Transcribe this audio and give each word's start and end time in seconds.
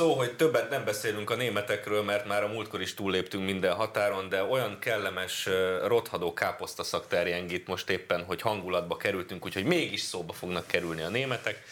szó, 0.00 0.14
hogy 0.14 0.36
többet 0.36 0.70
nem 0.70 0.84
beszélünk 0.84 1.30
a 1.30 1.34
németekről, 1.34 2.02
mert 2.02 2.26
már 2.26 2.42
a 2.42 2.48
múltkor 2.48 2.80
is 2.80 2.94
túlléptünk 2.94 3.44
minden 3.44 3.74
határon, 3.74 4.28
de 4.28 4.42
olyan 4.42 4.78
kellemes 4.78 5.48
rothadó 5.84 6.32
káposztaszak 6.32 7.08
terjeng 7.08 7.52
itt 7.52 7.66
most 7.66 7.90
éppen, 7.90 8.24
hogy 8.24 8.40
hangulatba 8.40 8.96
kerültünk, 8.96 9.44
úgyhogy 9.44 9.64
mégis 9.64 10.00
szóba 10.00 10.32
fognak 10.32 10.66
kerülni 10.66 11.02
a 11.02 11.08
németek. 11.08 11.62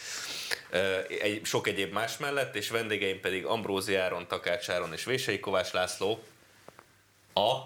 Egy, 1.20 1.45
sok 1.45 1.66
egyéb 1.66 1.92
más 1.92 2.16
mellett, 2.16 2.56
és 2.56 2.70
vendégeim 2.70 3.20
pedig 3.20 3.45
Ambrózi 3.45 3.95
Áron, 3.95 4.27
Takács 4.27 4.68
Áron 4.68 4.92
és 4.92 5.04
Vései 5.04 5.40
Kovács 5.40 5.73
László. 5.73 6.23
A 7.34 7.56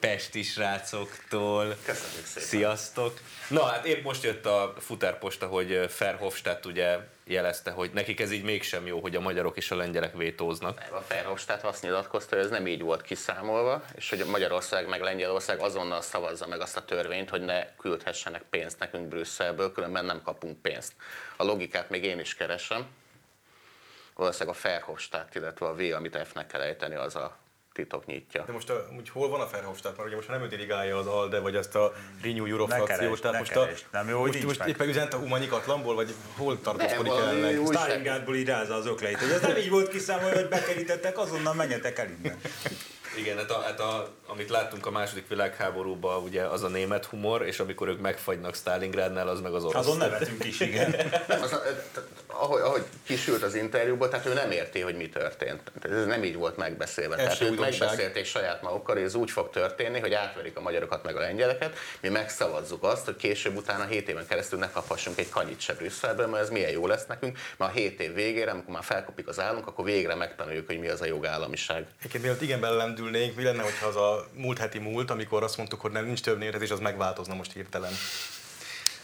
Pesti 0.00 0.42
srácoktól. 0.42 1.76
Köszönjük 1.84 2.26
szépen. 2.26 2.48
Sziasztok! 2.48 3.20
Na 3.48 3.64
hát 3.64 3.86
épp 3.86 4.04
most 4.04 4.22
jött 4.22 4.46
a 4.46 4.74
futárposta, 4.78 5.46
hogy 5.46 5.86
Ferhofstadt 5.88 6.66
ugye 6.66 7.14
jelezte, 7.26 7.70
hogy 7.70 7.90
nekik 7.92 8.20
ez 8.20 8.30
így 8.30 8.44
mégsem 8.44 8.86
jó, 8.86 9.00
hogy 9.00 9.16
a 9.16 9.20
magyarok 9.20 9.56
és 9.56 9.70
a 9.70 9.76
lengyelek 9.76 10.16
vétóznak. 10.16 10.82
A 10.90 11.00
Ferhofstadt 11.00 11.62
azt 11.62 11.82
nyilatkozta, 11.82 12.36
hogy 12.36 12.44
ez 12.44 12.50
nem 12.50 12.66
így 12.66 12.80
volt 12.80 13.02
kiszámolva, 13.02 13.84
és 13.94 14.10
hogy 14.10 14.24
Magyarország 14.26 14.88
meg 14.88 15.00
Lengyelország 15.00 15.60
azonnal 15.60 16.00
szavazza 16.00 16.46
meg 16.46 16.60
azt 16.60 16.76
a 16.76 16.84
törvényt, 16.84 17.30
hogy 17.30 17.40
ne 17.40 17.74
küldhessenek 17.76 18.42
pénzt 18.50 18.78
nekünk 18.78 19.08
Brüsszelből, 19.08 19.72
különben 19.72 20.04
nem 20.04 20.22
kapunk 20.22 20.62
pénzt. 20.62 20.92
A 21.36 21.44
logikát 21.44 21.90
még 21.90 22.04
én 22.04 22.18
is 22.20 22.34
keresem. 22.34 22.86
Valószínűleg 24.14 24.54
a 24.54 24.58
Ferhofstadt, 24.58 25.34
illetve 25.34 25.66
a 25.66 25.74
V, 25.74 25.80
amit 25.94 26.26
F-nek 26.26 26.46
kell 26.46 26.60
ejteni, 26.60 26.94
az 26.94 27.16
a 27.16 27.36
titok 27.76 28.06
nyitja. 28.06 28.44
De 28.46 28.52
most 28.52 28.70
a, 28.70 28.88
úgy 28.96 29.08
hol 29.08 29.28
van 29.28 29.40
a 29.40 29.48
Verhofstadt? 29.50 29.96
Mert 29.96 30.08
ugye 30.08 30.16
most 30.16 30.28
nem 30.28 30.42
ő 30.42 30.46
dirigálja 30.46 30.96
az 30.96 31.06
ALDE, 31.06 31.38
vagy 31.38 31.56
ezt 31.56 31.74
a 31.74 31.92
Renew 32.22 32.44
Euro 32.46 32.66
frakciót, 32.66 33.20
tehát 33.20 33.38
most, 33.38 33.56
a, 33.56 33.68
nem 33.92 34.08
jó, 34.08 34.20
most, 34.20 34.44
most 34.44 34.64
éppen 34.64 34.88
üzent 34.88 35.14
a 35.14 35.16
humanikatlanból, 35.16 35.94
vagy 35.94 36.14
hol 36.36 36.60
tartózkodik 36.60 37.12
jelenleg? 37.12 37.60
Stalingrádból 37.66 38.36
irázza 38.36 38.74
az 38.74 38.86
ökleit, 38.86 39.18
hogy 39.18 39.30
ez 39.30 39.40
nem 39.40 39.56
így 39.56 39.70
volt 39.70 39.88
kiszámolva, 39.88 40.34
hogy 40.34 40.48
bekerítettek, 40.48 41.18
azonnal 41.18 41.54
menjetek 41.54 41.98
el 41.98 42.08
innen. 42.08 42.40
Igen, 43.16 43.36
hát, 43.36 43.50
a, 43.50 43.60
hát 43.60 43.80
a, 43.80 44.14
amit 44.26 44.50
láttunk 44.50 44.86
a 44.86 44.90
második 44.90 45.28
világháborúban, 45.28 46.22
ugye 46.22 46.42
az 46.42 46.62
a 46.62 46.68
német 46.68 47.04
humor, 47.04 47.46
és 47.46 47.60
amikor 47.60 47.88
ők 47.88 48.00
megfagynak 48.00 48.54
Stalingrádnál, 48.54 49.28
az 49.28 49.40
meg 49.40 49.54
az 49.54 49.64
orosz. 49.64 49.86
Azon 49.86 49.96
nevetünk 49.96 50.44
is, 50.44 50.60
igen. 50.60 50.94
az, 51.42 51.60
ahogy, 52.26 52.60
ahogy 52.60 52.84
kisült 53.02 53.42
az 53.42 53.54
interjúból, 53.54 54.08
tehát 54.08 54.26
ő 54.26 54.32
nem 54.32 54.50
érti, 54.50 54.80
hogy 54.80 54.96
mi 54.96 55.08
történt. 55.08 55.72
Ez 55.82 56.06
nem 56.06 56.24
így 56.24 56.36
volt 56.36 56.56
megbeszélve. 56.56 57.16
Tehát 57.16 57.40
ők 57.40 57.60
megbeszélték 57.60 58.24
saját 58.24 58.62
magukkal, 58.62 58.94
hogy 58.94 59.04
ez 59.04 59.14
úgy 59.14 59.30
fog 59.30 59.50
történni, 59.50 60.00
hogy 60.00 60.12
átverik 60.12 60.56
a 60.56 60.60
magyarokat 60.60 61.04
meg 61.04 61.16
a 61.16 61.20
lengyeleket, 61.20 61.76
mi 62.00 62.08
megszavazzuk 62.08 62.82
azt, 62.82 63.04
hogy 63.04 63.16
később 63.16 63.56
utána 63.56 63.84
7 63.84 64.08
éven 64.08 64.26
keresztül 64.26 64.58
ne 64.58 64.70
kaphassunk 64.70 65.18
egy 65.18 65.28
kanyit 65.28 65.60
se 65.60 65.72
Brüsszelből, 65.74 66.26
mert 66.26 66.42
ez 66.42 66.50
milyen 66.50 66.70
jó 66.70 66.86
lesz 66.86 67.06
nekünk, 67.06 67.38
mert 67.56 67.70
a 67.70 67.74
7 67.74 68.00
év 68.00 68.14
végére, 68.14 68.50
amikor 68.50 68.72
már 68.74 68.84
felkopik 68.84 69.28
az 69.28 69.40
állunk, 69.40 69.66
akkor 69.66 69.84
végre 69.84 70.14
megtanuljuk, 70.14 70.66
hogy 70.66 70.78
mi 70.78 70.88
az 70.88 71.00
a 71.00 71.06
jogállamiság. 71.06 71.86
Egyébként 71.98 72.22
mielőtt 72.22 72.42
igen 72.42 72.60
belelendülnénk, 72.60 73.36
mi 73.36 73.42
lenne, 73.42 73.62
hogyha 73.62 73.86
az 73.86 73.96
a 73.96 74.15
múlt 74.32 74.58
heti 74.58 74.78
múlt, 74.78 75.10
amikor 75.10 75.42
azt 75.42 75.56
mondtuk, 75.56 75.80
hogy 75.80 75.90
nem 75.90 76.04
nincs 76.04 76.20
több 76.20 76.42
és 76.42 76.70
az 76.70 76.80
megváltozna 76.80 77.34
most 77.34 77.52
hirtelen. 77.52 77.92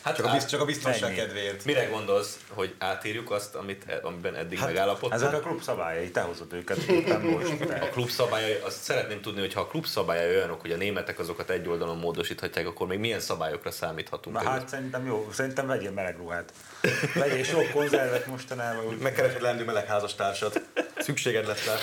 Hát 0.02 0.16
csak, 0.16 0.26
a, 0.26 0.32
biz, 0.32 0.46
csak 0.46 0.60
a 0.60 0.64
biztonság 0.64 1.10
ennyi. 1.10 1.18
kedvéért. 1.18 1.64
Mire 1.64 1.84
gondolsz, 1.84 2.38
hogy 2.48 2.74
átírjuk 2.78 3.30
azt, 3.30 3.54
amit, 3.54 3.84
e- 3.86 4.00
amiben 4.02 4.34
eddig 4.34 4.58
hát, 4.58 4.66
megállapodtunk? 4.66 5.12
Ezek 5.12 5.32
a 5.34 5.40
klub 5.40 5.62
szabályai, 5.62 6.10
te 6.10 6.20
hozod 6.20 6.52
őket 6.52 6.76
éppen 6.76 7.20
most. 7.20 7.60
A 7.80 7.88
klub 7.92 8.08
szabályai, 8.08 8.60
azt 8.64 8.82
szeretném 8.82 9.20
tudni, 9.20 9.40
hogy 9.40 9.52
ha 9.52 9.60
a 9.60 9.66
klub 9.66 9.86
szabályai 9.86 10.34
olyanok, 10.34 10.60
hogy 10.60 10.70
a 10.70 10.76
németek 10.76 11.18
azokat 11.18 11.50
egy 11.50 11.68
oldalon 11.68 11.98
módosíthatják, 11.98 12.66
akkor 12.66 12.86
még 12.86 12.98
milyen 12.98 13.20
szabályokra 13.20 13.70
számíthatunk? 13.70 14.42
Na, 14.42 14.50
hát 14.50 14.68
szerintem 14.68 15.06
jó, 15.06 15.28
szerintem 15.32 15.66
vegyél 15.66 15.90
meleg 15.90 16.16
ruhát. 16.16 16.52
Vegyél 17.14 17.44
sok 17.44 17.70
konzervet 17.70 18.26
mostanában. 18.26 18.84
Megkeresed 19.00 19.42
lendő 19.42 19.64
meleg 19.64 19.86
házastársat. 19.86 20.60
Szükséged 20.98 21.46
lesz 21.46 21.66
rá. 21.66 21.74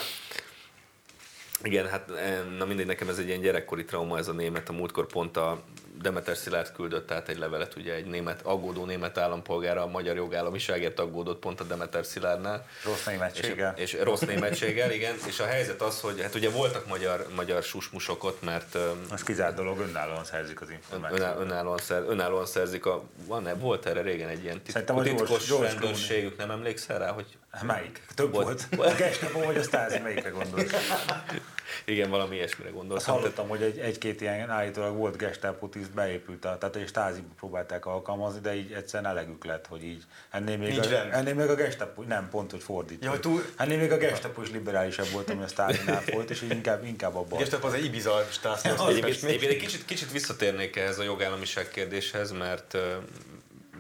Igen, 1.63 1.87
hát 1.87 2.11
eh, 2.11 2.39
na 2.57 2.65
mindegy, 2.65 2.85
nekem 2.85 3.09
ez 3.09 3.17
egy 3.17 3.27
ilyen 3.27 3.41
gyerekkori 3.41 3.85
trauma 3.85 4.17
ez 4.17 4.27
a 4.27 4.33
német. 4.33 4.69
A 4.69 4.73
múltkor 4.73 5.07
pont 5.07 5.37
a 5.37 5.63
Demeter 6.01 6.37
Szilárd 6.37 6.71
küldött 6.71 7.11
át 7.11 7.29
egy 7.29 7.37
levelet, 7.37 7.75
ugye 7.75 7.93
egy 7.93 8.05
német, 8.05 8.41
aggódó 8.43 8.85
német 8.85 9.17
állampolgára 9.17 9.83
a 9.83 9.87
magyar 9.87 10.15
jogállamiságért 10.15 10.99
aggódott 10.99 11.39
pont 11.39 11.59
a 11.59 11.63
Demeter 11.63 12.05
Szilárdnál. 12.05 12.67
Rossz 12.85 13.05
németséggel. 13.05 13.73
És, 13.77 13.93
és 13.93 14.03
rossz 14.03 14.19
németséggel, 14.19 14.91
igen. 14.91 15.15
És 15.27 15.39
a 15.39 15.45
helyzet 15.45 15.81
az, 15.81 16.01
hogy 16.01 16.21
hát 16.21 16.35
ugye 16.35 16.49
voltak 16.49 16.87
magyar, 16.87 17.27
magyar 17.35 17.63
susmusok 17.63 18.23
ott, 18.23 18.41
mert... 18.41 18.77
Az 19.09 19.23
kizárt 19.23 19.55
dolog, 19.55 19.79
önállóan 19.79 20.23
szerzik 20.23 20.61
az 20.61 20.69
információt. 20.69 21.19
Önállóan, 21.19 21.47
önállóan, 21.47 21.77
szer, 21.77 22.03
önállóan 22.07 22.45
szerzik 22.45 22.85
a... 22.85 23.03
Van 23.25 23.47
-e, 23.47 23.53
volt 23.53 23.85
erre 23.85 24.01
régen 24.01 24.29
egy 24.29 24.43
ilyen 24.43 24.61
titkos, 24.61 25.03
titkos 25.03 25.47
gyors, 25.47 25.71
rendőrségük, 25.71 26.37
nem 26.37 26.51
emlékszel 26.51 26.99
rá, 26.99 27.11
hogy... 27.11 27.25
Melyik? 27.61 28.05
Több 28.15 28.31
volt. 28.31 28.67
volt. 28.75 28.93
A 28.93 28.95
Gestapo 28.95 29.39
vagy 29.39 29.57
a 29.57 29.63
Stázi, 29.63 29.99
melyikre 29.99 30.29
gondolsz? 30.29 30.71
Igen, 31.85 32.09
valami 32.09 32.35
ilyesmire 32.35 32.69
gondoltam. 32.69 33.13
Azt 33.13 33.21
hallottam, 33.21 33.47
hogy 33.47 33.61
egy, 33.61 33.77
egy-két 33.77 34.21
ilyen 34.21 34.49
állítólag 34.49 34.95
volt 34.95 35.17
gestapo 35.17 35.67
tiszt 35.67 35.91
beépült, 35.91 36.45
a, 36.45 36.57
tehát 36.57 36.75
egy 36.75 36.87
stázi 36.87 37.23
próbálták 37.37 37.85
alkalmazni, 37.85 38.39
de 38.39 38.55
így 38.55 38.71
egyszerűen 38.71 39.11
elegük 39.11 39.45
lett, 39.45 39.67
hogy 39.67 39.83
így 39.83 40.03
ennél 40.29 40.57
még, 40.57 40.79
a, 40.79 41.15
ennél 41.15 41.33
még 41.33 41.49
a 41.49 41.55
gestapo, 41.55 42.01
nem 42.01 42.29
pont, 42.29 42.51
hogy 42.51 42.63
fordítva. 42.63 43.13
Ja, 43.13 43.19
túl... 43.19 43.45
Ennél 43.57 43.77
még 43.77 43.91
a 43.91 43.97
gestapo 43.97 44.41
is 44.41 44.51
liberálisabb 44.51 45.09
volt, 45.11 45.29
ami 45.29 45.43
a 45.43 45.47
Stálinál 45.47 46.03
volt, 46.13 46.29
és 46.29 46.41
így 46.41 46.51
inkább, 46.51 46.85
inkább 46.85 47.15
abban. 47.15 47.37
A 47.37 47.41
gestapo 47.41 47.67
az 47.67 47.73
egy 47.73 47.85
Ibiza 47.85 48.27
stász. 48.31 48.65
Egyébként 48.65 49.23
egy 49.23 49.57
kicsit, 49.57 49.85
kicsit 49.85 50.11
visszatérnék 50.11 50.75
ehhez 50.75 50.99
a 50.99 51.03
jogállamiság 51.03 51.67
kérdéshez, 51.67 52.31
mert, 52.31 52.77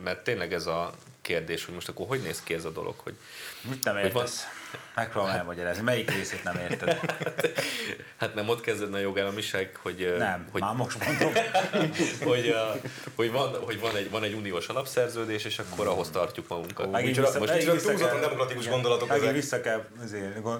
mert 0.03 0.23
tényleg 0.23 0.53
ez 0.53 0.65
a 0.65 0.93
kérdés, 1.21 1.65
hogy 1.65 1.73
most 1.73 1.89
akkor 1.89 2.07
hogy 2.07 2.21
néz 2.21 2.43
ki 2.43 2.53
ez 2.53 2.65
a 2.65 2.71
dolog, 2.71 2.95
hogy, 2.97 3.15
Mit 3.61 3.83
nem 3.83 3.97
értesz? 3.97 4.11
Hogy 4.11 4.21
van, 4.21 4.58
Megpróbálom 4.99 5.35
hát, 5.35 5.39
elmagyarázni. 5.39 5.83
Melyik 5.83 6.11
részét 6.11 6.43
nem 6.43 6.55
érted? 6.69 6.99
hát 8.21 8.35
nem 8.35 8.49
ott 8.49 8.61
kezdődne 8.61 8.97
a 8.97 9.01
jogállamiság, 9.01 9.75
hogy... 9.81 10.15
Nem, 10.17 10.47
hogy, 10.51 10.61
már 10.61 10.75
most 10.75 11.05
mondom. 11.05 11.31
hogy, 12.29 12.55
hogy, 13.15 13.31
van, 13.31 13.63
hogy 13.63 13.79
van, 13.79 13.95
egy, 13.95 14.09
van 14.09 14.23
egy 14.23 14.33
uniós 14.33 14.67
alapszerződés, 14.67 15.45
és 15.45 15.59
akkor 15.59 15.87
ahhoz 15.87 16.09
tartjuk 16.09 16.47
magunkat. 16.47 16.91
Megint 16.91 17.15
vissza, 17.15 17.39
most 17.39 17.51
megint 17.51 17.71
vissza 17.71 17.93
kell, 17.93 18.19
demokratikus 18.19 18.63
igen, 18.63 18.73
gondolatok 18.75 19.09
megint 19.09 19.31
vissza 19.31 19.61
kell, 19.61 19.87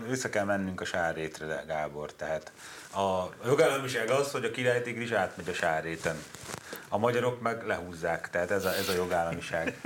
vissza 0.08 0.30
kell 0.30 0.46
mennünk 0.46 0.82
a 0.82 0.86
sárrétre, 0.86 1.64
Gábor. 1.68 2.14
Tehát 2.14 2.52
a 2.94 3.30
jogállamiság 3.46 4.10
az, 4.10 4.32
hogy 4.32 4.46
a 4.46 4.52
király 4.52 4.82
tigris 4.82 5.12
átmegy 5.12 5.50
a 5.50 5.54
sárréten. 5.54 6.24
A 6.88 6.98
magyarok 6.98 7.42
meg 7.42 7.66
lehúzzák, 7.68 8.30
tehát 8.30 8.52
ez 8.52 8.66
a, 8.66 8.76
ez 8.76 8.90
a 8.90 8.94
jogállamiság. 8.94 9.80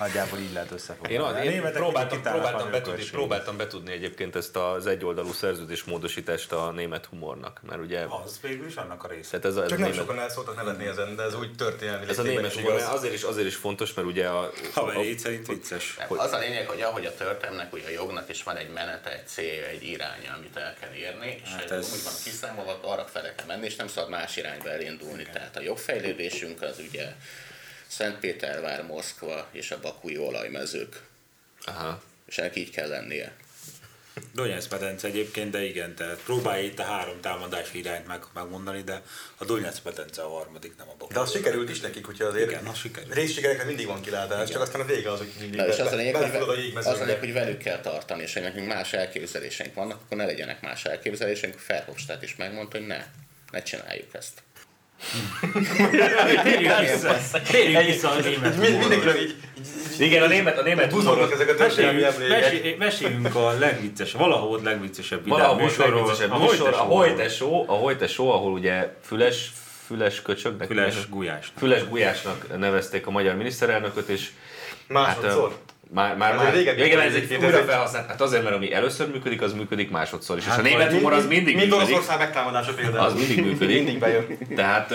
Nagyjából 0.00 0.38
így 0.38 0.52
lehet 0.52 0.70
összefoglalni. 0.70 1.44
Én, 1.44 1.50
én 1.50 1.72
próbáltam, 1.72 2.22
próbáltam, 2.22 2.70
betudni, 2.70 3.04
próbáltam 3.10 3.56
betudni 3.56 3.92
egyébként 3.92 4.36
ezt 4.36 4.56
az 4.56 4.86
egyoldalú 4.86 5.32
szerződés 5.32 5.84
módosítást 5.84 6.52
a 6.52 6.70
német 6.70 7.06
humornak, 7.06 7.60
mert 7.68 7.80
ugye... 7.80 8.06
Az 8.24 8.40
végül 8.42 8.66
is 8.66 8.74
annak 8.74 9.04
a 9.04 9.08
része. 9.08 9.38
Tehát 9.38 9.44
ez 9.44 9.56
a, 9.56 9.62
ez 9.62 9.68
Csak 9.68 9.78
nem 9.78 9.88
német... 9.90 10.06
sokan 10.06 10.18
el 10.18 10.28
szoktak 10.28 10.56
nevetni 10.56 10.86
ezen, 10.86 11.16
de 11.16 11.22
ez 11.22 11.34
úgy 11.34 11.54
történelmi 11.54 12.08
Ez 12.08 12.18
a 12.18 12.22
német 12.22 12.52
humor, 12.52 12.72
igaz. 12.72 12.88
azért 12.88 13.14
is, 13.14 13.22
azért 13.22 13.46
is 13.46 13.54
fontos, 13.54 13.94
mert 13.94 14.08
ugye 14.08 14.26
a... 14.28 14.50
Ha 14.74 14.80
a, 14.80 14.98
a 14.98 15.02
szerint 15.18 15.46
vicces. 15.46 15.96
Hogy, 16.08 16.18
az 16.18 16.32
a 16.32 16.38
lényeg, 16.38 16.68
hogy 16.68 16.80
ahogy 16.80 17.04
a 17.04 17.14
történelmnek, 17.14 17.72
ugye 17.72 17.86
a 17.86 17.90
jognak 17.90 18.28
is 18.28 18.42
van 18.42 18.56
egy 18.56 18.70
menete, 18.70 19.12
egy 19.12 19.26
célja, 19.26 19.66
egy 19.66 19.82
iránya, 19.82 20.34
amit 20.36 20.56
el 20.56 20.74
kell 20.80 20.92
érni, 20.92 21.40
és 21.44 21.48
hát 21.50 21.70
ez... 21.70 21.92
úgy 21.92 22.02
van 22.04 22.12
kiszámolva, 22.24 22.78
arra 22.82 23.04
fele 23.04 23.34
kell 23.34 23.46
menni, 23.46 23.64
és 23.66 23.76
nem 23.76 23.88
szabad 23.88 24.10
más 24.10 24.36
irányba 24.36 24.70
elindulni. 24.70 25.26
Tehát 25.32 25.56
a 25.56 25.60
jogfejlődésünk 25.60 26.62
az 26.62 26.78
ugye 26.88 27.14
Szentpétervár, 27.90 28.86
Moszkva 28.86 29.48
és 29.52 29.70
a 29.70 29.80
bakúi 29.80 30.18
olajmezők. 30.18 31.02
Aha. 31.64 32.02
És 32.26 32.38
ennek 32.38 32.56
így 32.56 32.70
kell 32.70 32.88
lennie. 32.88 33.32
Donetsz 34.34 34.68
medence 34.68 35.06
egyébként, 35.06 35.50
de 35.50 35.64
igen, 35.64 35.94
tehát 35.94 36.22
próbálj 36.22 36.64
itt 36.64 36.78
a 36.78 36.82
három 36.82 37.20
támadási 37.20 37.78
irányt 37.78 38.06
meg, 38.06 38.22
megmondani, 38.34 38.82
de 38.82 39.02
a 39.36 39.44
Donetsz 39.44 39.80
medence 39.84 40.22
a 40.22 40.28
harmadik, 40.28 40.76
nem 40.76 40.88
a 40.88 40.92
Bakúi. 40.98 41.14
De 41.14 41.20
az 41.20 41.30
sikerült 41.30 41.70
is 41.70 41.80
nekik, 41.80 42.04
hogyha 42.06 42.24
azért 42.24 42.50
igen, 42.50 42.66
az 42.66 42.78
sikerült. 42.78 43.14
részsikereknek 43.14 43.66
mindig 43.66 43.86
van 43.86 44.00
kilátás, 44.00 44.36
igen. 44.36 44.52
csak 44.52 44.62
aztán 44.62 44.80
a 44.80 44.84
vége 44.84 45.10
az, 45.10 45.18
hogy 45.18 45.32
mindig 45.40 45.60
Na, 45.60 45.66
és 45.66 45.78
az 45.78 45.92
a 45.92 45.96
lényeg, 45.96 46.14
hogy, 46.14 46.72
az 46.74 46.86
a 46.86 47.04
lényeg, 47.04 47.18
hogy 47.18 47.32
velük 47.32 47.58
kell 47.58 47.80
tartani, 47.80 48.22
és 48.22 48.34
ha 48.34 48.40
nekünk 48.40 48.66
más 48.66 48.92
elképzeléseink 48.92 49.74
vannak, 49.74 50.00
akkor 50.04 50.16
ne 50.16 50.24
legyenek 50.24 50.60
más 50.60 50.84
elképzeléseink. 50.84 51.58
Ferhofstadt 51.58 52.22
is 52.22 52.36
megmondta, 52.36 52.78
hogy 52.78 52.86
ne, 52.86 53.06
ne 53.50 53.62
csináljuk 53.62 54.14
ezt. 54.14 54.42
Térjünk 57.50 57.84
vissza 57.84 58.10
a 58.10 58.20
német 58.20 58.56
Mindenkinek 58.56 59.20
így, 59.20 59.36
igen, 59.98 60.22
a 60.22 60.26
német, 60.26 60.58
a 60.58 60.62
német 60.62 60.92
humorok 60.92 61.32
ezek 61.32 61.48
a 61.48 61.54
történelmi 61.54 62.04
emlékek. 62.04 62.78
Meséljünk 62.78 63.34
a 63.34 63.50
legvicces, 63.58 64.12
valahol 64.12 64.60
legviccesebb 64.62 65.24
videó 65.24 65.54
műsorról. 65.54 66.10
A 66.30 66.38
műsor, 66.38 66.72
a 66.72 66.76
Hojte 66.76 67.28
Show, 67.28 67.64
a 67.66 67.72
Hojte 67.72 68.06
Show, 68.06 68.28
ahol 68.28 68.52
ugye 68.52 68.94
Füles, 69.04 69.52
Füles 69.86 70.22
köcsögnek. 70.22 70.66
Füles 70.66 71.08
Gulyásnak. 71.08 71.58
Füles 71.58 71.88
Gulyásnak 71.88 72.58
nevezték 72.58 73.06
a 73.06 73.10
magyar 73.10 73.34
miniszterelnököt, 73.34 74.08
és 74.08 74.30
Másodszor? 74.88 75.50
Hát, 75.50 75.69
már, 75.92 76.16
már, 76.16 76.36
már 76.36 76.54
régen, 76.54 76.74
régen 76.74 77.00
ez 77.00 77.14
egy 77.14 77.38
újra 77.44 77.62
felhasznált. 77.62 78.06
Hát 78.06 78.20
azért, 78.20 78.42
mert 78.42 78.54
ami 78.54 78.72
először 78.72 79.10
működik, 79.10 79.42
az 79.42 79.52
működik 79.52 79.90
másodszor 79.90 80.36
is. 80.36 80.44
Hát, 80.44 80.58
és 80.58 80.64
a 80.64 80.68
német 80.68 80.92
humor 80.92 81.12
az 81.12 81.26
mindig 81.26 81.56
mind 81.56 81.56
működik. 81.56 81.78
Mind 81.78 81.90
Oroszország 81.90 82.18
megtámadása 82.18 82.74
például. 82.74 83.04
Az 83.04 83.14
mindig 83.14 83.44
működik. 83.44 83.76
mindig 83.76 83.98
bejön. 83.98 84.26
Tehát 84.54 84.94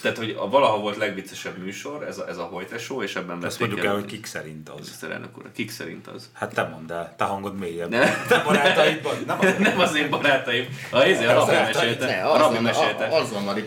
Tehát, 0.00 0.16
hogy 0.16 0.36
a 0.38 0.48
valaha 0.48 0.78
volt 0.78 0.96
legviccesebb 0.96 1.58
műsor, 1.58 2.02
ez 2.02 2.18
a, 2.18 2.28
ez 2.28 2.36
a 2.36 2.42
Hojte 2.42 2.78
Show, 2.78 3.02
és 3.02 3.16
ebben 3.16 3.44
Ezt 3.44 3.60
mondjuk 3.60 3.84
el, 3.84 3.94
hogy 3.94 4.04
kik 4.04 4.26
szerint 4.26 4.68
az. 4.68 4.74
Miniszterelnök 4.74 5.38
úr, 5.38 5.44
kik 5.54 5.70
szerint 5.70 6.06
az? 6.06 6.30
Hát 6.32 6.54
te 6.54 6.62
mondd 6.62 6.92
el, 6.92 7.14
te 7.16 7.24
hangod 7.24 7.58
mélyebb. 7.58 7.90
Ne. 7.90 8.24
Te 8.28 8.42
barátaidban? 8.44 9.14
Nem 9.26 9.38
az, 9.40 9.54
nem 9.68 9.80
az 9.80 9.96
én 9.96 10.10
barátaim. 10.10 10.66
A, 10.90 11.04
izé, 11.04 11.24
a, 11.24 11.32
Rabi 11.32 11.52
mesélte. 11.52 12.06
Ne, 12.06 12.22
a 12.22 12.36
Rabi 12.36 12.58
mesélte. 12.58 13.08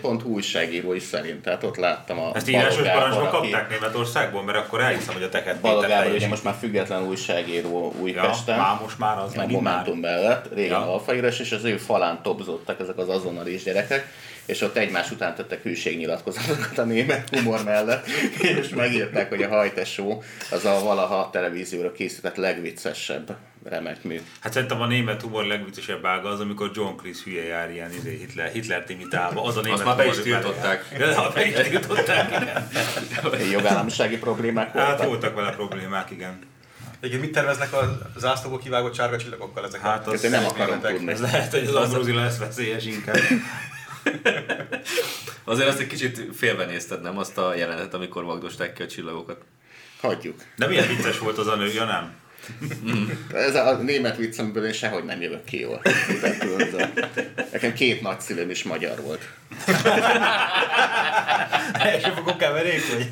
pont 0.02 0.24
újságírói 0.24 1.00
szerint, 1.00 1.42
tehát 1.42 1.64
ott 1.64 1.76
láttam 1.76 2.20
a 2.20 2.32
Ezt 2.34 2.50
írásos 2.50 2.88
parancsba 2.88 3.28
kapták 3.28 3.70
Németországból, 3.70 4.44
mert 4.44 4.58
akkor 4.58 4.82
elhiszem, 4.82 5.14
hogy 5.14 5.24
a 5.24 5.30
teket 5.30 5.60
Péter 5.60 6.12
ugye 6.12 6.28
most 6.28 6.44
már 6.44 6.56
független 6.60 7.04
újságíró 7.04 7.94
Újpesten. 8.00 8.56
Ja, 8.56 8.62
már 8.62 8.80
most 8.82 9.00
már 9.00 9.18
az 9.18 9.38
a 9.38 9.48
Momentum 9.48 10.00
mellett, 10.00 10.54
régen 10.54 10.80
ja. 11.08 11.24
és 11.40 11.52
az 11.52 11.64
ő 11.64 11.78
falán 11.78 12.22
tobzottak 12.22 12.80
ezek 12.80 12.98
az 12.98 13.10
azonnali 13.10 13.56
gyerekek 13.56 14.08
és 14.50 14.62
ott 14.62 14.78
egymás 14.78 15.12
után 15.12 15.36
tettek 15.36 15.64
hűségnyilatkozatokat 15.64 16.78
a 16.78 16.84
német 16.84 17.30
humor 17.30 17.64
mellett, 17.64 18.08
és 18.42 18.70
megírták, 18.70 19.30
hogy 19.30 19.44
a 19.44 19.48
hajtesó 19.48 20.24
az 20.52 20.66
a 20.66 20.80
valaha 20.84 21.30
televízióra 21.32 21.92
készített 21.92 22.36
legviccesebb 22.36 23.36
remek 23.64 24.04
mű. 24.04 24.22
Hát 24.40 24.54
szerintem 24.54 24.82
a 24.82 24.88
német 24.88 25.22
humor 25.22 25.46
legviccesebb 25.46 26.06
ága 26.06 26.30
az, 26.30 26.40
amikor 26.40 26.72
John 26.74 26.96
Chris 26.96 27.24
hülye 27.24 27.44
jár 27.44 27.72
ilyen 27.72 27.94
izé, 27.94 28.18
Hitler, 28.18 28.52
Hitler 28.52 28.84
imitálva. 28.88 29.44
Az 29.44 29.58
a 29.58 29.62
német 29.62 29.78
Azt 29.78 29.88
már 29.88 29.96
be 29.96 30.06
is 30.06 30.20
tiltották. 30.20 30.86
be 31.34 31.46
is 31.46 31.68
tiltották, 31.68 32.42
igen. 32.42 32.68
Jogállamisági 33.52 34.18
problémák 34.18 34.74
voltak? 34.74 34.98
Hát 34.98 35.06
voltak 35.06 35.36
vele 35.36 35.52
problémák, 35.52 36.12
igen. 36.12 36.40
Igen, 37.02 37.20
mit 37.20 37.32
terveznek 37.32 37.74
a 37.74 37.98
zászlóból 38.18 38.60
kivágott 38.60 38.94
sárga 38.96 39.18
csillagokkal 39.18 39.66
ezek 39.66 39.82
hát. 39.82 40.06
Hát 40.06 40.30
nem 40.30 40.46
akarom 40.46 40.82
tudni. 40.82 41.12
Ez 41.12 41.22
lehet, 41.22 41.52
hogy 41.52 41.66
az 41.66 41.76
Ambrózi 41.76 42.14
lesz 42.14 42.38
veszélyes 42.38 42.86
inkább. 42.86 43.18
Azért 45.44 45.68
azt 45.68 45.80
egy 45.80 45.88
kicsit 45.88 46.22
félbenézted, 46.36 47.02
nem 47.02 47.18
azt 47.18 47.38
a 47.38 47.56
jelenet, 47.56 47.94
amikor 47.94 48.24
vagdosták 48.24 48.74
ki 48.74 48.82
a 48.82 48.88
csillagokat? 48.88 49.42
Hagyjuk. 50.02 50.36
De 50.56 50.68
milyen 50.68 50.88
vicces 50.88 51.20
volt 51.20 51.38
az 51.38 51.48
a 51.48 51.56
nő, 51.56 51.74
ja 51.74 51.86
nem? 51.86 52.14
Mm. 52.84 53.10
Ez 53.34 53.56
a 53.56 53.78
német 53.78 54.18
viccemből 54.18 54.66
én 54.66 54.74
sehogy 54.74 55.04
nem 55.04 55.22
jövök 55.22 55.44
ki 55.44 55.60
jól. 55.60 55.82
Nekem 57.52 57.74
két 57.74 58.02
nagyszülőm 58.02 58.50
is 58.50 58.64
magyar 58.64 59.02
volt. 59.02 59.30
Első 61.74 62.12
fokon 62.16 62.38
keverék, 62.38 62.82
hogy? 62.94 63.10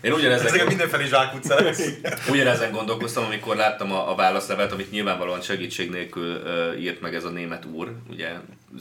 Én 0.00 0.12
ugyanezen, 0.12 0.46
Ezek 0.46 0.66
mindenfelé 0.66 1.06
zsákutca 1.06 1.62
lesz. 1.62 1.88
ugyanezen 2.28 2.72
gondolkoztam, 2.72 3.24
amikor 3.24 3.56
láttam 3.56 3.92
a, 3.92 4.10
a 4.10 4.14
válaszlevet, 4.14 4.72
amit 4.72 4.90
nyilvánvalóan 4.90 5.40
segítség 5.40 5.90
nélkül 5.90 6.34
uh, 6.34 6.80
írt 6.80 7.00
meg 7.00 7.14
ez 7.14 7.24
a 7.24 7.30
német 7.30 7.64
úr, 7.64 7.92
ugye 8.10 8.28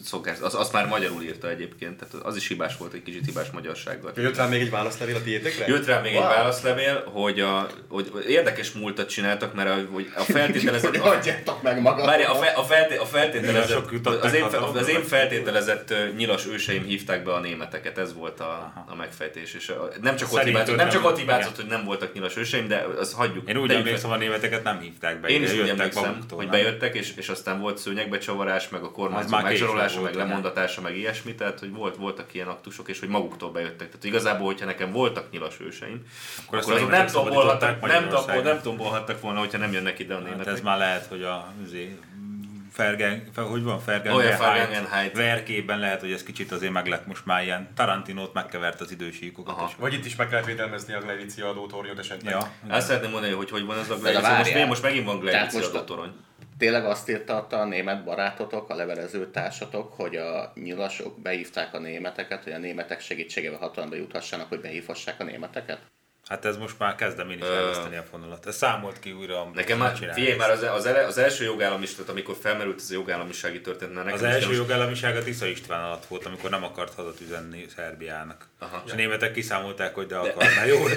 szokás, 0.04 0.38
az, 0.42 0.56
azt 0.56 0.74
már 0.74 0.88
magyarul 0.88 1.24
írta 1.24 1.50
egyébként, 1.50 1.98
tehát 1.98 2.26
az 2.26 2.36
is 2.36 2.48
hibás 2.48 2.78
volt, 2.78 2.94
egy 2.94 3.04
kicsit 3.04 3.26
hibás 3.26 3.52
magyarsággal. 3.52 4.12
Jött 4.16 4.36
rá 4.36 4.48
még 4.48 4.62
egy 4.62 4.70
válaszlevél 4.70 5.16
a 5.16 5.22
tiétekre? 5.22 5.68
Jött 5.68 5.86
rá 5.86 6.00
még 6.00 6.14
wow. 6.14 6.22
egy 6.22 6.28
válaszlevél, 6.28 7.04
hogy, 7.06 7.40
a, 7.40 7.68
hogy 7.88 8.12
érdekes 8.28 8.72
múltat 8.72 9.10
csináltak, 9.10 9.54
mert 9.54 9.70
a, 9.70 9.76
hogy 9.92 10.12
a 10.16 10.22
feltételezett... 10.38 10.98
Hagyjátok 10.98 11.62
meg 11.62 11.82
magatok! 11.82 12.06
Várj, 12.06 12.24
a, 12.24 12.36
fe, 12.36 12.48
a, 12.48 12.64
felté, 12.64 12.96
a 12.96 13.06
feltételezett... 13.06 13.92
Az 14.22 14.34
én, 14.34 14.44
az 14.74 14.88
én 14.88 15.04
feltételezett 15.04 15.94
nyilas 16.16 16.46
őseim 16.64 16.84
hívták 16.84 17.24
be 17.24 17.34
a 17.34 17.40
németeket, 17.40 17.98
ez 17.98 18.14
volt 18.14 18.40
a, 18.40 18.74
a 18.88 18.96
megfejtés. 18.96 19.54
És 19.54 19.70
a, 19.70 19.90
nem 20.02 20.16
csak 20.16 20.34
ott 20.34 20.44
hibázott, 20.44 20.76
nem 20.76 20.90
csak 20.90 21.06
ott 21.06 21.18
hibázott, 21.18 21.56
hogy 21.56 21.66
nem 21.66 21.84
voltak 21.84 22.14
nyilas 22.14 22.38
őseim, 22.38 22.68
de 22.68 22.86
az 23.00 23.14
hagyjuk. 23.14 23.50
Én 23.50 23.58
úgy 23.58 23.72
emlékszem, 23.72 24.12
a 24.12 24.18
németeket 24.18 24.64
nem 24.64 24.80
hívták 24.80 25.20
be. 25.20 25.28
Én 25.28 25.44
is 25.44 25.54
úgy 25.54 25.70
emlékszem, 25.70 26.26
hogy 26.30 26.50
bejöttek, 26.50 26.96
és, 26.96 27.14
és 27.16 27.30
aztán 27.30 27.60
volt 27.60 27.78
szőnyegbecsavarás, 27.78 28.70
meg 28.70 28.84
a 28.84 28.92
kormányzó 28.92 29.38
megzsarolása, 29.38 30.02
meg 30.02 30.16
lemondatása, 30.16 30.82
meg 30.82 30.98
ilyesmi, 30.98 31.36
tehát 31.36 31.60
hogy 31.60 31.72
volt, 31.72 31.96
voltak 31.96 32.34
ilyen 32.34 32.48
aktusok, 32.48 32.90
és 32.90 33.00
hogy 33.00 33.10
maguktól 33.10 33.52
bejöttek. 33.52 33.88
Tehát 33.88 34.04
igazából, 34.04 34.46
hogyha 34.46 34.66
nekem 34.66 34.92
voltak 34.92 35.32
nyilas 35.32 35.56
őseim, 35.60 36.02
akkor, 36.46 36.58
akkor 36.58 36.74
azok 36.74 36.90
nem 36.90 37.08
tombolhattak, 37.08 37.88
nem, 37.88 38.10
tombol, 38.10 38.42
nem 38.42 38.62
tombolhattak 38.62 39.22
volna, 39.22 39.40
hogyha 39.40 39.58
nem 39.58 39.72
jönnek 39.72 40.00
ide 40.00 40.14
a 40.14 40.18
hát 40.18 40.26
németek. 40.26 40.54
Ez 40.54 40.62
már 40.62 40.78
lehet, 40.78 41.06
hogy 41.06 41.24
a 41.24 41.54
Fergen, 42.74 43.24
hogy 43.36 43.64
van, 43.64 43.80
Fergenheit 43.80 45.16
verkében 45.16 45.80
lehet, 45.80 46.00
hogy 46.00 46.12
ez 46.12 46.24
kicsit 46.24 46.52
azért 46.52 46.72
meg 46.72 46.88
lett 46.88 47.08
most 47.08 47.26
már 47.26 47.44
ilyen 47.44 47.70
Tarantinót 47.76 48.34
megkevert 48.34 48.82
az 48.82 48.92
idősíkokat. 48.92 49.70
Is. 49.70 49.76
Vagy 49.76 49.94
itt 49.94 50.06
is 50.06 50.16
meg 50.16 50.30
kellett 50.30 50.46
védelmezni 50.46 50.94
a 50.94 51.00
Glerici 51.00 51.42
adótornyot 51.42 52.00
esetleg. 52.00 52.34
Ja, 52.34 52.52
Azt 52.76 52.88
szeretném 52.88 53.12
mondani, 53.12 53.34
hogy 53.34 53.50
hogy 53.50 53.66
van 53.66 53.80
ez 53.80 53.90
a 53.90 53.96
Glerici. 53.96 54.54
Most, 54.54 54.68
most 54.68 54.82
megint 54.82 55.06
van 55.06 55.20
Glerici 55.20 55.58
adótorony 55.58 56.12
tényleg 56.58 56.86
azt 56.86 57.10
írta 57.10 57.48
a 57.50 57.66
német 57.66 58.04
barátotok, 58.04 58.70
a 58.70 58.76
levelező 58.76 59.32
társatok, 59.32 59.94
hogy 59.94 60.16
a 60.16 60.52
nyilasok 60.56 61.20
behívták 61.22 61.74
a 61.74 61.80
németeket, 61.80 62.44
hogy 62.44 62.54
a 62.54 62.58
németek 62.58 63.00
segítségével 63.02 63.60
hatalomba 63.60 63.96
juthassanak, 63.96 64.50
hogy 64.50 64.62
behívhassák 64.62 65.20
a 65.20 65.24
németeket? 65.24 65.80
Hát 66.28 66.46
ez 66.46 66.58
most 66.58 66.80
már 66.80 66.96
kezdem 66.96 67.30
én 67.30 67.38
is 67.38 67.44
elveszteni 67.44 67.96
a 67.96 68.04
fonalat. 68.04 68.46
Ez 68.46 68.56
számolt 68.56 69.00
ki 69.00 69.12
újra. 69.12 69.52
Nekem 69.54 69.78
már, 69.78 69.96
figyelj 69.96 70.36
már, 70.36 70.52
az, 70.52 70.62
az, 70.62 70.86
az 71.08 71.18
első 71.18 71.44
jogállamiság, 71.44 72.10
amikor 72.10 72.36
felmerült 72.42 72.80
ez 72.80 72.90
a 72.90 72.94
jogállamisági 72.94 73.62
történet. 73.62 73.96
Nekem 73.96 74.14
az 74.14 74.24
első 74.24 74.48
most... 74.48 74.58
jogállamiság 74.58 75.16
a 75.16 75.24
Tisza 75.24 75.46
István 75.46 75.84
alatt 75.84 76.06
volt, 76.06 76.26
amikor 76.26 76.50
nem 76.50 76.64
akart 76.64 76.94
hazat 76.94 77.22
üzenni 77.22 77.66
Szerbiának. 77.76 78.48
Aha. 78.60 78.84
És 78.86 78.92
a 78.92 78.96
németek 78.96 79.32
kiszámolták, 79.32 79.96
hogy 79.96 80.06
de, 80.06 80.18
akarná. 80.18 80.66
Jó 80.66 80.78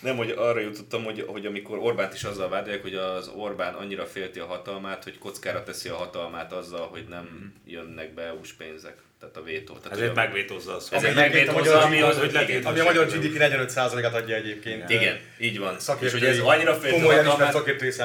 Nem, 0.00 0.16
hogy 0.16 0.30
arra 0.30 0.60
jutottam, 0.60 1.04
hogy, 1.04 1.24
hogy 1.26 1.46
amikor 1.46 1.78
Orbánt 1.78 2.14
is 2.14 2.24
azzal 2.24 2.48
vádolják, 2.48 2.82
hogy 2.82 2.94
az 2.94 3.28
Orbán 3.28 3.74
annyira 3.74 4.06
félti 4.06 4.38
a 4.38 4.46
hatalmát, 4.46 5.04
hogy 5.04 5.18
kockára 5.18 5.62
teszi 5.62 5.88
a 5.88 5.96
hatalmát 5.96 6.52
azzal, 6.52 6.88
hogy 6.88 7.06
nem 7.08 7.24
mhm. 7.24 7.44
jönnek 7.64 8.14
be 8.14 8.22
EU-s 8.22 8.52
pénzek 8.52 8.96
tehát 9.20 9.36
a 9.36 9.42
vétó. 9.42 9.74
Tehát 9.74 9.98
Ezért 9.98 10.14
megvétózza 10.14 10.76
az. 10.76 10.88
Ezért 10.92 11.14
megvétózza, 11.14 11.82
ami 11.82 12.00
az, 12.00 12.18
hogy 12.18 12.32
lehet, 12.32 12.64
Ami 12.64 12.78
a 12.78 12.84
magyar 12.84 13.06
GDP 13.06 13.36
45%-át 13.38 14.14
adja 14.14 14.34
egyébként. 14.34 14.90
Igen, 14.90 15.20
így 15.38 15.58
van. 15.58 15.76
És 16.00 16.12
hogy 16.12 16.24
ez 16.24 16.38
annyira 16.38 16.74
félti 16.74 17.00
a 17.00 17.12
hatalmát, 17.12 17.54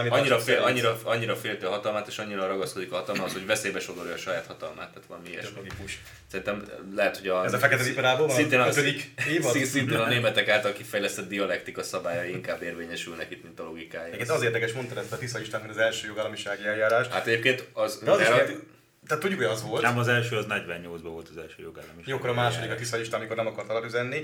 annyira, 0.10 0.40
fél, 0.40 0.62
annyira, 0.62 1.00
annyira 1.04 1.36
félti 1.36 1.66
a 1.66 1.70
hatalmát, 1.70 2.08
és 2.08 2.18
annyira 2.18 2.48
ragaszkodik 2.48 2.92
a 2.92 2.96
hatalmához, 2.96 3.34
hogy 3.34 3.46
veszélybe 3.46 3.80
sodorja 3.80 4.14
a 4.14 4.18
saját 4.18 4.46
hatalmát, 4.46 4.90
tehát 4.90 5.08
valami 5.08 5.30
ilyesmi. 5.30 5.60
Szerintem 6.32 6.64
lehet, 6.96 7.18
hogy 7.18 7.28
a... 7.28 7.44
Ez 7.44 7.54
a 7.54 7.58
fekete 7.58 7.84
viperából 7.84 8.28
van? 8.28 8.36
Szintén 8.36 8.60
a, 8.60 8.72
szintén 9.64 9.98
a 9.98 10.08
németek 10.08 10.50
által 10.50 10.74
kifejlesztett 10.74 11.28
dialektika 11.28 11.84
szabályai 11.84 12.32
inkább 12.32 12.62
érvényesülnek 12.62 13.32
itt, 13.32 13.44
mint 13.44 13.60
a 13.60 13.64
logikája. 13.64 14.06
Egyébként 14.06 14.30
az 14.30 14.44
érdekes, 14.44 14.72
mondtad 14.72 14.98
ezt 14.98 15.12
a 15.12 15.18
Tisza 15.18 15.40
István, 15.40 15.70
az 15.70 15.78
első 15.78 16.08
jogállamisági 16.08 16.66
eljárás. 16.66 17.08
Hát 17.08 17.28
egyébként 17.28 17.68
az, 17.74 18.02
az 18.06 18.20
tehát 19.08 19.24
tudjuk, 19.24 19.40
hogy 19.42 19.50
az 19.50 19.64
volt. 19.64 19.82
Nem, 19.82 19.98
az 19.98 20.08
első 20.08 20.38
az 20.38 20.46
48-ban 20.50 21.00
volt 21.02 21.30
az 21.30 21.38
első 21.38 21.62
jogállamiság. 21.62 22.08
Jó, 22.08 22.16
akkor 22.16 22.30
a 22.30 22.34
második 22.34 22.72
a 22.72 22.76
Tisza 22.76 23.00
István, 23.00 23.20
amikor 23.20 23.36
nem 23.36 23.48
akart 23.48 23.70
alatt 23.70 23.86
üzenni. 23.86 24.24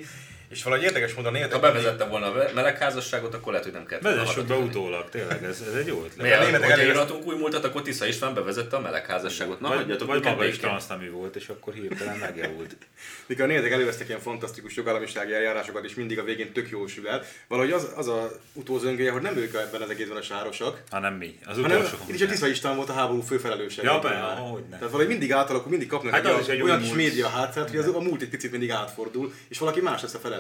És 0.50 0.64
valahogy 0.64 0.86
érdekes 0.86 1.14
módon 1.14 1.36
éltek. 1.36 1.54
Ha 1.54 1.60
bevezette 1.60 2.06
volna 2.06 2.26
a 2.26 2.50
melegházasságot, 2.54 3.34
akkor 3.34 3.52
lehet, 3.52 3.68
hogy 3.68 3.76
nem 3.76 3.86
kellett 3.86 4.04
Vezessük 4.04 4.46
be 4.46 4.56
utólag, 4.56 5.10
tényleg, 5.10 5.44
ez, 5.44 5.64
ez 5.68 5.74
egy 5.74 5.88
jó 5.88 5.98
ötlet. 5.98 6.18
Miért? 6.18 6.40
Németek 6.40 6.72
ha 6.72 6.84
írhatunk 6.84 7.26
új 7.26 7.36
múltat, 7.36 7.64
akkor 7.66 7.82
Tisza 7.82 8.06
István 8.06 8.34
bevezette 8.34 8.76
a 8.76 8.80
melegházasságot. 8.80 9.60
Na, 9.60 9.68
vagy, 9.68 9.78
hagyjatok 9.78 10.08
vagy 10.08 10.24
maga 10.24 10.46
is 10.46 10.58
transznemű 10.58 11.12
volt, 11.12 11.36
és 11.36 11.50
akkor 11.50 11.74
hirtelen 11.74 12.18
megjavult. 12.18 12.76
Mikor 13.28 13.44
a 13.44 13.48
németek 13.48 13.72
elővesztek 13.72 14.08
ilyen 14.08 14.20
fantasztikus 14.20 14.76
jogállamisági 14.76 15.34
eljárásokat, 15.34 15.86
és 15.86 15.96
mindig 15.96 16.20
a 16.20 16.24
végén 16.24 16.52
tök 16.52 16.70
jól 16.70 16.88
sül 16.88 17.08
el. 17.08 17.24
Valahogy 17.48 17.72
az, 17.72 17.92
az 17.96 18.08
a 18.08 18.32
utózöngéje, 18.54 19.12
hogy 19.12 19.22
nem 19.22 19.38
ők 19.38 19.54
ebben 19.54 19.82
az 19.82 19.90
egészben 19.90 20.18
a 20.18 20.22
sárosak, 20.22 20.84
hanem 20.90 21.14
mi. 21.14 21.40
Az 21.46 21.58
utolsó. 21.58 21.98
Hanem, 21.98 22.16
is 22.16 22.22
a 22.22 22.28
Tisza 22.28 22.48
István 22.48 22.76
volt 22.76 22.90
a 22.90 22.94
háború 22.94 23.22
főfelelőse. 23.22 23.84
Ja, 23.84 24.00
be, 24.00 24.10
ahogy 24.10 24.64
Tehát 24.64 24.84
valahogy 24.84 25.08
mindig 25.08 25.32
átalakul, 25.32 25.70
mindig 25.70 25.88
kapnak 25.88 26.14
hát 26.14 26.26
egy, 26.26 26.50
egy 26.50 26.62
olyan 26.62 26.82
kis 26.82 26.94
média 26.94 27.28
hátszert, 27.28 27.70
hogy 27.70 27.80
az 27.80 27.88
a 27.88 28.00
múlt 28.00 28.22
egy 28.22 28.30
picit 28.30 28.52
mindig 28.52 28.72
átfordul, 28.72 29.34
és 29.48 29.58
valaki 29.58 29.82
más 29.82 30.02
lesz 30.02 30.14
a 30.14 30.20
felelős. 30.20 30.39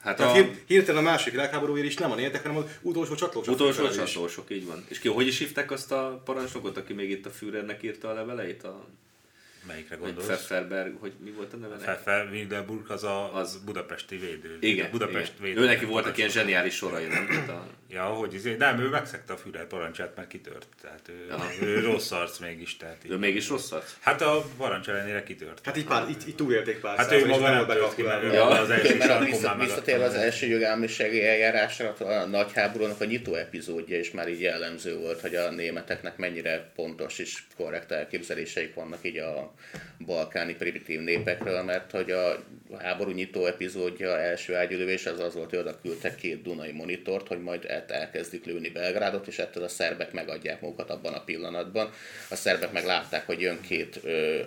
Hát 0.00 0.16
Tehát 0.16 0.38
a... 0.38 0.50
hirtelen 0.66 1.06
a 1.06 1.10
másik 1.10 1.32
világháborúért 1.32 1.86
is 1.86 1.96
nem 1.96 2.10
a 2.10 2.14
németek, 2.14 2.42
hanem 2.42 2.56
az 2.56 2.64
utolsó 2.82 3.14
csatlósok. 3.14 3.54
Utolsó 3.54 3.88
csatlósok, 3.88 4.50
így 4.50 4.66
van. 4.66 4.84
És 4.88 4.98
ki, 4.98 5.08
hogy 5.08 5.26
is 5.26 5.38
hívták 5.38 5.70
azt 5.70 5.92
a 5.92 6.22
parancsnokot, 6.24 6.76
aki 6.76 6.92
még 6.92 7.10
itt 7.10 7.26
a 7.26 7.30
Führernek 7.30 7.82
írta 7.82 8.08
a 8.08 8.12
leveleit? 8.12 8.62
A... 8.62 8.86
Melyikre 9.66 9.96
gondolsz? 9.96 10.26
Pfefferberg, 10.26 10.96
hogy 10.98 11.12
mi 11.24 11.30
volt 11.30 11.52
a 11.52 11.56
neve? 11.56 11.76
Pfeffer 11.76 12.28
Wilderburg 12.30 12.90
az 12.90 13.04
a 13.04 13.34
az 13.34 13.56
budapesti 13.64 14.16
védő. 14.16 14.56
Igen, 14.60 14.90
Budapest 14.90 15.32
igen. 15.38 15.44
Védő. 15.48 15.60
Ő 15.60 15.64
neki 15.64 15.84
voltak 15.84 16.16
ilyen 16.16 16.30
zseniális 16.30 16.74
sorai, 16.74 17.06
nem? 17.06 17.44
A... 17.48 17.66
Ja, 17.94 18.02
hogy 18.02 18.34
izé, 18.34 18.54
nem, 18.54 18.80
ő 18.80 18.88
megszegte 18.88 19.32
a 19.32 19.36
Führer 19.36 19.66
parancsát, 19.66 20.16
mert 20.16 20.28
kitört. 20.28 20.66
Tehát 20.82 21.08
ő, 21.08 21.66
ő 21.66 21.80
rossz 21.80 22.10
arc 22.10 22.38
mégis. 22.38 22.76
Tehát 22.76 22.96
ő 23.08 23.16
mégis 23.16 23.48
rossz 23.48 23.72
arc? 23.72 23.92
Hát 24.00 24.22
a 24.22 24.44
parancs 24.56 24.88
ellenére 24.88 25.22
kitört. 25.22 25.60
Hát 25.64 25.76
itt, 25.76 25.86
pár, 25.86 26.08
itt, 26.08 26.26
itt 26.26 26.36
túlélték 26.36 26.80
pár 26.80 26.96
Hát 26.96 27.12
ő 27.12 27.26
maga 27.26 27.50
nem 27.50 27.66
tört 27.66 27.94
ki, 27.94 28.02
mert 28.02 28.32
ja, 28.32 28.46
az 28.46 28.70
első 28.70 29.24
vissza, 29.24 29.56
Visszatérve 29.58 30.04
az 30.04 30.14
első 30.14 30.46
jogállamisági 30.46 31.26
eljárásra, 31.26 31.94
a 31.98 32.24
nagy 32.26 32.52
háborúnak 32.52 33.00
a 33.00 33.04
nyitó 33.04 33.34
epizódja 33.34 33.98
is 33.98 34.10
már 34.10 34.28
így 34.28 34.40
jellemző 34.40 34.96
volt, 34.98 35.20
hogy 35.20 35.34
a 35.34 35.50
németeknek 35.50 36.16
mennyire 36.16 36.70
pontos 36.74 37.18
és 37.18 37.42
korrekt 37.56 37.90
elképzeléseik 37.90 38.74
vannak 38.74 38.98
így 39.02 39.18
a 39.18 39.54
balkáni 40.06 40.54
primitív 40.54 41.00
népekről, 41.00 41.62
mert 41.62 41.90
hogy 41.90 42.10
a 42.10 42.44
háború 42.78 43.10
nyitó 43.10 43.46
epizódja 43.46 44.18
első 44.18 44.56
ágyülövés 44.56 45.06
az 45.06 45.20
az 45.20 45.34
volt, 45.34 45.50
hogy 45.50 45.58
oda 45.58 45.80
küldtek 45.82 46.14
két 46.14 46.42
Dunai 46.42 46.72
monitort, 46.72 47.28
hogy 47.28 47.42
majd 47.42 47.84
elkezdik 47.88 48.44
lőni 48.44 48.68
Belgrádot, 48.68 49.26
és 49.26 49.38
ettől 49.38 49.64
a 49.64 49.68
szerbek 49.68 50.12
megadják 50.12 50.60
magukat 50.60 50.90
abban 50.90 51.12
a 51.12 51.24
pillanatban. 51.24 51.90
A 52.30 52.34
szerbek 52.34 52.72
meg 52.72 52.84
látták, 52.84 53.26
hogy 53.26 53.40
jön 53.40 53.60
két 53.60 54.00
ö, 54.02 54.40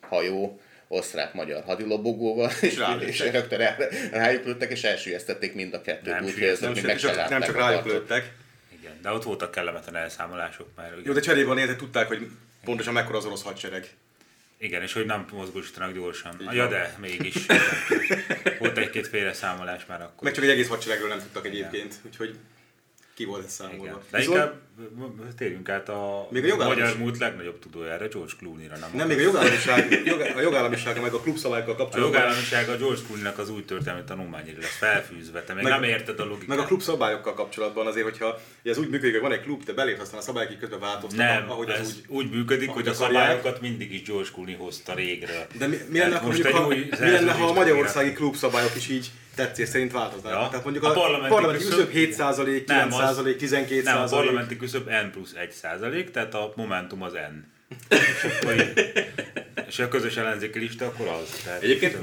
hajó, 0.00 0.60
osztrák-magyar 0.88 1.62
hadilobogóval, 1.62 2.50
és, 2.60 2.80
és 3.00 3.18
rögtön 3.30 3.76
rájuk 4.12 4.44
lőttek, 4.44 4.70
és 4.70 4.84
elsüllyesztették 4.84 5.54
mind 5.54 5.74
a 5.74 5.80
kettőt. 5.80 6.14
Nem, 6.14 6.24
úgy, 6.24 6.34
nem, 6.60 6.72
nem, 6.74 6.84
nem, 6.84 6.96
csak, 6.96 7.28
nem 7.28 7.40
csak 7.40 7.56
rájuk 7.56 7.84
lőttek. 7.84 8.32
Igen, 8.78 8.92
de 9.02 9.10
ott 9.10 9.22
voltak 9.22 9.50
kellemetlen 9.50 9.96
elszámolások 9.96 10.68
már. 10.76 10.92
Jó, 11.02 11.12
de 11.12 11.20
cserében 11.20 11.58
érte 11.58 11.76
tudták, 11.76 12.08
hogy 12.08 12.26
pontosan 12.64 12.92
mekkora 12.92 13.18
az 13.18 13.24
orosz 13.24 13.42
hadsereg. 13.42 13.88
Igen, 14.58 14.82
és 14.82 14.92
hogy 14.92 15.06
nem 15.06 15.26
mozgósítanak 15.32 15.94
gyorsan. 15.94 16.36
Igen. 16.40 16.54
Ja, 16.54 16.68
de 16.68 16.96
mégis. 17.00 17.46
Volt 18.58 18.78
egy-két 18.78 19.08
félre 19.08 19.32
számolás 19.32 19.86
már 19.86 20.02
akkor. 20.02 20.22
Meg 20.22 20.32
csak 20.32 20.44
egy 20.44 20.50
egész 20.50 20.68
hadseregről 20.68 21.08
nem 21.08 21.18
tudtak 21.18 21.46
egyébként, 21.46 21.94
úgyhogy 22.06 22.36
ki 23.14 23.24
volt 23.24 23.44
ez 23.44 23.52
számolva. 23.52 24.02
De 24.10 24.18
Viszont... 24.18 24.36
inkább 24.36 24.62
térjünk 25.36 25.68
át 25.68 25.88
a, 25.88 26.28
még 26.30 26.44
a 26.44 26.46
jogállamis... 26.46 26.82
magyar 26.82 26.98
múlt 26.98 27.18
legnagyobb 27.18 27.58
tudójára, 27.58 28.08
George 28.08 28.32
Clooney-ra. 28.38 28.76
Nem, 28.76 28.90
nem 28.94 29.06
még 29.06 29.18
a 29.18 29.20
jogállamiság, 29.20 30.02
a 30.36 30.40
jogállamisága 30.40 31.00
meg 31.00 31.12
a 31.12 31.20
klubszabályokkal 31.20 31.76
kapcsolatban. 31.76 32.14
A 32.14 32.22
jogállamiság 32.22 32.68
a 32.68 32.76
George 32.76 33.00
Clooney-nak 33.06 33.38
az 33.38 33.50
új 33.50 33.64
történelmi 33.64 34.04
tanulmányira 34.06 34.60
lesz 34.60 34.76
felfűzve, 34.76 35.42
te 35.42 35.54
még 35.54 35.62
meg, 35.62 35.72
nem 35.72 35.82
érted 35.82 36.20
a 36.20 36.24
logikát. 36.24 36.48
Meg 36.48 36.58
a 36.58 36.64
klubszabályokkal 36.64 37.34
kapcsolatban 37.34 37.86
azért, 37.86 38.04
hogyha 38.04 38.40
ez 38.62 38.78
úgy 38.78 38.88
működik, 38.88 39.12
hogy 39.12 39.22
van 39.22 39.32
egy 39.32 39.42
klub, 39.42 39.64
te 39.64 39.72
belép, 39.72 40.00
aztán 40.00 40.18
a 40.18 40.22
szabályok 40.22 40.58
közben 40.58 40.80
változnak, 40.80 41.26
nem, 41.26 41.50
ahogy 41.50 41.68
ez 41.68 41.86
úgy, 41.86 42.04
úgy 42.08 42.30
működik, 42.30 42.70
hogy 42.70 42.88
a 42.88 42.94
szabályokat 42.94 43.60
mindig 43.60 43.92
is 43.92 44.02
George 44.02 44.28
Clooney 44.32 44.54
hozta 44.54 44.94
régre. 44.94 45.46
De 45.58 45.66
mi, 45.66 45.76
mi 45.88 45.98
lenne, 45.98 46.16
ha, 46.16 46.28
mi 46.68 46.90
lenne, 46.98 47.32
ha 47.32 47.46
a 47.46 47.52
magyarországi 47.52 48.12
klubszabályok 48.12 48.76
is 48.76 48.88
így 48.88 49.10
tetszés 49.34 49.68
szerint 49.68 49.92
változnak. 49.92 50.32
Ja. 50.32 50.48
Tehát 50.48 50.64
mondjuk 50.64 50.84
a, 50.84 50.90
a 50.90 50.92
parlamenti, 50.92 51.34
parlamenti 51.34 51.64
küszöb 51.64 51.90
7 51.90 52.14
9 52.14 52.66
nem, 52.66 52.92
az, 52.92 53.22
12 53.38 53.82
Nem, 53.82 53.98
a 53.98 54.04
parlamenti 54.04 54.56
küszöb 54.56 54.88
N 54.88 55.10
plusz 55.10 55.32
1 55.34 55.50
százalék, 55.50 56.10
tehát 56.10 56.34
a 56.34 56.52
Momentum 56.56 57.02
az 57.02 57.12
N. 57.12 57.52
és, 57.94 58.24
akkor, 58.24 58.72
és 59.68 59.78
a 59.78 59.88
közös 59.88 60.16
ellenzéki 60.16 60.58
lista 60.58 60.86
akkor 60.86 61.06
az. 61.06 61.40
Tehát 61.44 61.62
Egyébként 61.62 61.96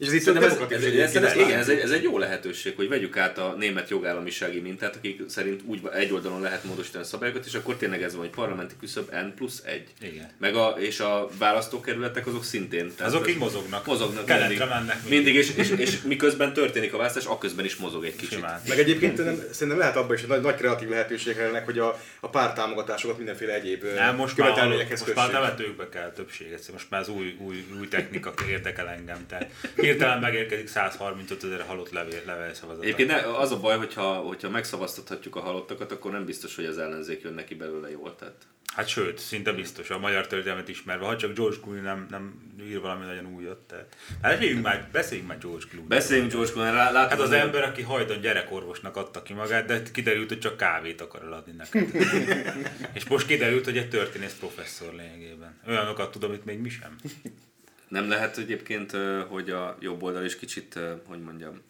és 0.00 0.06
ez 0.06 0.12
itt 0.12 0.26
ez, 0.26 0.42
ez, 0.42 0.58
ez, 0.70 1.14
ez, 1.14 1.22
ez, 1.22 1.36
igen, 1.36 1.58
ez 1.58 1.68
egy, 1.68 1.78
ez 1.78 1.90
egy 1.90 2.02
jó 2.02 2.18
lehetőség, 2.18 2.76
hogy 2.76 2.88
vegyük 2.88 3.16
át 3.16 3.38
a 3.38 3.54
német 3.58 3.90
jogállamisági 3.90 4.60
mintát, 4.60 4.96
akik 4.96 5.22
szerint 5.28 5.60
úgy 5.64 5.80
egy 5.92 6.12
oldalon 6.12 6.40
lehet 6.40 6.64
módosítani 6.64 7.04
a 7.04 7.06
szabályokat, 7.06 7.46
és 7.46 7.54
akkor 7.54 7.76
tényleg 7.76 8.02
ez 8.02 8.12
van, 8.12 8.20
hogy 8.20 8.34
parlamenti 8.34 8.74
küszöb 8.80 9.10
N 9.10 9.34
plusz 9.34 9.62
1. 9.64 9.84
Igen. 10.00 10.30
Meg 10.38 10.54
a, 10.54 10.68
és 10.78 11.00
a 11.00 11.28
választókerületek 11.38 12.26
azok 12.26 12.44
szintén. 12.44 12.92
Tehát 12.96 13.12
azok 13.12 13.28
így 13.28 13.36
mozognak. 13.36 13.86
Mozognak 13.86 14.26
mindig. 14.26 14.58
mennek. 14.58 15.02
Mindig, 15.08 15.34
mindig 15.34 15.34
és, 15.34 15.52
és, 15.54 15.70
és, 15.76 16.02
miközben 16.02 16.52
történik 16.52 16.92
a 16.92 16.96
választás, 16.96 17.24
akközben 17.24 17.64
is 17.64 17.76
mozog 17.76 18.04
egy 18.04 18.16
kicsit. 18.16 18.34
Simán. 18.34 18.60
Meg 18.68 18.78
egyébként 18.78 19.24
nem, 19.24 19.42
szerintem 19.50 19.78
lehet 19.78 19.96
abban 19.96 20.14
is, 20.14 20.20
hogy 20.20 20.30
nagy, 20.30 20.40
nagy 20.40 20.54
kreatív 20.54 20.88
lehetőség 20.88 21.36
lennek, 21.36 21.64
hogy 21.64 21.78
a, 21.78 22.00
a 22.20 22.28
pártámogatásokat 22.28 23.16
mindenféle 23.16 23.54
egyéb 23.54 23.84
nem, 23.94 24.16
most 24.16 24.34
követelményekhez 24.34 25.00
Most 25.00 25.14
már 25.14 25.32
nevetőkbe 25.32 25.88
kell 25.88 26.12
többséget, 26.12 26.72
most 26.72 26.86
már 26.90 27.00
az 27.00 27.08
új, 27.08 27.36
új, 27.38 27.64
új 27.78 27.88
technika 27.88 28.34
érdekel 28.48 28.88
engem. 28.88 29.26
Tehát 29.28 29.50
hirtelen 29.90 30.18
megérkezik 30.18 30.66
135 30.66 31.44
ezer 31.44 31.60
halott 31.60 31.90
levél, 31.90 32.22
levél 32.26 32.54
szavazat. 32.54 32.82
Egyébként 32.82 33.12
az 33.12 33.52
a 33.52 33.60
baj, 33.60 33.76
hogyha, 33.76 34.14
hogyha 34.14 34.50
megszavaztathatjuk 34.50 35.36
a 35.36 35.40
halottakat, 35.40 35.92
akkor 35.92 36.10
nem 36.10 36.24
biztos, 36.24 36.56
hogy 36.56 36.64
az 36.64 36.78
ellenzék 36.78 37.22
jön 37.22 37.34
neki 37.34 37.54
belőle 37.54 37.90
jól. 37.90 38.16
Tehát. 38.16 38.34
Hát 38.74 38.88
sőt, 38.88 39.18
szinte 39.18 39.52
biztos, 39.52 39.90
a 39.90 39.98
magyar 39.98 40.26
történelmet 40.26 40.68
ismerve, 40.68 41.04
ha 41.06 41.16
csak 41.16 41.34
George 41.34 41.56
Clooney 41.62 41.82
nem, 41.82 42.06
nem 42.10 42.52
ír 42.62 42.80
valami 42.80 43.04
nagyon 43.04 43.34
újat. 43.34 43.58
Tehát. 43.58 43.96
Hát 44.22 44.32
beszéljünk 44.32 44.62
már, 44.62 44.88
beszéljünk 44.92 45.28
már 45.28 45.38
George 45.38 45.64
Clooney. 45.68 45.88
Beszéljünk 45.88 46.32
George 46.32 46.52
Clooney. 46.52 46.72
Hát 46.72 47.12
az, 47.12 47.20
az 47.20 47.30
ember, 47.30 47.62
aki 47.62 47.82
hajdan 47.82 48.20
gyerekorvosnak 48.20 48.96
adta 48.96 49.22
ki 49.22 49.32
magát, 49.32 49.66
de 49.66 49.82
kiderült, 49.92 50.28
hogy 50.28 50.38
csak 50.38 50.56
kávét 50.56 51.00
akar 51.00 51.22
eladni 51.22 51.52
neked. 51.52 51.88
És 52.92 53.08
most 53.08 53.26
kiderült, 53.26 53.64
hogy 53.64 53.76
egy 53.76 53.88
történész 53.88 54.36
professzor 54.38 54.94
lényegében. 54.94 55.60
Olyanokat 55.68 56.10
tudom, 56.10 56.30
amit 56.30 56.44
még 56.44 56.58
mi 56.58 56.68
sem. 56.68 56.96
Nem 57.90 58.08
lehet 58.08 58.38
egyébként, 58.38 58.96
hogy 59.28 59.50
a 59.50 59.76
jobb 59.80 60.02
oldal 60.02 60.24
is 60.24 60.36
kicsit, 60.36 60.78
hogy 61.06 61.20
mondjam, 61.20 61.62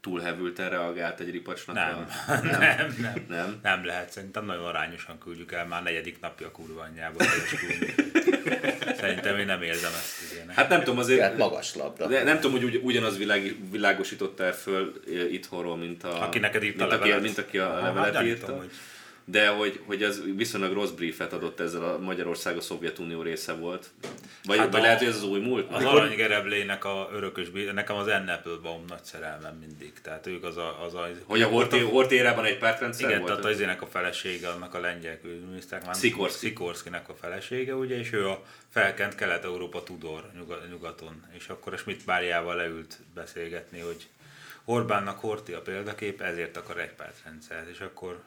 túlhevülten 0.00 0.70
reagált 0.70 1.20
egy 1.20 1.30
ripacsnak? 1.30 1.76
Nem. 1.76 2.06
A... 2.26 2.32
Nem. 2.42 2.60
nem, 2.60 2.94
nem, 2.98 3.24
nem, 3.28 3.58
nem. 3.62 3.84
lehet. 3.84 4.10
Szerintem 4.10 4.44
nagyon 4.44 4.64
arányosan 4.64 5.18
küldjük 5.18 5.52
el 5.52 5.66
már 5.66 5.82
negyedik 5.82 6.20
napja 6.20 6.46
a 6.46 6.50
kurva 6.50 6.80
anyjába. 6.80 7.24
Szerintem 9.00 9.38
én 9.38 9.46
nem 9.46 9.62
érzem 9.62 9.92
ezt. 9.92 10.32
Ilyen. 10.32 10.48
Hát 10.48 10.68
nem 10.68 10.78
tudom, 10.78 10.98
azért... 10.98 11.20
Hát 11.20 11.36
magas 11.36 11.74
labda. 11.74 12.06
De 12.06 12.22
nem 12.22 12.40
tudom, 12.40 12.52
hogy 12.52 12.64
ugy, 12.64 12.80
ugyanaz 12.82 13.18
világ, 13.18 13.56
világosította 13.70 14.44
el 14.44 14.52
föl 14.52 15.00
itthonról, 15.30 15.76
mint 15.76 16.04
a... 16.04 16.22
Aki 16.22 16.38
neked 16.38 16.62
írta 16.62 16.78
mint, 16.78 16.92
a 16.92 16.94
levelet. 16.94 17.16
Aki, 17.16 17.24
mint 17.24 17.38
aki 17.38 17.58
a 17.58 17.80
levelet 17.80 18.14
hát, 18.14 18.24
írta. 18.24 18.46
Tudom, 18.46 18.60
hogy 18.60 18.70
de 19.28 19.48
hogy, 19.48 19.80
hogy 19.86 20.02
ez 20.02 20.22
viszonylag 20.36 20.72
rossz 20.72 20.90
briefet 20.90 21.32
adott 21.32 21.60
ezzel 21.60 21.82
a 21.82 21.98
Magyarország 21.98 22.56
a 22.56 22.60
Szovjetunió 22.60 23.22
része 23.22 23.52
volt. 23.52 23.90
Vagy, 24.44 24.58
hát 24.58 24.72
vagy 24.72 24.80
a, 24.80 24.82
lehet, 24.82 24.98
hogy 24.98 25.08
ez 25.08 25.16
az 25.16 25.24
új 25.24 25.40
múlt? 25.40 25.72
Az 25.72 25.82
Mikor... 25.82 25.98
aranygereblének 25.98 26.84
a 26.84 27.10
örökös, 27.12 27.46
nekem 27.72 27.96
az 27.96 28.08
Ennepelbaum 28.08 28.84
nagy 28.88 29.04
szerelmem 29.04 29.56
mindig. 29.56 29.92
Tehát 30.02 30.26
ők 30.26 30.44
az 30.44 30.56
a... 30.56 30.84
Az 30.84 30.94
a 30.94 31.08
hogy 31.24 31.42
a 31.42 31.48
Horti, 31.48 31.78
Hortérában 31.78 32.44
egy 32.44 32.58
pártrendszer 32.58 33.08
Igen, 33.08 33.20
volt? 33.20 33.32
tehát 33.32 33.52
az 33.52 33.60
ének 33.60 33.82
a 33.82 33.86
felesége, 33.86 34.48
annak 34.48 34.74
a 34.74 34.80
lengyel 34.80 35.20
külügyminiszter, 35.20 35.82
Szikorszki. 35.90 36.46
Szikorszkinek 36.46 37.08
a 37.08 37.14
felesége, 37.14 37.74
ugye, 37.74 37.98
és 37.98 38.12
ő 38.12 38.28
a 38.28 38.44
felkent 38.68 39.14
Kelet-Európa 39.14 39.82
Tudor 39.82 40.30
nyugaton. 40.70 41.22
És 41.32 41.48
akkor 41.48 41.72
a 41.72 41.76
Schmidt 41.76 42.04
Báriával 42.04 42.56
leült 42.56 42.98
beszélgetni, 43.14 43.78
hogy 43.78 44.06
Orbánnak 44.64 45.18
Horti 45.18 45.52
a 45.52 45.60
példakép, 45.60 46.20
ezért 46.20 46.56
akar 46.56 46.78
egy 46.78 46.92
pártrendszer, 46.92 47.66
és 47.72 47.80
akkor 47.80 48.22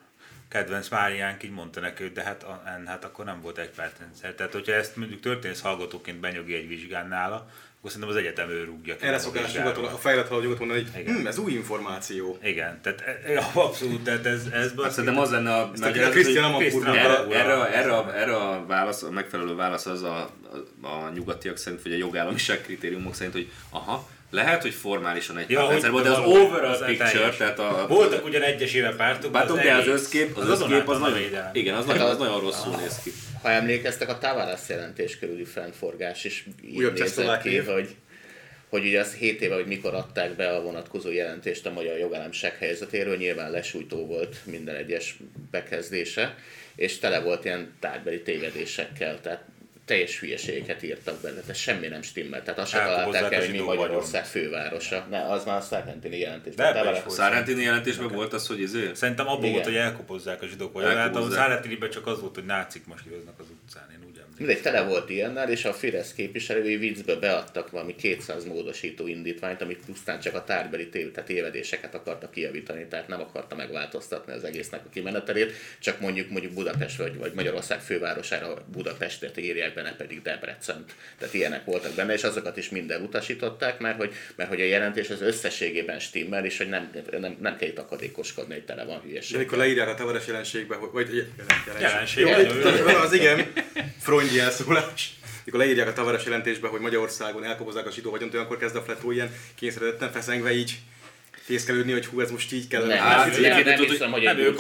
kedvenc 0.50 0.90
Máriánk 0.90 1.44
így 1.44 1.52
mondta 1.52 1.80
neki, 1.80 2.04
hogy 2.04 2.12
de 2.12 2.24
hát, 2.24 2.46
hát 2.86 3.04
akkor 3.04 3.26
nem 3.26 3.42
volt 3.42 3.58
egy 3.58 3.70
pártrendszer. 3.70 4.34
Tehát, 4.34 4.54
hogyha 4.54 4.74
ezt 4.74 4.96
mondjuk 4.96 5.20
történész 5.20 5.62
hallgatóként 5.62 6.20
benyögi 6.20 6.54
egy 6.54 6.68
vizsgán 6.68 7.08
nála, 7.08 7.48
akkor 7.80 7.92
szerintem 7.92 8.18
az 8.18 8.22
egyetem 8.22 8.50
ő 8.50 8.64
rúgja 8.64 8.96
ki. 8.96 9.06
Erre 9.06 9.20
szokás 9.20 9.54
nyugaton, 9.54 9.86
a 9.86 9.98
fejlett 9.98 10.28
halló 10.28 10.42
nyugaton 10.42 10.68
mondani, 10.68 10.90
hogy 10.94 11.06
hm, 11.06 11.28
ez 11.28 11.38
új 11.38 11.52
információ. 11.52 12.38
Igen, 12.44 12.82
tehát 12.82 13.02
e, 13.02 13.32
e, 13.34 13.50
abszolút, 13.54 14.04
tehát 14.04 14.26
ez... 14.26 14.46
ez 14.52 14.74
hát 14.82 14.92
szerintem 14.92 15.20
az 15.20 15.32
lenne 15.32 15.56
a... 15.56 15.72
Meg, 15.80 15.96
a 15.96 16.00
erre, 16.00 17.70
erre, 17.72 18.14
erre, 18.14 18.36
a 18.36 18.66
válasz, 18.66 19.04
a 19.04 19.12
megfelelő 19.12 19.56
válasz 19.56 19.86
az 19.86 20.04
a, 20.04 20.30
a, 20.82 20.88
a 20.88 21.10
nyugatiak 21.14 21.58
szerint, 21.58 21.84
vagy 21.84 21.94
a 21.94 21.98
jogállamiság 21.98 22.62
kritériumok 22.62 23.14
szerint, 23.16 23.34
hogy 23.34 23.52
aha, 23.70 24.10
lehet, 24.30 24.62
hogy 24.62 24.74
formálisan 24.74 25.38
egy 25.38 25.50
ja, 25.50 25.68
rendszer 25.68 25.92
volt, 25.92 26.04
de 26.04 26.10
az 26.10 26.18
overall 26.18 26.72
az 26.72 26.86
picture, 26.86 27.30
tehát 27.38 27.60
a... 27.60 27.86
Voltak 27.88 28.26
ugyan 28.26 28.42
egyesével 28.42 28.96
pártok, 28.96 29.32
Pártok, 29.32 29.60
de 29.60 29.74
az 29.74 29.88
összkép, 29.88 30.38
az, 30.38 30.50
az 30.50 30.62
összkép 30.62 30.90
az, 30.90 31.00
nagyon, 31.00 31.18
igen, 31.54 31.76
az, 31.76 31.86
nagyon, 31.86 32.10
az 32.10 32.18
nagyon 32.18 32.40
rosszul 32.40 32.76
néz 32.76 33.00
ki. 33.04 33.12
Ha 33.42 33.50
emlékeztek, 33.50 34.10
a 34.10 34.18
Tavares 34.18 34.70
jelentés 34.70 35.20
körüli 35.20 35.44
fennforgás 35.44 36.24
is 36.24 36.48
így 36.64 36.92
nézett 36.94 37.42
ki, 37.42 37.58
hogy 37.58 37.96
hogy 38.70 38.86
ugye 38.86 39.00
az 39.00 39.14
7 39.14 39.42
éve, 39.42 39.56
hogy 39.56 39.66
mikor 39.66 39.94
adták 39.94 40.36
be 40.36 40.50
a 40.50 40.62
vonatkozó 40.62 41.12
jelentést 41.12 41.66
a 41.66 41.72
magyar 41.72 41.98
jogállamiság 41.98 42.58
helyzetéről, 42.58 43.18
nyilván 43.18 43.52
lesújtó 43.52 44.06
volt 44.06 44.36
minden 44.46 44.76
egyes 44.76 45.18
bekezdése, 45.52 46.36
és 46.76 47.00
tele 47.00 47.20
volt 47.20 47.46
ilyen 47.46 47.74
tárgybeli 47.80 48.22
tévedésekkel, 48.22 49.22
tehát 49.22 49.44
teljes 49.90 50.20
hülyeségeket 50.20 50.84
írtak 50.84 51.22
benne, 51.22 51.40
tehát 51.40 51.56
semmi 51.56 51.88
nem 51.88 52.02
stimmel. 52.02 52.44
Tehát 52.44 52.60
azt 52.60 52.70
sem 52.72 52.84
találták 52.84 53.34
el, 53.34 53.40
hogy 53.40 53.52
mi 53.52 53.60
Magyarország 53.60 54.26
vagyon. 54.34 54.50
fővárosa. 54.50 55.08
Ne, 55.10 55.22
az 55.32 55.46
már 55.46 55.58
a 55.58 55.62
Szárhentini 55.62 56.18
jelentés. 56.18 56.56
De 56.56 56.68
a 57.06 57.10
Szárhentini 57.10 57.64
jelentésben 57.64 58.06
okay. 58.06 58.18
volt 58.18 58.34
az, 58.34 58.48
hogy 58.48 58.64
ezért? 58.64 58.96
Szerintem 58.96 59.28
abból 59.28 59.50
volt, 59.50 59.64
hogy 59.64 59.76
elkopozzák 59.76 60.42
a 60.42 60.46
zsidók 60.46 60.74
vagyon. 60.74 60.96
Hát 60.96 61.16
a 61.16 61.30
Szárhentiniben 61.32 61.90
csak 61.90 62.08
az 62.08 62.20
volt, 62.20 62.36
hogy 62.36 62.46
nácik 62.46 62.86
masíroznak 62.86 63.40
az 63.40 63.46
utcán. 63.64 63.88
Én 63.92 64.09
Mindegy, 64.40 64.62
tele 64.62 64.82
volt 64.82 65.10
ilyennel, 65.10 65.50
és 65.50 65.66
a 65.66 65.74
Fidesz 65.74 66.14
képviselői 66.14 66.78
viccbe 66.78 67.16
beadtak 67.16 67.70
valami 67.72 67.96
200 67.96 68.46
módosító 68.46 69.08
indítványt, 69.08 69.62
amit 69.62 69.86
pusztán 69.86 70.20
csak 70.20 70.36
a 70.36 70.44
tárgbeli 70.44 70.90
tév, 70.90 71.12
tehát 71.12 71.30
tévedéseket 71.30 71.96
akarta 71.96 72.30
kijavítani, 72.30 72.88
tehát 72.88 73.08
nem 73.08 73.20
akarta 73.20 73.56
megváltoztatni 73.56 74.34
az 74.34 74.44
egésznek 74.44 74.82
a 74.86 74.90
kimenetelét, 74.90 75.52
csak 75.80 76.00
mondjuk 76.00 76.30
mondjuk 76.30 76.54
Budapest 76.54 76.98
vagy, 76.98 77.18
vagy 77.18 77.34
Magyarország 77.34 77.80
fővárosára 77.82 78.54
Budapestet 78.72 79.38
írják 79.38 79.74
be, 79.74 79.82
ne 79.82 79.96
pedig 79.96 80.22
Debrecen. 80.22 80.86
Tehát 81.18 81.34
ilyenek 81.34 81.66
voltak 81.66 81.94
benne, 81.94 82.14
és 82.14 82.24
azokat 82.24 82.58
is 82.58 82.70
minden 82.70 83.02
utasították, 83.02 83.80
mert 83.80 83.98
hogy, 83.98 84.14
mert 84.36 84.50
hogy 84.50 84.62
a 84.62 84.66
jelentés 84.66 85.10
az 85.10 85.22
összességében 85.22 86.00
stimmel, 86.00 86.46
és 86.46 86.58
hogy 86.58 86.70
nem, 86.70 86.92
nem, 87.20 87.38
nem 87.40 87.58
kell 87.58 87.70
itt 87.70 87.80
akadékoskodni, 87.80 88.54
hogy 88.54 88.66
tele 88.66 88.86
van 88.86 89.02
hülyeség. 89.02 89.32
De 89.32 89.38
mikor 89.38 89.58
leírják 89.58 89.88
a 89.88 89.96
tavares 89.96 90.28
jelenségbe, 90.28 90.76
vagy 90.76 91.28
jelenség, 91.78 92.26
jelenség. 92.26 92.66
Jó, 92.92 92.98
az 92.98 93.14
igen, 93.14 93.52
Freud 94.00 94.34
jelszólás. 94.34 95.14
Mikor 95.46 95.60
leírják 95.60 95.88
a 95.88 95.94
tavares 95.94 96.26
jelentésbe, 96.26 96.68
hogy 96.68 96.80
Magyarországon 96.80 97.44
elkobozzák 97.44 97.88
a 97.88 97.92
zsidó 97.92 98.12
vagyont, 98.12 98.34
olyankor 98.34 98.58
kezd 98.58 98.76
a 98.76 98.82
fletó 98.82 99.12
ilyen 99.12 99.34
kényszeredetten 99.56 100.12
feszengve 100.12 100.54
így 100.54 100.80
fészkelődni, 101.50 101.92
hogy 101.92 102.06
hú, 102.06 102.20
ez 102.20 102.32
most 102.32 102.54
így 102.54 102.68
kell. 102.68 102.86
Nem, 102.86 102.98
hát, 102.98 103.32
nem, 103.32 103.42
nem, 103.42 103.64
nem 103.64 103.80
hiszem, 103.80 104.12
hogy 104.12 104.26
egy 104.26 104.60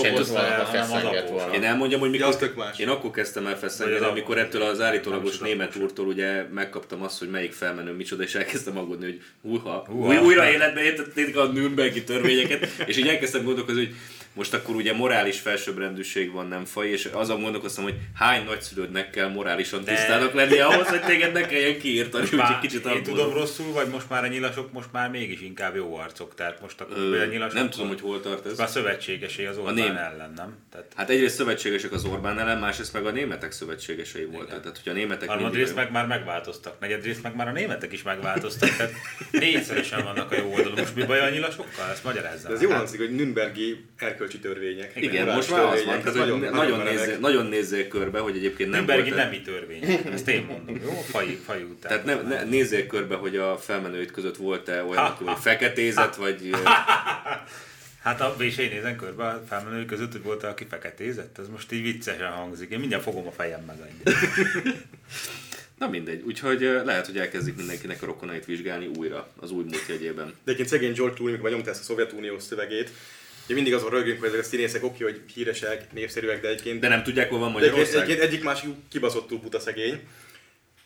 volna, 1.30 1.54
Én 1.54 1.64
elmondjam, 1.64 2.00
hogy 2.00 2.10
mikor, 2.10 2.38
én 2.78 2.88
akkor 2.88 3.12
kezdtem 3.12 3.48
el 3.48 3.58
feszengeni, 3.58 4.06
amikor 4.06 4.38
ettől 4.38 4.62
az 4.62 4.82
állítólagos 4.82 5.38
német 5.38 5.76
úrtól 5.76 6.08
ugye 6.08 6.44
megkaptam 6.54 7.04
azt, 7.04 7.20
hogy 7.20 7.30
melyik 7.30 7.54
felmenő 7.54 7.92
micsoda, 7.92 8.24
és 8.24 8.36
elkezdtem 8.36 8.78
aggódni, 8.78 9.06
hogy 9.06 9.22
húha, 9.42 9.88
újra 10.24 10.50
életbe 10.50 10.82
értették 10.82 11.38
a 11.38 11.46
Nürnbergi 11.46 12.04
törvényeket, 12.04 12.68
és 12.86 12.98
így 12.98 13.08
elkezdtem 13.08 13.44
gondolkozni, 13.44 13.86
hogy 13.86 13.96
most 14.34 14.54
akkor 14.54 14.76
ugye 14.76 14.94
morális 14.94 15.40
felsőbbrendűség 15.40 16.32
van, 16.32 16.48
nem 16.48 16.66
faj, 16.66 16.88
és 16.88 17.06
azon 17.06 17.42
gondolkoztam, 17.42 17.84
hogy 17.84 17.96
hány 18.16 18.46
nagyszülődnek 18.46 19.10
kell 19.10 19.28
morálisan 19.28 19.84
tisztának 19.84 20.34
lenni 20.34 20.60
ahhoz, 20.60 20.88
hogy 20.88 21.02
téged 21.02 21.32
ne 21.32 21.46
kelljen 21.46 21.80
kiírtani, 21.80 22.24
úgyhogy 22.24 22.60
kicsit 22.62 22.86
Én 22.86 23.04
tudom 23.04 23.34
rosszul, 23.34 23.72
vagy 23.74 23.88
most 23.88 24.10
már 24.10 24.24
a 24.24 24.28
nyilasok 24.28 24.72
most 24.72 24.88
már 24.92 25.10
mégis 25.10 25.42
inkább 25.42 25.76
jó 25.76 25.96
arcok, 25.96 26.36
tehát 26.36 26.62
most 26.62 26.82
akkor 26.82 26.98
Ö, 26.98 27.22
a 27.22 27.26
nyilasok... 27.26 27.54
Nem 27.54 27.70
tudom, 27.70 27.88
hogy 27.88 28.02
hol 28.02 28.20
tart 28.22 28.46
ez. 28.46 28.60
A 28.60 28.68
szövetségesé 28.68 29.46
az 29.46 29.58
Orbán 29.58 29.74
a 29.74 29.78
ném... 29.78 29.96
ellen, 29.96 30.34
nem? 30.36 30.58
Tehát... 30.72 30.92
Hát 30.96 31.10
egyrészt 31.10 31.36
szövetségesek 31.36 31.92
az 31.92 32.06
Orbán 32.06 32.40
ellen, 32.40 32.58
másrészt 32.58 32.94
meg 32.94 33.06
a 33.06 33.12
németek 33.12 33.52
szövetségesei 33.52 34.26
voltak. 34.26 34.62
Tehát, 34.62 34.80
hogy 34.84 34.92
a 34.92 34.96
németek 34.96 35.30
Harmadrészt 35.30 35.76
meg 35.76 35.92
már 35.92 36.08
megváltoztak, 36.08 36.80
negyedrészt 36.80 37.24
meg 37.24 37.36
már 37.36 37.48
a 37.48 37.52
németek 37.52 37.94
is 37.94 38.02
megváltoztak, 38.02 38.70
tehát 38.70 38.94
négyszeresen 39.32 40.04
vannak 40.04 40.32
a 40.32 40.36
jó 40.36 40.52
oldalon. 40.54 40.80
Most 40.80 40.96
mi 40.96 41.04
baj 41.04 41.20
a 41.20 41.30
nyilasokkal? 41.30 41.90
Ezt 41.92 42.04
magyarázzam. 42.04 42.54
Ez 42.54 42.62
jó 42.62 42.70
hangzik, 42.70 43.00
hogy 43.00 43.16
Nürnbergi 43.16 43.86
erkölcsi 44.20 44.40
törvények. 44.40 44.92
Igen, 44.96 45.12
Igen 45.12 45.36
most 45.36 45.52
már 45.52 45.64
az 45.64 45.86
van, 45.86 46.00
tehát, 46.00 46.14
nagyon, 46.14 46.40
nagyon, 46.40 46.56
nagyon, 46.56 46.84
nézzél, 46.84 47.18
nagyon 47.20 47.46
nézzél 47.46 47.88
körbe, 47.88 48.20
hogy 48.20 48.36
egyébként 48.36 48.70
nem 48.70 48.80
Nürnbergi 48.84 49.10
volt... 49.10 49.24
nemi 49.24 49.42
törvény, 49.42 49.84
ezt 50.14 50.28
én 50.28 50.46
mondom, 50.46 50.80
jó? 50.84 50.92
Faj, 50.92 51.38
faj 51.46 51.64
után. 51.64 51.92
Tehát 51.92 52.06
ne, 52.06 52.36
ne, 52.36 52.44
nézzél 52.44 52.88
körbe, 52.88 53.16
hogy 53.16 53.38
a 53.38 53.58
felmenőid 53.58 54.12
között 54.12 54.36
volt-e 54.36 54.84
olyan, 54.84 55.04
ha, 55.04 55.18
hogy 55.26 55.38
feketézet, 55.40 56.16
vagy... 56.16 56.50
Hát 58.04 58.22
a, 58.22 58.36
és 58.40 58.58
én 58.58 58.70
nézem 58.70 58.96
körbe 58.96 59.24
a 59.24 59.44
felmenői 59.48 59.86
között, 59.86 60.12
hogy 60.12 60.24
volt 60.24 60.44
aki 60.44 60.66
feketézett, 60.70 61.38
ez 61.38 61.48
most 61.48 61.72
így 61.72 61.82
viccesen 61.82 62.32
hangzik. 62.32 62.70
Én 62.70 62.80
mindjárt 62.80 63.04
fogom 63.04 63.28
a 63.28 63.32
fejem 63.32 63.64
meg 63.66 63.78
Na 65.80 65.90
mindegy, 65.90 66.24
úgyhogy 66.26 66.60
lehet, 66.60 67.06
hogy 67.06 67.18
elkezdik 67.18 67.56
mindenkinek 67.56 68.02
a 68.02 68.06
rokonait 68.06 68.46
vizsgálni 68.46 68.90
újra 68.98 69.28
az 69.40 69.52
új 69.52 69.64
múlt 69.64 69.86
jegyében. 69.88 70.26
De 70.26 70.34
egyébként 70.44 70.68
szegény 70.68 70.94
George 70.94 71.16
Clooney, 71.16 71.36
mikor 71.36 71.50
nyomta 71.50 71.70
ezt 71.70 71.80
a 71.80 71.84
Szovjetunió 71.84 72.40
szövegét, 72.40 72.92
Ugye 73.50 73.58
mindig 73.58 73.78
azon 73.78 73.90
rögünk, 73.90 74.20
hogy 74.20 74.28
ezek 74.28 74.40
a 74.40 74.44
színészek 74.44 74.84
oké, 74.84 75.04
hogy 75.04 75.22
híresek, 75.34 75.94
népszerűek, 75.94 76.42
de 76.42 76.48
egyébként... 76.48 76.80
De 76.80 76.88
nem 76.88 77.04
tudják, 77.04 77.30
hol 77.30 77.40
van 77.40 77.52
Magyarország. 77.52 77.96
Egyébként 77.96 78.20
egyik 78.20 78.44
másik 78.44 78.70
kibaszottul 78.90 79.38
buta 79.38 79.60
szegény 79.60 80.00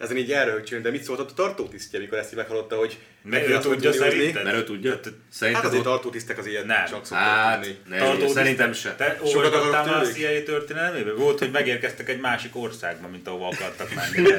ezen 0.04 0.18
így 0.18 0.32
elröhögcsön, 0.32 0.82
de 0.82 0.90
mit 0.90 1.04
szólt 1.04 1.20
a 1.20 1.26
tartótisztje, 1.26 2.00
amikor 2.00 2.18
ezt 2.18 2.32
így 2.32 2.38
meghallotta, 2.38 2.76
hogy 2.76 2.98
mert 3.24 3.48
ő 3.48 3.60
tudja 3.60 3.92
szerinted? 3.92 4.44
Mert 4.44 4.56
ő 4.56 4.64
tudja. 4.64 5.00
Szerintem 5.30 5.64
hát 5.64 5.72
azért 5.72 5.84
tartótisztek 5.84 6.38
az 6.38 6.46
ilyet 6.46 6.66
nem. 6.66 6.86
csak 6.86 7.08
hát, 7.08 7.68
ne, 7.90 8.28
szerintem 8.28 8.74
se. 8.74 8.96
Te 8.96 9.20
olvasgattál 9.22 9.86
már 9.86 10.02
a 10.02 10.06
CIA 10.06 10.44
történelmében? 10.44 11.16
Volt, 11.16 11.40
hogy 11.40 11.52
megérkeztek 11.52 12.10
egy 12.10 12.20
másik 12.20 12.56
országba, 12.56 13.08
mint 13.08 13.28
ahova 13.28 13.48
akartak 13.48 13.90
menni. 13.94 14.30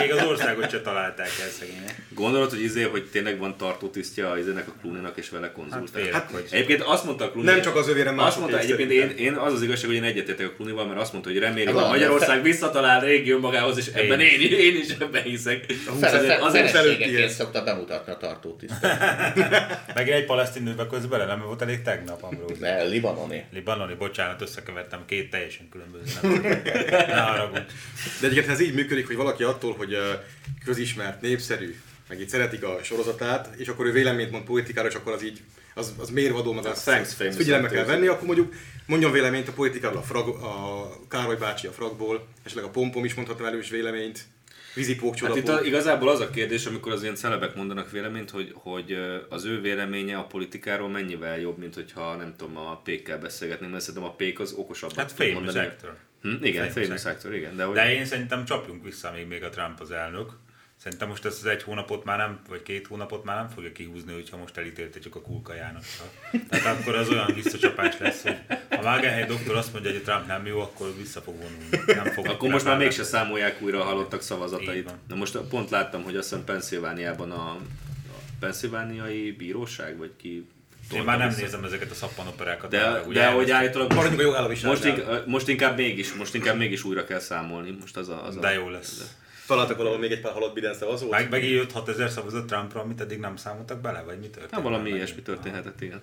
Még 0.00 0.12
az 0.12 0.24
országot 0.26 0.70
se 0.70 0.80
találták 0.80 1.30
el 1.42 1.48
szegények. 1.58 2.02
Gondolod, 2.08 2.50
hogy 2.50 2.62
izé, 2.62 2.82
hogy 2.82 3.08
tényleg 3.12 3.38
van 3.38 3.56
tartótisztje 3.56 4.30
az 4.30 4.48
ennek 4.48 4.68
a 4.68 4.72
Clooney-nak 4.80 5.16
és 5.16 5.28
vele 5.30 5.52
konzultál? 5.52 6.02
Hát, 6.02 6.12
hát 6.12 6.30
hogy... 6.30 6.44
Egyébként 6.50 6.82
azt 6.82 7.04
mondta 7.04 7.24
a 7.24 7.30
Clooney, 7.30 7.52
Nem 7.52 7.62
csak 7.62 7.76
az 7.76 7.88
övére 7.88 8.14
Azt 8.16 8.38
mondta, 8.38 8.58
egyébként 8.58 8.90
én, 8.90 9.10
én, 9.10 9.32
az 9.32 9.52
az 9.52 9.62
igazság, 9.62 9.86
hogy 9.86 9.94
én 9.94 10.04
egyetértek 10.04 10.46
a 10.46 10.50
Clooney-val, 10.56 10.86
mert 10.86 11.00
azt 11.00 11.12
mondta, 11.12 11.30
hogy 11.30 11.38
reméli, 11.38 11.70
hogy 11.70 11.88
Magyarország 11.88 12.42
visszatalál 12.42 13.00
régió 13.00 13.38
magához, 13.38 13.78
és 13.78 13.86
ebben 13.86 14.20
én, 14.40 14.52
én 14.52 14.76
is 14.76 14.88
ebben 14.88 15.22
hiszek. 15.22 15.64
Azért 16.40 16.70
feleségeként 16.70 17.30
szokta 17.30 17.64
bemutatni 17.64 18.12
a 18.12 18.16
tartótisztet. 18.16 18.98
Meg 19.94 20.10
egy 20.10 20.24
palesztin 20.24 20.62
nőbe 20.62 20.86
közben 20.86 21.26
nem 21.26 21.42
volt 21.46 21.62
elég 21.62 21.82
tegnap, 21.82 22.22
Ambrose. 22.22 22.60
Ne, 22.60 22.82
libanoni. 22.82 23.44
Libanoni, 23.52 23.94
bocsánat, 23.94 24.40
összekevertem 24.40 25.04
két 25.06 25.30
teljesen 25.30 25.68
különböző. 25.68 26.18
Nem, 26.22 26.62
ne 27.16 27.20
haragudj. 27.20 27.72
De 28.20 28.26
egyébként 28.26 28.52
ez 28.52 28.60
így 28.60 28.74
működik, 28.74 29.06
hogy 29.06 29.16
valaki 29.16 29.42
attól, 29.42 29.74
hogy 29.74 29.96
közismert, 30.64 31.20
népszerű, 31.20 31.76
meg 32.08 32.20
így 32.20 32.28
szeretik 32.28 32.64
a 32.64 32.78
sorozatát, 32.82 33.48
és 33.56 33.68
akkor 33.68 33.86
ő 33.86 33.92
véleményt 33.92 34.30
mond 34.30 34.44
politikára, 34.44 34.88
és 34.88 34.94
akkor 34.94 35.12
az 35.12 35.24
így 35.24 35.40
az, 35.74 35.94
az 35.98 36.10
mérvadó, 36.10 36.52
meg 36.52 36.66
az, 36.66 36.88
az 36.88 37.14
figyelembe 37.36 37.68
kell 37.68 37.84
venni, 37.84 38.06
akkor 38.06 38.26
mondjuk 38.26 38.54
mondjon 38.86 39.12
véleményt 39.12 39.48
a 39.48 39.52
politikáról, 39.52 39.98
a, 39.98 40.02
frag, 40.02 40.28
a 40.28 40.90
Károly 41.08 41.36
bácsi 41.36 41.66
a 41.66 41.72
fragból, 41.72 42.26
esetleg 42.42 42.64
a 42.64 42.70
Pompom 42.70 43.04
is 43.04 43.14
mondhat 43.14 43.38
velő 43.38 43.58
is 43.58 43.70
véleményt, 43.70 44.24
vízipók, 44.74 45.18
Hát 45.18 45.36
itt 45.36 45.48
a, 45.48 45.64
igazából 45.64 46.08
az 46.08 46.20
a 46.20 46.30
kérdés, 46.30 46.66
amikor 46.66 46.92
az 46.92 47.02
ilyen 47.02 47.14
celebek 47.14 47.54
mondanak 47.54 47.90
véleményt, 47.90 48.30
hogy, 48.30 48.52
hogy 48.54 48.98
az 49.28 49.44
ő 49.44 49.60
véleménye 49.60 50.16
a 50.16 50.24
politikáról 50.24 50.88
mennyivel 50.88 51.38
jobb, 51.38 51.58
mint 51.58 51.74
hogyha 51.74 52.16
nem 52.16 52.34
tudom, 52.36 52.56
a 52.56 52.80
pékkel 52.84 53.18
beszélgetni, 53.18 53.66
mert 53.66 53.82
szerintem 53.82 54.10
a 54.10 54.14
pék 54.14 54.40
az 54.40 54.52
okosabb. 54.52 54.96
Hát 54.96 55.12
famous 55.12 55.54
actor. 55.54 55.96
Hm? 56.22 56.44
Igen, 56.44 56.70
famous 56.70 57.04
actor, 57.04 57.34
igen. 57.34 57.56
De, 57.56 57.64
hogy... 57.64 57.74
de 57.74 57.92
én 57.92 58.04
szerintem 58.04 58.44
csapjunk 58.44 58.84
vissza 58.84 59.12
még, 59.14 59.26
még 59.26 59.42
a 59.42 59.48
Trump 59.48 59.80
az 59.80 59.90
elnök. 59.90 60.30
Szerintem 60.82 61.08
most 61.08 61.24
ezt 61.24 61.38
az 61.38 61.46
egy 61.46 61.62
hónapot 61.62 62.04
már 62.04 62.18
nem, 62.18 62.40
vagy 62.48 62.62
két 62.62 62.86
hónapot 62.86 63.24
már 63.24 63.36
nem 63.36 63.48
fogja 63.48 63.72
kihúzni, 63.72 64.12
hogyha 64.12 64.36
most 64.36 64.56
elítélte 64.56 64.98
csak 64.98 65.14
a 65.14 65.20
Kulka 65.20 65.54
Jánossal. 65.54 66.06
Tehát 66.48 66.80
akkor 66.80 66.94
az 66.94 67.08
olyan 67.08 67.34
visszacsapás 67.34 67.98
lesz, 67.98 68.22
hogy 68.22 68.36
ha 68.70 68.82
Vágenhely 68.82 69.24
doktor 69.24 69.56
azt 69.56 69.72
mondja, 69.72 69.90
hogy 69.90 70.00
a 70.00 70.04
Trump 70.04 70.26
nem 70.26 70.46
jó, 70.46 70.60
akkor 70.60 70.94
vissza 70.96 71.20
fog 71.20 71.34
vonulni. 71.34 71.92
Nem 72.02 72.12
fog 72.12 72.26
akkor 72.26 72.50
most 72.50 72.64
már 72.64 72.78
mégse 72.78 73.04
számolják 73.04 73.62
újra 73.62 73.80
a 73.80 73.84
halottak 73.84 74.22
szavazatait. 74.22 74.90
Na 75.08 75.14
most 75.14 75.38
pont 75.38 75.70
láttam, 75.70 76.02
hogy 76.02 76.16
azt 76.16 76.28
hiszem 76.28 76.44
Pennsylvániában 76.44 77.30
a, 77.30 77.50
a 77.50 77.60
Pennsylvániai 78.40 79.32
bíróság, 79.32 79.96
vagy 79.96 80.10
ki 80.16 80.46
én 80.94 81.02
már 81.02 81.18
nem 81.18 81.28
vissza. 81.28 81.40
nézem 81.40 81.64
ezeket 81.64 81.90
a 81.90 81.94
szappanoperákat. 81.94 82.70
De, 82.70 82.78
el, 82.78 83.04
de 83.12 83.26
hogy 83.26 83.50
állítólag 83.50 83.92
most, 83.92 84.62
most, 84.62 84.84
inkább, 84.84 85.26
most, 85.26 85.48
inkább 85.48 85.76
mégis, 85.76 86.14
most 86.14 86.34
inkább 86.34 86.56
mégis 86.56 86.84
újra 86.84 87.04
kell 87.04 87.18
számolni. 87.18 87.76
Most 87.80 87.96
az 87.96 88.08
a, 88.08 88.26
az 88.26 88.36
de 88.36 88.52
jó 88.52 88.68
lesz. 88.68 89.00
Az 89.00 89.20
találtak 89.46 89.76
valahol 89.76 89.98
még 89.98 90.12
egy 90.12 90.20
pár 90.20 90.32
halott 90.32 90.54
Biden 90.54 90.74
szavazót. 90.74 91.10
Meg, 91.10 91.30
meg 91.30 91.42
5-6 91.44 91.88
ezer 91.88 92.10
szavazott 92.10 92.46
Trumpra, 92.46 92.80
amit 92.80 93.00
eddig 93.00 93.18
nem 93.18 93.36
számoltak 93.36 93.80
bele, 93.80 94.02
vagy 94.02 94.18
mi 94.18 94.26
történt? 94.26 94.50
Nem, 94.50 94.62
valami 94.62 94.90
ilyesmi 94.90 95.22
történhetett, 95.22 95.80
igen. 95.80 96.00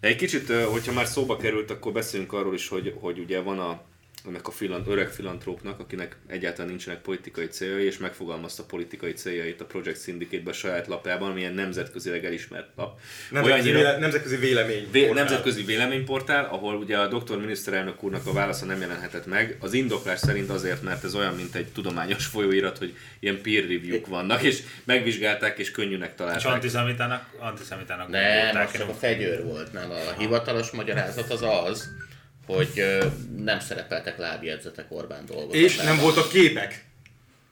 Egy 0.00 0.16
kicsit, 0.16 0.52
hogyha 0.52 0.92
már 0.92 1.06
szóba 1.06 1.36
került, 1.36 1.70
akkor 1.70 1.92
beszéljünk 1.92 2.32
arról 2.32 2.54
is, 2.54 2.68
hogy, 2.68 2.94
hogy 3.00 3.18
ugye 3.18 3.40
van 3.40 3.58
a 3.58 3.80
ennek 4.26 4.46
a 4.46 4.50
filan, 4.50 4.84
öreg 4.86 5.08
filantrópnak, 5.08 5.80
akinek 5.80 6.16
egyáltalán 6.26 6.68
nincsenek 6.68 7.00
politikai 7.00 7.46
céljai, 7.46 7.84
és 7.84 7.98
megfogalmazta 7.98 8.62
politikai 8.62 9.12
céljait 9.12 9.60
a 9.60 9.64
Project 9.64 10.02
Syndicate-ben 10.02 10.52
saját 10.52 10.86
lapjában, 10.86 11.30
amilyen 11.30 11.52
nemzetközileg 11.52 12.24
elismert 12.24 12.68
lap. 12.76 13.00
Nemzetközi, 13.30 13.70
véle, 13.70 13.98
nemzetközi 13.98 14.36
vélemény. 14.36 14.88
Vé, 14.90 15.10
nemzetközi 15.10 15.62
véleményportál, 15.62 16.44
ahol 16.44 16.76
ugye 16.76 16.98
a 16.98 17.06
doktor 17.06 17.38
miniszterelnök 17.38 18.02
úrnak 18.02 18.26
a 18.26 18.32
válasza 18.32 18.64
nem 18.64 18.80
jelenhetett 18.80 19.26
meg. 19.26 19.56
Az 19.60 19.72
indoklás 19.72 20.18
szerint 20.18 20.50
azért, 20.50 20.82
mert 20.82 21.04
ez 21.04 21.14
olyan, 21.14 21.34
mint 21.34 21.54
egy 21.54 21.66
tudományos 21.66 22.26
folyóirat, 22.34 22.78
hogy 22.78 22.96
ilyen 23.18 23.40
peer 23.42 23.62
review-k 23.62 24.06
vannak, 24.06 24.42
és 24.42 24.62
megvizsgálták, 24.84 25.58
és 25.58 25.70
könnyűnek 25.70 26.14
találták. 26.14 26.40
És 26.40 26.46
antiszemitának, 26.46 27.26
antiszemitának 27.38 28.08
nem, 28.08 28.68
csak 28.72 28.88
a 28.88 28.94
fegyőr 28.94 29.44
volt, 29.44 29.72
nem. 29.72 29.90
A 29.90 30.18
hivatalos 30.18 30.70
magyarázat 30.70 31.30
az 31.30 31.42
az, 31.42 31.90
hogy 32.54 32.98
nem 33.36 33.60
szerepeltek 33.60 34.18
lábjegyzetek 34.18 34.86
Orbán 34.88 35.26
dolgozatában. 35.26 35.64
És 35.64 35.76
nem 35.76 35.98
voltak 35.98 36.28
képek. 36.28 36.87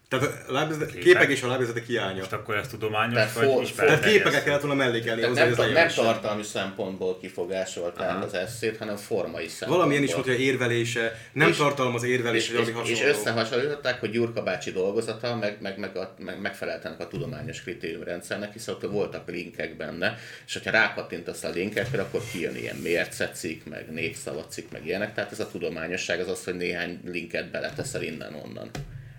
Tehát 0.09 0.49
a 0.49 0.53
lábjegyzetek, 0.53 0.95
képek? 0.95 1.05
képek 1.05 1.31
és 1.31 1.42
a 1.42 1.47
lábjegyzetek 1.47 1.87
hiánya. 1.87 2.19
Most 2.19 2.33
akkor 2.33 2.57
ez 2.57 2.69
tudományos 2.69 3.14
Tehát 3.14 3.33
vagy 3.33 3.47
for, 3.47 3.66
for, 3.66 3.85
Tehát 3.85 4.05
képeket 4.05 4.45
kellett 4.45 4.61
volna 4.61 4.75
mellékelni 4.75 5.23
hozzá, 5.23 5.45
nem, 5.45 5.55
nem, 5.57 5.73
nem 5.73 5.88
tartalmi 5.88 6.42
szempontból 6.42 7.19
kifogásolták 7.19 8.25
az 8.25 8.35
eszét, 8.35 8.77
hanem 8.77 8.97
formai 8.97 9.47
szempontból. 9.47 9.77
Valamilyen 9.77 10.03
is 10.03 10.14
volt, 10.14 10.27
hogy 10.27 10.40
érvelése, 10.40 11.21
nem 11.33 11.49
és, 11.49 11.57
tartalmaz 11.57 12.03
érvelése, 12.03 12.53
és, 12.53 12.59
és, 12.69 12.75
hasonló. 12.75 12.90
És 12.90 13.03
összehasonlították, 13.03 14.01
hogy 14.01 14.11
Gyurka 14.11 14.42
bácsi 14.42 14.73
dolgozata 14.73 15.37
meg, 15.37 15.59
meg, 15.61 15.79
meg, 15.79 15.97
a, 15.97 16.14
meg 16.19 16.40
megfeleltenek 16.40 17.01
a 17.01 17.09
tudományos 17.09 17.62
kritériumrendszernek, 17.62 18.53
hiszen 18.53 18.75
ott 18.75 18.90
voltak 18.90 19.29
linkek 19.29 19.77
benne, 19.77 20.19
és 20.47 20.53
hogyha 20.53 20.71
rákattintasz 20.71 21.45
a 21.45 21.51
linkekre, 21.51 22.03
akkor 22.03 22.23
kijön 22.33 22.57
ilyen 22.57 22.77
mércecik, 22.77 23.64
meg 23.64 23.92
népszavacik, 23.92 24.71
meg 24.71 24.87
ilyenek. 24.87 25.14
Tehát 25.14 25.33
ez 25.33 25.40
a 25.40 25.49
tudományosság 25.51 26.21
az 26.21 26.29
az, 26.29 26.45
hogy 26.45 26.55
néhány 26.55 27.01
linket 27.05 27.51
beleteszel 27.51 28.03
innen-onnan 28.03 28.71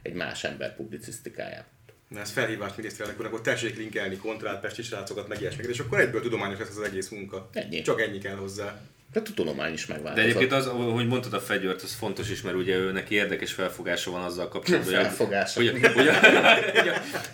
egy 0.07 0.13
más 0.13 0.43
ember 0.43 0.75
publicisztikáját. 0.75 1.65
Na 2.07 2.19
ez 2.19 2.31
felhívás 2.31 2.71
miniszterelnök 2.75 3.19
úrnak, 3.19 3.33
akkor 3.33 3.45
tessék 3.45 3.77
linkelni 3.77 4.17
kontrát, 4.17 4.61
pesti 4.61 4.81
srácokat, 4.81 5.27
meg 5.27 5.41
ilyesmiket, 5.41 5.71
és 5.71 5.79
akkor 5.79 5.99
egyből 5.99 6.21
tudományos 6.21 6.59
lesz 6.59 6.77
az 6.77 6.81
egész 6.81 7.09
munka. 7.09 7.49
Ennyi. 7.53 7.81
Csak 7.81 8.01
ennyi 8.01 8.17
kell 8.17 8.35
hozzá. 8.35 8.81
De 9.13 9.19
a 9.19 9.23
tudomány 9.33 9.73
is 9.73 9.85
megváltozott. 9.85 10.15
De 10.15 10.29
egyébként 10.29 10.51
az, 10.51 10.65
hogy 10.93 11.07
mondtad 11.07 11.33
a 11.33 11.39
fegyvert, 11.39 11.81
az 11.81 11.93
fontos 11.93 12.29
is, 12.29 12.41
mert 12.41 12.55
ugye 12.55 12.75
ő 12.75 12.91
neki 12.91 13.15
érdekes 13.15 13.53
felfogása 13.53 14.11
van 14.11 14.23
azzal 14.23 14.47
kapcsolatban, 14.47 14.93
hogy, 14.93 15.05
a, 15.05 15.09
hogy, 15.53 15.67
a, 15.67 15.73
hogy, 15.93 16.07
a, 16.07 16.13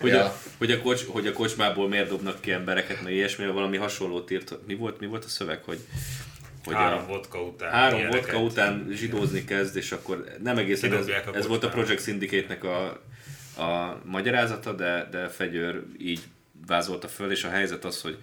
hogy, 0.00 0.10
a, 0.10 0.36
hogy, 0.58 0.70
a 0.70 0.80
kocs, 0.80 1.04
hogy 1.06 1.26
a 1.26 1.32
kocsmából 1.32 1.88
miért 1.88 2.08
dobnak 2.08 2.40
ki 2.40 2.52
embereket, 2.52 3.02
meg 3.02 3.12
ilyesmi, 3.12 3.46
valami 3.46 3.76
hasonlót 3.76 4.30
írt. 4.30 4.56
Mi 4.66 4.74
volt, 4.74 5.00
mi 5.00 5.06
volt 5.06 5.24
a 5.24 5.28
szöveg, 5.28 5.62
hogy 5.62 5.78
hogy 6.64 6.74
három 6.74 6.98
a, 6.98 7.06
vodka 7.06 7.42
után. 7.42 7.70
Három 7.70 7.98
ilyeneket. 7.98 8.24
vodka 8.24 8.40
után 8.40 8.88
zsidózni 8.90 9.44
kezd, 9.44 9.76
és 9.76 9.92
akkor 9.92 10.24
nem 10.42 10.58
egészen 10.58 10.92
ez, 10.92 11.06
ez 11.32 11.46
volt 11.46 11.64
a 11.64 11.68
Project 11.68 12.02
Syndicate-nek 12.02 12.64
a, 12.64 12.86
a 13.62 14.00
magyarázata, 14.04 14.72
de, 14.72 15.08
de 15.10 15.28
Fegyőr 15.28 15.82
így 15.98 16.20
vázolta 16.66 17.08
föl, 17.08 17.30
és 17.30 17.44
a 17.44 17.50
helyzet 17.50 17.84
az, 17.84 18.00
hogy 18.00 18.18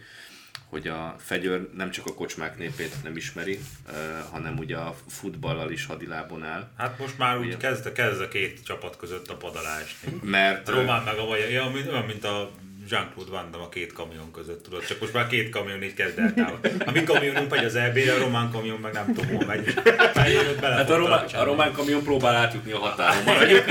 hogy 0.72 0.88
a 0.88 1.16
fegyőr 1.20 1.70
nem 1.76 1.92
csak 1.92 2.06
a 2.06 2.14
kocsmák 2.14 2.58
népét 2.58 3.04
nem 3.04 3.16
ismeri, 3.16 3.60
uh, 3.88 3.96
hanem 4.32 4.58
ugye 4.58 4.78
a 4.78 4.96
futballal 5.08 5.72
is 5.72 5.86
hadilábon 5.86 6.44
áll. 6.44 6.72
Hát 6.78 7.00
most 7.00 7.18
már 7.18 7.38
úgy 7.38 7.58
kezd, 7.58 7.92
kezd 7.92 8.22
a 8.22 8.28
két 8.28 8.64
csapat 8.64 8.98
között 8.98 9.28
a 9.28 9.36
padalás. 9.36 9.98
Mert... 10.22 10.68
A 10.68 10.72
román 10.72 11.04
meg 11.04 11.18
a 11.18 11.26
magyar, 11.26 11.50
ja, 11.50 11.72
olyan, 11.72 12.06
mint 12.06 12.24
a 12.24 12.52
Jean-Claude 12.90 13.32
Van 13.32 13.52
Damme 13.52 13.64
a 13.64 13.70
két 13.70 13.94
kamion 13.94 14.32
között, 14.32 14.64
tudod, 14.64 14.86
csak 14.86 15.00
most 15.00 15.14
már 15.14 15.28
két 15.28 15.50
kamion 15.50 15.84
így 15.84 15.94
kezd 15.94 16.20
el 16.20 16.60
A 16.86 16.92
mi 16.92 17.04
kamionunk 17.04 17.50
megy 17.50 17.66
az 17.66 17.76
eb 17.76 17.98
a 17.98 18.20
román 18.20 18.52
kamion 18.52 18.80
meg 18.80 18.94
nem 18.94 19.06
tudom, 19.06 19.36
hol 19.36 19.46
megy. 19.46 19.74
Hát 20.62 20.90
a 20.90 20.96
román, 20.96 21.26
a 21.26 21.44
román 21.44 21.72
kamion 21.72 22.04
próbál 22.04 22.36
átjutni 22.36 22.72
a 22.72 22.78
határon. 22.78 23.24
Maradjuk, 23.24 23.64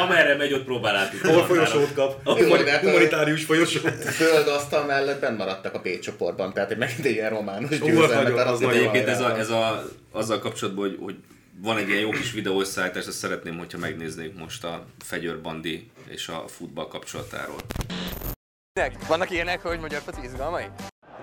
amerre 0.00 0.36
megy, 0.36 0.52
ott 0.52 0.64
próbál 0.64 0.96
átjutni. 0.96 1.32
Hol 1.32 1.44
folyosót 1.44 1.94
kap? 1.94 2.26
A 2.26 2.34
humanitárius 2.80 3.44
folyosót. 3.44 4.04
Föld 4.04 4.48
asztal 4.48 4.84
mellett 4.84 5.20
benn 5.20 5.36
maradtak 5.36 5.74
a 5.74 5.80
B 5.80 5.98
csoportban, 5.98 6.52
tehát 6.52 6.70
egy 6.70 6.78
megint 6.78 7.04
egy 7.04 7.12
ilyen 7.12 7.30
romános 7.30 7.78
győzelmet. 7.78 8.46
Az 8.46 8.62
egyébként 8.62 9.08
ez 9.08 9.20
a, 9.20 9.38
ez 9.38 9.50
a, 9.50 9.84
azzal 10.12 10.38
kapcsolatban, 10.38 10.88
hogy, 10.88 10.98
hogy 11.00 11.14
van 11.62 11.76
egy 11.76 11.88
ilyen 11.88 12.00
jó 12.00 12.10
kis 12.10 12.32
videószállítás, 12.32 13.06
ezt 13.06 13.18
szeretném, 13.18 13.58
hogyha 13.58 13.78
megnéznék 13.78 14.38
most 14.38 14.64
a 14.64 14.86
Fegyőr 15.04 15.40
Bandi 15.40 15.90
és 16.08 16.28
a 16.28 16.44
futball 16.48 16.88
kapcsolatáról. 16.88 17.58
Vannak 19.08 19.30
ilyenek, 19.30 19.62
hogy 19.62 19.80
magyar 19.80 20.00
foci 20.00 20.22
izgalmai? 20.22 20.64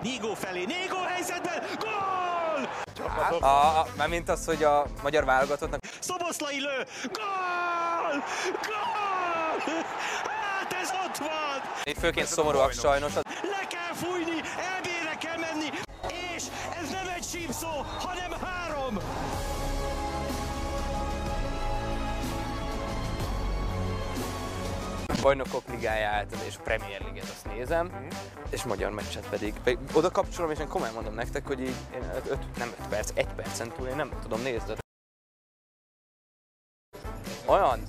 Négó 0.02 0.34
felé, 0.34 0.64
Négó 0.64 0.96
helyzetben, 1.08 1.62
gól! 1.78 2.68
Hát, 3.08 3.32
a, 3.32 3.80
a, 3.80 4.06
mint 4.08 4.28
az, 4.28 4.44
hogy 4.44 4.64
a 4.64 4.86
magyar 5.02 5.24
válogatottnak... 5.24 5.80
Szoboszlai 6.00 6.60
lő, 6.60 6.86
gól! 7.12 8.24
Gól! 8.66 9.84
Hát 10.26 10.72
ez 10.82 10.90
ott 11.06 11.16
van! 11.16 11.62
Itt 11.84 11.98
főként 11.98 12.26
szomorúak 12.26 12.72
sajnos. 12.72 13.14
Le 13.14 13.66
kell 13.68 13.94
fújni, 13.94 14.40
elbére 14.74 15.16
kell 15.20 15.36
menni, 15.36 15.68
és 16.34 16.42
ez 16.82 16.90
nem 16.90 17.08
egy 17.16 17.24
sípszó, 17.24 17.68
bajnokok 25.22 25.62
ligáját 25.68 26.36
és 26.46 26.56
a 26.58 26.62
Premier 26.62 27.00
League-et 27.00 27.28
azt 27.28 27.44
nézem, 27.44 27.86
mm. 27.86 28.08
és 28.50 28.64
magyar 28.64 28.90
meccset 28.90 29.28
pedig. 29.28 29.54
oda 29.92 30.10
kapcsolom, 30.10 30.50
és 30.50 30.58
én 30.58 30.68
komolyan 30.68 30.94
mondom 30.94 31.14
nektek, 31.14 31.46
hogy 31.46 31.60
így 31.60 31.74
én 31.94 32.02
öt, 32.30 32.56
nem 32.56 32.68
5 32.80 32.88
perc, 32.88 33.10
1 33.14 33.26
percen 33.36 33.72
túl 33.76 33.88
én 33.88 33.96
nem 33.96 34.10
tudom 34.22 34.42
nézni. 34.42 34.74
Olyan 37.46 37.82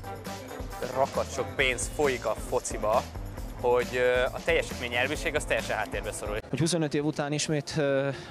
rakat 0.95 1.31
sok 1.33 1.55
pénz 1.55 1.89
folyik 1.95 2.25
a 2.25 2.35
fociba, 2.35 3.03
hogy 3.61 4.01
a 4.33 4.43
teljesítmény 4.43 4.93
elviség 4.93 5.35
az 5.35 5.45
teljesen 5.45 5.77
háttérbe 5.77 6.11
szorul. 6.11 6.37
Hogy 6.49 6.59
25 6.59 6.93
év 6.93 7.05
után 7.05 7.31
ismét 7.31 7.81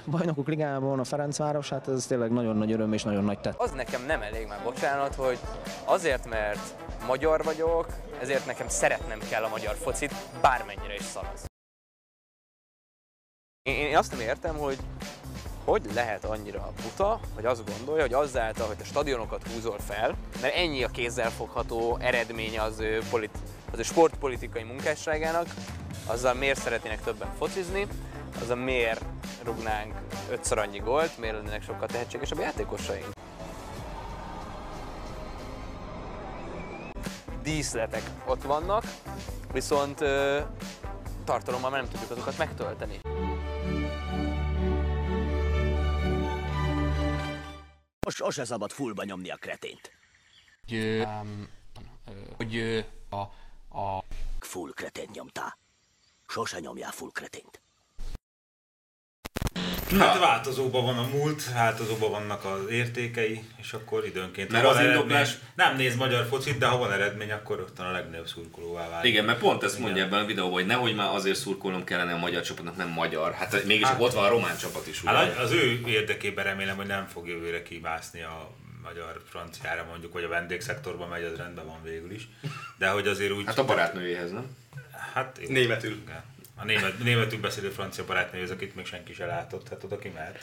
bajnokok 0.06 0.48
ligában 0.48 0.98
a 0.98 1.04
Ferencváros, 1.04 1.68
hát 1.68 1.88
ez 1.88 2.06
tényleg 2.06 2.30
nagyon 2.30 2.56
nagy 2.56 2.72
öröm 2.72 2.92
és 2.92 3.02
nagyon 3.02 3.24
nagy 3.24 3.38
tett. 3.38 3.60
Az 3.60 3.70
nekem 3.70 4.06
nem 4.06 4.22
elég 4.22 4.46
már, 4.46 4.62
bocsánat, 4.64 5.14
hogy 5.14 5.38
azért, 5.84 6.28
mert 6.28 6.74
magyar 7.06 7.44
vagyok, 7.44 7.86
ezért 8.20 8.46
nekem 8.46 8.68
szeretnem 8.68 9.18
kell 9.30 9.42
a 9.42 9.48
magyar 9.48 9.74
focit, 9.74 10.14
bármennyire 10.40 10.94
is 10.94 11.04
szaraz. 11.04 11.46
Én, 13.62 13.96
azt 13.96 14.10
nem 14.10 14.20
értem, 14.20 14.56
hogy 14.56 14.76
hogy 15.64 15.82
lehet 15.94 16.24
annyira 16.24 16.72
buta, 16.82 17.20
hogy 17.34 17.44
azt 17.44 17.76
gondolja, 17.76 18.02
hogy 18.02 18.12
azáltal, 18.12 18.66
hogy 18.66 18.76
a 18.80 18.84
stadionokat 18.84 19.48
húzol 19.48 19.78
fel, 19.78 20.16
mert 20.40 20.54
ennyi 20.54 20.84
a 20.84 20.88
kézzel 20.88 21.30
fogható 21.30 21.96
eredmény 22.00 22.58
az 22.58 22.80
ő, 22.80 23.02
politi- 23.10 23.38
az 23.72 23.78
ő 23.78 23.83
sportpolitikai 23.83 24.62
munkásságának, 24.62 25.46
azzal 26.07 26.35
miért 26.35 26.61
szeretnének 26.61 27.00
többen 27.02 27.35
focizni, 27.38 27.87
azzal 28.40 28.57
miért 28.57 29.04
rugnánk 29.44 29.94
ötször 30.31 30.59
annyi 30.59 30.78
gólt, 30.78 31.18
miért 31.18 31.35
lennének 31.35 31.62
sokkal 31.62 31.87
tehetségesebb 31.87 32.38
játékosaink. 32.38 33.18
díszletek 37.48 38.02
ott 38.26 38.42
vannak, 38.42 38.85
viszont 39.52 40.00
ö, 40.00 40.40
tartalommal 41.24 41.70
nem 41.70 41.88
tudjuk 41.88 42.11
azokat 42.11 42.38
megtölteni. 42.38 43.00
Sose 48.09 48.44
szabad 48.44 48.70
fullba 48.70 49.04
nyomni 49.04 49.31
a 49.31 49.37
kretént. 49.37 49.92
Hogy, 50.66 51.04
um, 51.04 51.48
hogy 52.37 52.85
a, 53.11 53.22
a... 53.70 53.98
Full 54.40 54.70
kretén 54.74 55.09
nyomtál. 55.12 55.59
Sose 56.26 56.61
nyomjál 56.61 56.90
full 56.90 57.11
kretént. 57.12 57.61
Hát 59.98 60.18
változóban 60.18 60.85
van 60.85 60.98
a 60.98 61.02
múlt, 61.02 61.52
változóban 61.52 62.11
vannak 62.11 62.44
az 62.44 62.70
értékei, 62.70 63.44
és 63.57 63.72
akkor 63.72 64.07
időnként 64.07 64.50
mert 64.50 64.66
az 64.66 64.81
indoklás... 64.81 65.38
nem 65.54 65.76
néz 65.76 65.96
magyar 65.96 66.26
focit, 66.26 66.59
de 66.59 66.66
ha 66.66 66.78
van 66.78 66.92
eredmény, 66.92 67.33
akkor 67.33 67.57
rögtön 67.57 67.87
a 67.87 67.90
legnagyobb 67.90 68.26
szurkolóvá 68.26 68.88
válik. 68.88 69.12
Igen, 69.12 69.24
mert 69.24 69.38
pont 69.38 69.62
ezt 69.62 69.78
mondja 69.78 70.04
ebben 70.04 70.22
a 70.22 70.26
videóban, 70.26 70.52
hogy 70.52 70.66
nehogy 70.66 70.94
már 70.94 71.14
azért 71.14 71.38
szurkolnom 71.38 71.85
kellene 71.85 72.12
a 72.12 72.18
magyar 72.18 72.42
csapatnak, 72.42 72.76
nem 72.76 72.88
magyar. 72.88 73.33
Hát 73.33 73.64
mégis 73.64 73.87
hát, 73.87 74.00
ott 74.00 74.12
van 74.12 74.24
a 74.24 74.28
román 74.28 74.57
csapat 74.57 74.87
is. 74.87 75.02
Ugye? 75.02 75.11
Hát 75.11 75.38
az 75.38 75.50
ő 75.50 75.83
érdekében 75.87 76.44
remélem, 76.44 76.76
hogy 76.76 76.87
nem 76.87 77.07
fog 77.07 77.28
jövőre 77.28 77.62
kibászni 77.62 78.22
a 78.22 78.50
magyar 78.82 79.22
franciára 79.28 79.84
mondjuk, 79.84 80.12
hogy 80.12 80.24
a 80.24 80.28
vendégszektorban 80.28 81.08
megy, 81.08 81.24
az 81.24 81.36
rendben 81.36 81.66
van 81.66 81.82
végül 81.82 82.10
is. 82.10 82.28
De 82.78 82.88
hogy 82.88 83.06
azért 83.08 83.32
úgy... 83.32 83.46
Hát 83.46 83.58
a 83.58 83.64
barátnőjéhez, 83.64 84.30
nem? 84.30 84.56
Hát 85.14 85.40
németül. 85.48 85.92
Igen. 85.92 86.22
A 86.60 86.64
német, 86.64 86.98
németül 86.98 87.40
beszélő 87.40 87.68
francia 87.68 88.04
barátnő, 88.04 88.42
az, 88.42 88.50
akit 88.50 88.74
még 88.74 88.86
senki 88.86 89.12
sem 89.12 89.26
látott, 89.26 89.68
hát 89.68 89.84
oda 89.84 89.98
ki 89.98 90.08
mehet. 90.08 90.38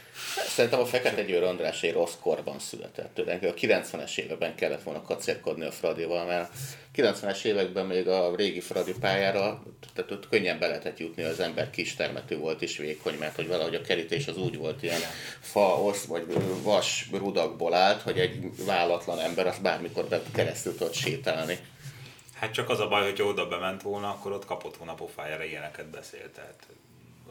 Szerintem 0.47 0.79
a 0.79 0.85
Fekete 0.85 1.23
Győr 1.23 1.43
András 1.43 1.83
egy 1.83 1.93
rossz 1.93 2.13
korban 2.21 2.59
született. 2.59 3.13
Tőle. 3.13 3.33
A 3.33 3.53
90-es 3.53 4.17
években 4.17 4.55
kellett 4.55 4.83
volna 4.83 5.01
kacérkodni 5.01 5.65
a 5.65 5.71
Fradival, 5.71 6.25
mert 6.25 6.51
a 6.93 6.97
90-es 6.97 7.43
években 7.43 7.85
még 7.85 8.07
a 8.07 8.35
régi 8.35 8.59
Fradi 8.59 8.93
pályára 8.99 9.63
tehát 9.95 10.11
ott 10.11 10.29
könnyen 10.29 10.59
be 10.59 10.67
lehetett 10.67 10.99
jutni, 10.99 11.23
az 11.23 11.39
ember 11.39 11.69
kis 11.69 11.95
termetű 11.95 12.37
volt 12.37 12.61
és 12.61 12.77
vékony, 12.77 13.15
mert 13.19 13.35
hogy 13.35 13.47
valahogy 13.47 13.75
a 13.75 13.81
kerítés 13.81 14.27
az 14.27 14.37
úgy 14.37 14.57
volt 14.57 14.83
ilyen 14.83 15.01
fa, 15.39 15.81
osz 15.81 16.05
vagy 16.05 16.25
vas 16.63 17.07
rudakból 17.11 17.73
állt, 17.73 18.01
hogy 18.01 18.19
egy 18.19 18.65
vállatlan 18.65 19.19
ember 19.19 19.47
az 19.47 19.57
bármikor 19.57 20.05
be 20.05 20.21
keresztül 20.33 20.75
tudott 20.75 20.93
sétálni. 20.93 21.57
Hát 22.39 22.53
csak 22.53 22.69
az 22.69 22.79
a 22.79 22.87
baj, 22.87 23.03
hogyha 23.03 23.23
oda 23.23 23.47
bement 23.47 23.81
volna, 23.81 24.09
akkor 24.09 24.31
ott 24.31 24.45
kapott 24.45 24.77
volna 24.77 24.93
pofájára 24.93 25.43
ilyeneket 25.43 25.85
beszélt. 25.85 26.29
Tehát 26.29 26.67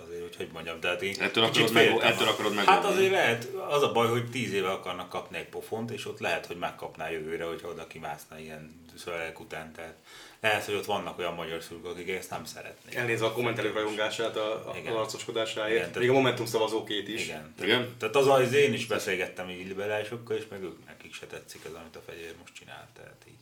azért, 0.06 0.22
hogy 0.22 0.36
hogy 0.36 0.50
mondjam, 0.52 0.80
de 0.80 0.88
hát 0.88 1.02
én 1.02 1.14
ettől 1.20 1.44
akarod, 1.44 1.72
meg, 1.72 1.86
ettől 2.00 2.28
akarod 2.28 2.54
meg. 2.54 2.64
Hát 2.64 2.84
azért 2.84 3.10
lehet, 3.10 3.44
az 3.68 3.82
a 3.82 3.92
baj, 3.92 4.08
hogy 4.08 4.30
tíz 4.30 4.52
éve 4.52 4.70
akarnak 4.70 5.08
kapni 5.08 5.36
egy 5.36 5.48
pofont, 5.48 5.90
és 5.90 6.06
ott 6.06 6.20
lehet, 6.20 6.46
hogy 6.46 6.56
megkapná 6.56 7.10
jövőre, 7.10 7.44
hogyha 7.44 7.68
oda 7.68 7.86
kimászna 7.86 8.38
ilyen 8.38 8.82
szövegek 8.96 9.40
után. 9.40 9.72
Tehát 9.72 9.94
lehet, 10.40 10.64
hogy 10.64 10.74
ott 10.74 10.84
vannak 10.84 11.18
olyan 11.18 11.34
magyar 11.34 11.62
szurkolók, 11.62 11.96
akik 11.96 12.08
ezt 12.08 12.30
nem 12.30 12.44
szeretnék. 12.44 12.94
Elnézve 12.94 13.26
a 13.26 13.32
kommentelők 13.32 13.74
rajongását, 13.74 14.36
a, 14.36 14.68
a 14.68 14.98
arcoskodásáért, 14.98 15.98
még 15.98 16.10
a 16.10 16.12
Momentum 16.12 16.46
szavazókét 16.46 17.08
is. 17.08 17.24
Igen. 17.24 17.54
Igen. 17.62 17.94
Tehát 17.98 18.16
az, 18.16 18.26
az 18.26 18.52
én 18.52 18.72
is 18.72 18.86
beszélgettem 18.86 19.48
így 19.48 19.66
liberálisokkal, 19.66 20.36
és 20.36 20.44
meg 20.50 20.62
ők 20.62 20.86
nekik 20.86 21.14
se 21.14 21.26
tetszik 21.26 21.64
az, 21.64 21.74
amit 21.74 21.96
a 21.96 22.02
fegyér 22.06 22.34
most 22.40 22.54
csinál. 22.54 22.88
Tehát 22.96 23.22
így 23.28 23.34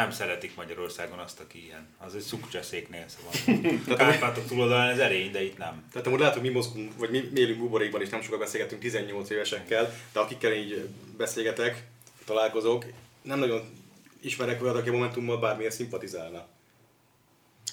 nem 0.00 0.10
szeretik 0.10 0.54
Magyarországon 0.56 1.18
azt, 1.18 1.40
aki 1.40 1.64
ilyen. 1.64 1.86
Az 1.98 2.14
egy 2.14 2.20
szukcseszéknél, 2.20 3.04
szóval. 3.06 3.70
a 3.94 3.94
Kárpátok 3.94 4.46
túloldalán 4.46 4.88
ez 4.88 4.98
erény, 4.98 5.30
de 5.30 5.44
itt 5.44 5.58
nem. 5.58 5.84
Tehát 5.92 6.06
amúgy 6.06 6.22
hogy 6.22 6.42
mi 6.42 6.48
mozgunk, 6.48 6.92
vagy 6.98 7.10
mi, 7.10 7.28
mi 7.32 7.40
élünk 7.40 7.58
buborékban, 7.58 8.00
és 8.00 8.08
nem 8.08 8.22
sokat 8.22 8.38
beszélgetünk 8.38 8.80
18 8.80 9.30
évesekkel, 9.30 9.94
de 10.12 10.20
akikkel 10.20 10.52
így 10.52 10.88
beszélgetek, 11.16 11.86
találkozok, 12.24 12.84
nem 13.22 13.38
nagyon 13.38 13.62
ismerek 14.20 14.62
olyat, 14.62 14.76
aki 14.76 14.88
a 14.88 14.92
Momentummal 14.92 15.38
bármilyen 15.38 15.70
szimpatizálna. 15.70 16.46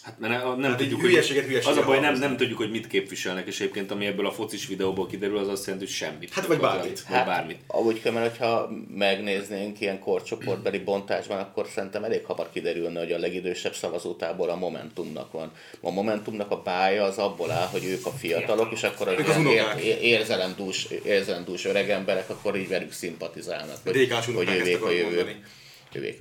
Hát 0.07 0.19
mert 0.19 0.57
nem 0.57 0.69
hát 0.69 0.77
tudjuk, 0.77 1.01
hülyeséget, 1.01 1.45
hülyeséget 1.45 1.77
az 1.77 1.83
a 1.83 1.85
baj, 1.85 1.99
nem, 1.99 2.15
nem 2.19 2.37
tudjuk, 2.37 2.57
hogy 2.57 2.71
mit 2.71 2.87
képviselnek, 2.87 3.47
és 3.47 3.59
egyébként 3.59 3.91
ami 3.91 4.05
ebből 4.05 4.25
a 4.25 4.31
focis 4.31 4.67
videóból 4.67 5.07
kiderül, 5.07 5.37
az 5.37 5.47
azt 5.47 5.65
jelenti, 5.65 5.85
hogy 5.85 5.95
semmit. 5.95 6.33
Hát 6.33 6.45
vagy 6.45 6.59
bármit. 6.59 7.03
Hát, 7.03 7.25
bármit. 7.25 7.57
Ahogy 7.67 8.01
kell, 8.01 8.11
mert 8.11 8.37
ha 8.37 8.69
megnéznénk 8.95 9.81
ilyen 9.81 9.99
korcsoportbeli 9.99 10.77
bontásban, 10.77 11.39
akkor 11.39 11.67
szerintem 11.73 12.03
elég 12.03 12.25
hamar 12.25 12.49
kiderülne, 12.53 12.99
hogy 12.99 13.11
a 13.11 13.17
legidősebb 13.17 13.73
szavazótábor 13.73 14.49
a 14.49 14.55
Momentumnak 14.55 15.31
van. 15.31 15.51
A 15.81 15.91
Momentumnak 15.91 16.51
a 16.51 16.61
pálya 16.61 17.03
az 17.03 17.17
abból 17.17 17.51
áll, 17.51 17.67
hogy 17.67 17.85
ők 17.85 18.05
a 18.05 18.11
fiatalok, 18.11 18.71
és 18.71 18.83
akkor 18.83 19.07
az, 19.07 19.29
az 19.29 19.45
ér, 19.81 19.97
érzelemdús, 20.01 20.87
érzelemdús 21.03 21.65
öreg 21.65 21.89
emberek, 21.89 22.29
akkor 22.29 22.55
így 22.55 22.67
velük 22.67 22.91
szimpatizálnak. 22.91 23.77
Hogy, 23.83 24.11
hogy 24.35 24.49
ővék 24.49 24.83
a 24.83 24.91
jövő. 24.91 25.35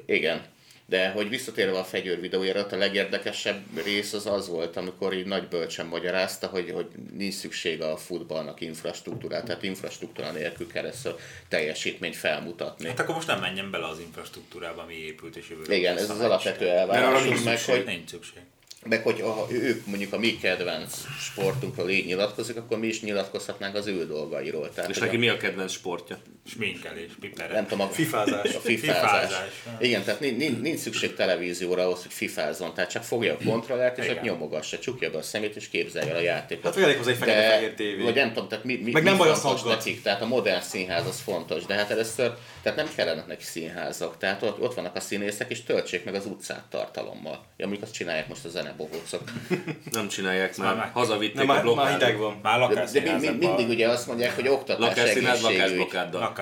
Igen. 0.07 0.55
De 0.89 1.11
hogy 1.11 1.29
visszatérve 1.29 1.79
a 1.79 1.85
fegyőr 1.85 2.21
videójára, 2.21 2.67
a 2.71 2.77
legérdekesebb 2.77 3.63
rész 3.85 4.13
az 4.13 4.27
az 4.27 4.49
volt, 4.49 4.77
amikor 4.77 5.15
így 5.15 5.27
nagy 5.27 5.49
bölcsen 5.49 5.87
magyarázta, 5.87 6.47
hogy, 6.47 6.71
hogy 6.71 6.87
nincs 7.13 7.35
szükség 7.35 7.83
a 7.83 7.97
futballnak 7.97 8.61
infrastruktúrát, 8.61 9.45
tehát 9.45 9.63
infrastruktúra 9.63 10.31
nélkül 10.31 10.67
kell 10.67 10.85
ezt 10.85 11.07
a 11.07 11.17
teljesítményt 11.49 12.17
felmutatni. 12.17 12.89
Hát 12.89 13.01
akkor 13.01 13.15
most 13.15 13.27
nem 13.27 13.41
menjen 13.41 13.71
bele 13.71 13.87
az 13.87 13.99
infrastruktúrába, 13.99 14.83
ami 14.83 14.95
épült 14.95 15.37
és 15.37 15.49
jövőre. 15.51 15.75
Igen, 15.75 15.97
ez 15.97 16.11
az 16.11 16.21
alapvető 16.21 16.69
elvárásunk 16.69 17.45
meg, 17.45 17.61
hogy 17.61 17.85
nincs 17.85 18.11
szükség. 18.11 18.43
Meg 18.89 19.03
hogy 19.03 19.21
ha 19.21 19.47
ők 19.51 19.87
mondjuk 19.87 20.13
a 20.13 20.19
mi 20.19 20.37
kedvenc 20.37 21.05
sportunkról 21.19 21.91
így 21.91 22.07
nyilatkozik, 22.07 22.57
akkor 22.57 22.79
mi 22.79 22.87
is 22.87 23.03
nyilatkozhatnánk 23.03 23.75
az 23.75 23.87
ő 23.87 24.07
dolgairól. 24.07 24.71
Tehát, 24.75 24.91
és 24.91 24.99
neki 24.99 25.17
a... 25.17 25.19
mi 25.19 25.29
a 25.29 25.37
kedvenc 25.37 25.73
sportja? 25.73 26.19
Sminkelés, 26.47 27.11
piperek. 27.21 27.53
Nem 27.53 27.67
tudom, 27.67 27.87
a 27.87 27.91
fifázás. 27.91 28.55
A 28.55 28.59
fifázás. 28.61 29.01
fifázás. 29.01 29.53
Igen, 29.81 30.05
tehát 30.05 30.21
nincs, 30.21 30.59
nincs 30.61 30.79
szükség 30.79 31.15
televízióra 31.15 31.83
ahhoz, 31.83 32.03
hogy 32.03 32.13
fifázzon. 32.13 32.75
Tehát 32.75 32.91
csak 32.91 33.03
fogja 33.03 33.35
a 33.35 33.39
kontrollert, 33.45 33.99
és 33.99 34.09
ott 34.09 34.23
nyomogassa, 34.23 34.79
csukja 34.79 35.11
be 35.11 35.19
a 35.19 35.23
szemét, 35.23 35.57
és 35.57 35.69
képzelje 35.69 36.15
a 36.15 36.21
játékot. 36.21 36.65
Hát 36.65 36.77
elég 36.77 36.97
hozzá 36.97 37.11
egy 37.11 37.17
fekete 37.17 37.73
tévé. 37.77 38.03
Vagy 38.03 38.15
nem 38.15 38.33
tudom, 38.33 38.49
tehát 38.49 38.65
mi, 38.65 38.75
mi, 38.75 38.91
Meg 38.91 39.03
mi 39.03 39.09
nem 39.09 39.19
baj 39.19 39.31
a 39.31 39.55
nekik, 39.65 40.03
tehát 40.03 40.23
a 40.23 40.27
modern 40.27 40.63
színház 40.63 41.07
az 41.07 41.21
fontos, 41.21 41.65
de 41.65 41.75
hát 41.75 41.91
először, 41.91 42.35
tehát 42.63 42.79
nem 42.79 42.89
kellene 42.97 43.25
neki 43.29 43.45
színházak, 43.45 44.19
tehát 44.19 44.43
ott, 44.43 44.61
ott 44.61 44.75
vannak 44.75 44.97
a 44.97 45.01
színészek, 45.01 45.51
és 45.51 45.63
töltsék 45.63 46.05
meg 46.05 46.15
az 46.15 46.27
utcát 46.27 46.65
tartalommal. 46.71 47.45
Ja, 47.57 47.67
mondjuk 47.67 47.83
azt 47.83 47.93
csinálják 47.93 48.29
most 48.29 48.45
a 48.45 48.49
zenebohócok. 48.77 49.23
nem 49.99 50.09
csinálják 50.09 50.57
már, 50.57 50.77
már 50.77 50.91
hazavitték 50.93 51.47
nem, 51.47 51.57
a 51.57 51.61
blokkád. 51.61 51.85
Már 51.85 51.93
hideg 51.93 52.19
van. 52.19 52.39
Már 52.43 52.69
de, 52.69 53.01
de 53.01 53.19
mi, 53.19 53.29
mindig 53.29 53.69
ugye 53.69 53.89
azt 53.89 54.07
mondják, 54.07 54.35
hogy 54.35 54.49
oktatás, 54.49 54.97
egészségügy. 54.97 55.87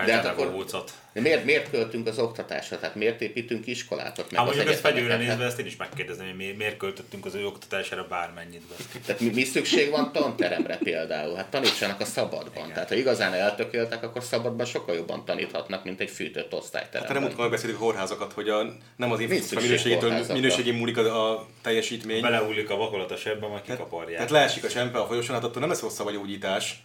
De 0.05 0.13
hát 0.13 0.27
akkor, 0.27 0.67
de 1.15 1.21
miért, 1.21 1.45
miért 1.45 1.71
költünk 1.71 2.07
az 2.07 2.19
oktatásra? 2.19 2.79
Tehát 2.79 2.95
miért 2.95 3.21
építünk 3.21 3.67
iskolákat? 3.67 4.31
Meg 4.31 4.41
hát 4.41 4.45
mondjuk 4.47 4.69
ezt 4.69 4.81
fegyőre 4.81 5.17
nézve, 5.17 5.45
ezt 5.45 5.59
én 5.59 5.67
is 5.67 5.77
megkérdezem, 5.77 6.27
hogy 6.27 6.37
miért, 6.37 6.57
miért 6.57 6.77
költöttünk 6.77 7.27
az 7.27 7.35
ő 7.35 7.47
oktatására 7.47 8.07
bármennyit. 8.09 8.63
Tehát 9.07 9.21
mi, 9.21 9.29
mi 9.29 9.45
szükség 9.45 9.91
van 9.91 10.13
tanteremre 10.13 10.77
például? 10.77 11.37
Hát 11.37 11.47
tanítsanak 11.47 12.01
a 12.01 12.05
szabadban. 12.05 12.63
Igen. 12.63 12.73
Tehát 12.73 12.89
ha 12.89 12.95
igazán 12.95 13.33
eltökéltek, 13.33 14.03
akkor 14.03 14.23
szabadban 14.23 14.67
sokkal 14.67 14.95
jobban 14.95 15.25
taníthatnak, 15.25 15.85
mint 15.85 16.01
egy 16.01 16.11
fűtött 16.11 16.55
osztályteremben. 16.55 17.23
Hát 17.23 17.37
nem 17.37 17.45
úgy 17.45 17.51
beszélünk 17.51 17.79
a 17.79 17.83
kórházakat, 17.83 18.33
hogy 18.33 18.49
a, 18.49 18.63
nem 18.97 19.13
az 19.13 19.21
infrastruktúra 19.21 19.61
minőségétől 19.61 20.35
minőségén 20.35 20.75
múlik 20.75 20.97
a, 20.97 21.33
a 21.33 21.49
teljesítmény. 21.63 22.23
Belehullik 22.23 22.71
a 22.71 22.77
vakolat 22.77 23.11
a 23.11 23.17
sebbe, 23.17 23.47
majd 23.47 23.63
kikaparják. 23.63 24.15
Tehát 24.15 24.31
leesik 24.31 24.65
a 24.65 24.69
sempe 24.69 24.99
a 24.99 25.07
folyosón, 25.07 25.35
hát 25.35 25.45
attól 25.45 25.61
nem 25.61 25.71
lesz 25.71 25.81
hosszabb 25.81 26.07
a 26.07 26.11
gyógyítás. 26.11 26.83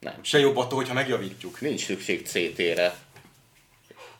Nem. 0.00 0.14
Se 0.22 0.38
jobb 0.38 0.56
attól, 0.56 0.78
hogyha 0.78 0.94
megjavítjuk. 0.94 1.60
Nincs 1.60 1.84
szükség 1.84 2.26
CT-re 2.26 2.94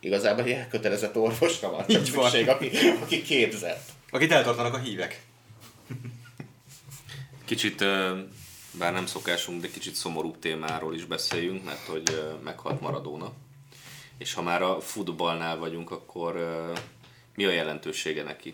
igazából 0.07 0.43
egy 0.43 0.51
elkötelezett 0.51 1.17
orvosra 1.17 1.69
van 1.69 1.85
csak 1.87 2.05
szükség, 2.05 2.47
aki, 2.47 2.69
aki 3.01 3.21
képzett. 3.21 3.89
Akit 4.09 4.31
eltartanak 4.31 4.73
a 4.73 4.77
hívek. 4.77 5.25
Kicsit, 7.45 7.79
bár 8.71 8.93
nem 8.93 9.05
szokásunk, 9.05 9.61
de 9.61 9.69
kicsit 9.69 9.95
szomorúbb 9.95 10.39
témáról 10.39 10.95
is 10.95 11.05
beszéljünk, 11.05 11.63
mert 11.63 11.85
hogy 11.85 12.35
meghalt 12.43 12.81
Maradona. 12.81 13.33
És 14.17 14.33
ha 14.33 14.41
már 14.41 14.61
a 14.61 14.79
futballnál 14.79 15.57
vagyunk, 15.57 15.91
akkor 15.91 16.61
mi 17.35 17.45
a 17.45 17.51
jelentősége 17.51 18.23
neki 18.23 18.53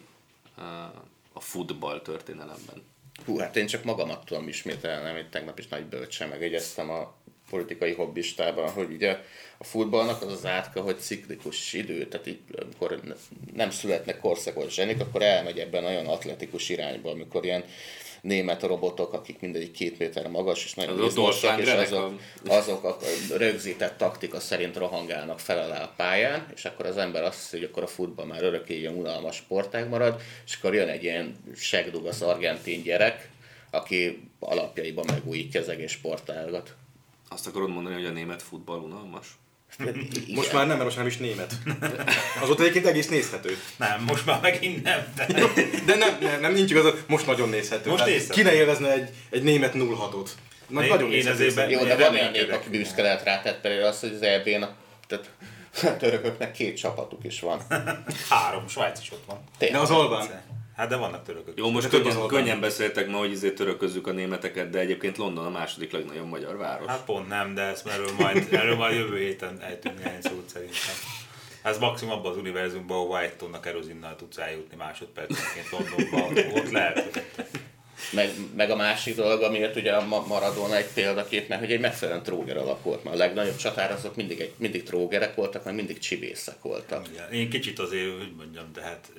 a 1.33 1.39
futball 1.39 2.01
történelemben? 2.01 2.83
Hú, 3.25 3.37
hát 3.37 3.55
én 3.55 3.67
csak 3.67 3.83
magamat 3.83 4.25
tudom 4.25 4.47
ismételni, 4.47 5.09
amit 5.09 5.29
tegnap 5.29 5.59
is 5.59 5.67
nagy 5.67 5.85
bölcsen 5.85 6.29
megegyeztem 6.29 6.89
a 6.89 7.15
politikai 7.53 7.93
hobbistában, 7.93 8.69
hogy 8.69 8.91
ugye 8.91 9.17
a 9.57 9.63
futballnak 9.63 10.21
az 10.21 10.31
az 10.31 10.45
átka, 10.45 10.81
hogy 10.81 10.99
ciklikus 10.99 11.73
idő, 11.73 12.07
tehát 12.07 12.27
így, 12.27 12.39
amikor 12.61 12.99
nem 13.53 13.69
születnek 13.69 14.19
korszakos 14.19 14.73
zsenik, 14.73 14.99
akkor 14.99 15.21
elmegy 15.21 15.59
ebben 15.59 15.83
nagyon 15.83 16.05
atletikus 16.05 16.69
irányba, 16.69 17.11
amikor 17.11 17.45
ilyen 17.45 17.63
német 18.21 18.63
robotok, 18.63 19.13
akik 19.13 19.39
mindegyik 19.39 19.71
két 19.71 19.99
méter 19.99 20.27
magas, 20.27 20.65
és 20.65 20.73
nagyon 20.73 21.05
izmosak, 21.05 21.59
és 21.59 21.71
azok, 21.71 22.19
azok 22.47 22.83
a 22.83 22.97
rögzített 23.37 23.97
taktika 23.97 24.39
szerint 24.39 24.77
rohangálnak 24.77 25.39
fel 25.39 25.57
alá 25.57 25.83
a 25.83 25.93
pályán, 25.97 26.47
és 26.55 26.65
akkor 26.65 26.85
az 26.85 26.97
ember 26.97 27.23
azt 27.23 27.39
hiszi, 27.39 27.57
hogy 27.57 27.69
akkor 27.71 27.83
a 27.83 27.87
futball 27.87 28.25
már 28.25 28.43
örökké 28.43 28.77
ilyen 28.77 28.93
unalmas 28.95 29.35
sportág 29.35 29.89
marad, 29.89 30.21
és 30.45 30.55
akkor 30.55 30.73
jön 30.73 30.87
egy 30.87 31.03
ilyen 31.03 31.35
segdugasz 31.55 32.21
argentin 32.21 32.81
gyerek, 32.81 33.29
aki 33.71 34.29
alapjaiban 34.39 35.05
megújítja 35.07 35.59
az 35.61 35.69
egész 35.69 35.91
sportágat. 35.91 36.75
Azt 37.33 37.47
akarod 37.47 37.69
mondani, 37.69 37.95
hogy 37.95 38.05
a 38.05 38.09
német 38.09 38.41
futball 38.41 38.79
unalmas? 38.79 39.27
Most 40.35 40.53
már 40.53 40.67
nem, 40.67 40.75
mert 40.77 40.83
most 40.83 40.97
nem 40.97 41.07
is 41.07 41.17
német. 41.17 41.53
Azóta 42.41 42.61
egyébként 42.61 42.85
egész 42.85 43.09
nézhető. 43.09 43.57
Nem, 43.77 44.03
most 44.07 44.25
már 44.25 44.41
megint 44.41 44.83
nem. 44.83 45.13
De, 45.15 45.25
de 45.85 45.95
nem, 45.95 46.17
nem, 46.21 46.41
nem, 46.41 46.53
nincs 46.53 46.71
igaz, 46.71 46.93
most 47.07 47.25
nagyon 47.25 47.49
nézhető. 47.49 47.89
Most 47.89 48.03
hát, 48.03 48.29
ki 48.29 48.41
ne 48.41 48.53
élvezne 48.53 48.91
egy, 48.91 49.09
egy 49.29 49.43
német 49.43 49.73
0-6-ot? 49.75 50.29
Nagy, 50.67 50.87
nagyon 50.87 51.11
én 51.11 51.23
nézhető. 51.37 51.69
Jó, 51.69 51.83
de 51.83 51.95
van 51.95 52.13
olyan 52.13 52.31
nép, 52.31 52.51
aki 52.51 52.69
büszke 52.69 53.01
lehet 53.01 53.23
rá, 53.23 53.41
tehát 53.41 53.61
például 53.61 53.85
az, 53.85 53.99
hogy 53.99 54.13
az 54.13 54.21
EB-n 54.21 54.65
tehát 55.07 55.29
a 55.95 55.97
törököknek 55.97 56.51
két 56.51 56.77
csapatuk 56.77 57.23
is 57.23 57.39
van. 57.39 57.61
Három, 58.29 58.67
Svájc 58.67 58.99
is 58.99 59.11
ott 59.11 59.23
van. 59.27 59.43
Tényleg. 59.57 59.77
De 59.77 59.83
az 59.83 59.91
Albán. 59.91 60.41
Hát 60.75 60.89
de 60.89 60.95
vannak 60.95 61.23
törökök. 61.23 61.57
Jó, 61.57 61.69
most 61.69 61.89
könnyen, 61.89 62.27
könnyen 62.27 62.59
beszéltek 62.59 63.07
ma, 63.07 63.17
hogy 63.17 63.31
izé 63.31 63.51
töröközzük 63.51 64.07
a 64.07 64.11
németeket, 64.11 64.69
de 64.69 64.79
egyébként 64.79 65.17
London 65.17 65.45
a 65.45 65.49
második 65.49 65.91
legnagyobb 65.91 66.27
magyar 66.27 66.57
város. 66.57 66.87
Hát 66.87 67.03
pont 67.05 67.27
nem, 67.27 67.53
de 67.53 67.61
ezt 67.61 67.87
erről 67.87 68.11
majd, 68.19 68.47
erről 68.51 68.75
majd 68.75 68.95
jövő 68.95 69.17
héten 69.17 69.61
ejtünk 69.61 70.03
néhány 70.03 70.21
szót 70.21 70.49
szerintem. 70.49 70.95
Ez 71.63 71.77
maximum 71.77 72.13
abban 72.13 72.31
az 72.31 72.37
univerzumban, 72.37 72.97
ahol 72.97 73.17
White 73.17 73.35
tonnak 73.35 73.65
erozinnal 73.65 74.15
tudsz 74.15 74.37
eljutni 74.37 74.75
másodpercenként 74.75 75.69
Londonba, 75.71 76.41
ott 76.59 76.71
lehet. 76.71 77.23
Meg, 78.11 78.29
meg, 78.55 78.69
a 78.69 78.75
másik 78.75 79.15
dolog, 79.15 79.41
amiért 79.41 79.75
ugye 79.75 79.91
a 79.91 80.25
Maradona 80.27 80.77
egy 80.77 80.87
példakép, 80.93 81.47
mert 81.47 81.61
hogy 81.61 81.71
egy 81.71 81.79
megfelelően 81.79 82.23
tróger 82.23 82.57
alak 82.57 82.83
volt, 82.83 83.03
mert 83.03 83.15
a 83.15 83.19
legnagyobb 83.19 83.55
csatározók 83.55 84.15
mindig, 84.15 84.39
egy, 84.39 84.53
mindig 84.57 84.83
trógerek 84.83 85.35
voltak, 85.35 85.63
meg 85.63 85.75
mindig 85.75 85.99
csibészek 85.99 86.61
voltak. 86.61 87.07
Igen. 87.11 87.31
Én 87.31 87.49
kicsit 87.49 87.79
azért, 87.79 88.17
hogy 88.17 88.33
mondjam, 88.37 88.71
tehát 88.71 89.11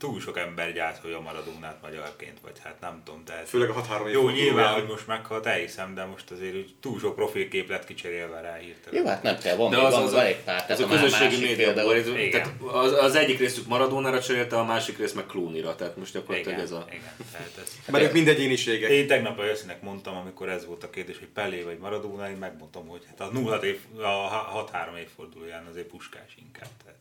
túl 0.00 0.20
sok 0.20 0.38
ember 0.38 0.72
gyászolja 0.72 1.16
a 1.16 1.20
Maradónát 1.20 1.78
magyarként, 1.82 2.38
vagy 2.42 2.52
hát 2.64 2.80
nem 2.80 3.02
tudom. 3.04 3.24
Tehát 3.24 3.48
Főleg 3.48 3.70
a 3.70 3.82
6-3 3.82 4.12
Jó, 4.12 4.28
nyilván, 4.28 4.74
hogy 4.74 4.86
most 4.86 5.06
meghalt, 5.06 5.46
elhiszem, 5.46 5.94
de 5.94 6.04
most 6.04 6.30
azért 6.30 6.54
úgy 6.54 6.74
túl 6.80 6.98
sok 6.98 7.14
profilkép 7.14 7.68
lett 7.68 7.84
kicserélve 7.84 8.40
rá 8.40 8.54
hirtelen. 8.54 9.02
Jó, 9.02 9.08
hát 9.08 9.22
nem 9.22 9.38
kell, 9.38 9.56
van, 9.56 9.70
de 9.70 9.78
az, 9.78 9.92
van, 9.92 10.02
az, 10.02 10.12
van 10.12 10.24
egy 10.24 10.36
pár. 10.36 10.64
Ez 10.68 10.80
a 10.80 10.86
közösségi 10.86 11.40
média 11.40 11.72
tehát 11.72 12.52
az, 12.72 12.92
az, 12.92 13.14
egyik 13.14 13.38
részük 13.38 13.66
Maradónára 13.66 14.20
cserélte, 14.20 14.58
a 14.58 14.64
másik 14.64 14.98
rész 14.98 15.12
meg 15.12 15.26
Clooney-ra, 15.26 15.74
tehát 15.74 15.96
most 15.96 16.12
gyakorlatilag 16.12 16.52
igen, 16.52 16.64
ez 16.64 16.72
a... 16.72 16.84
Igen, 16.88 17.14
tehát 17.32 17.58
ez... 17.62 17.78
Mert 17.86 18.04
ők 18.04 18.12
mind 18.12 18.28
egyéniségek. 18.28 18.90
Én 18.90 19.06
tegnap 19.06 19.38
a 19.38 19.44
Jösszinek 19.44 19.82
mondtam, 19.82 20.16
amikor 20.16 20.48
ez 20.48 20.66
volt 20.66 20.84
a 20.84 20.90
kérdés, 20.90 21.18
hogy 21.18 21.28
Pelé 21.28 21.62
vagy 21.62 21.78
Maradona, 21.78 22.30
én 22.30 22.36
megmondtam, 22.36 22.86
hogy 22.86 23.02
hát 23.08 23.20
a 23.20 23.30
0 23.32 23.56
év, 23.56 23.80
a 23.96 24.68
6-3 24.72 24.98
évfordulóján 24.98 25.66
azért 25.70 25.86
puskás 25.86 26.36
inkább. 26.38 26.68
Tehát 26.84 26.98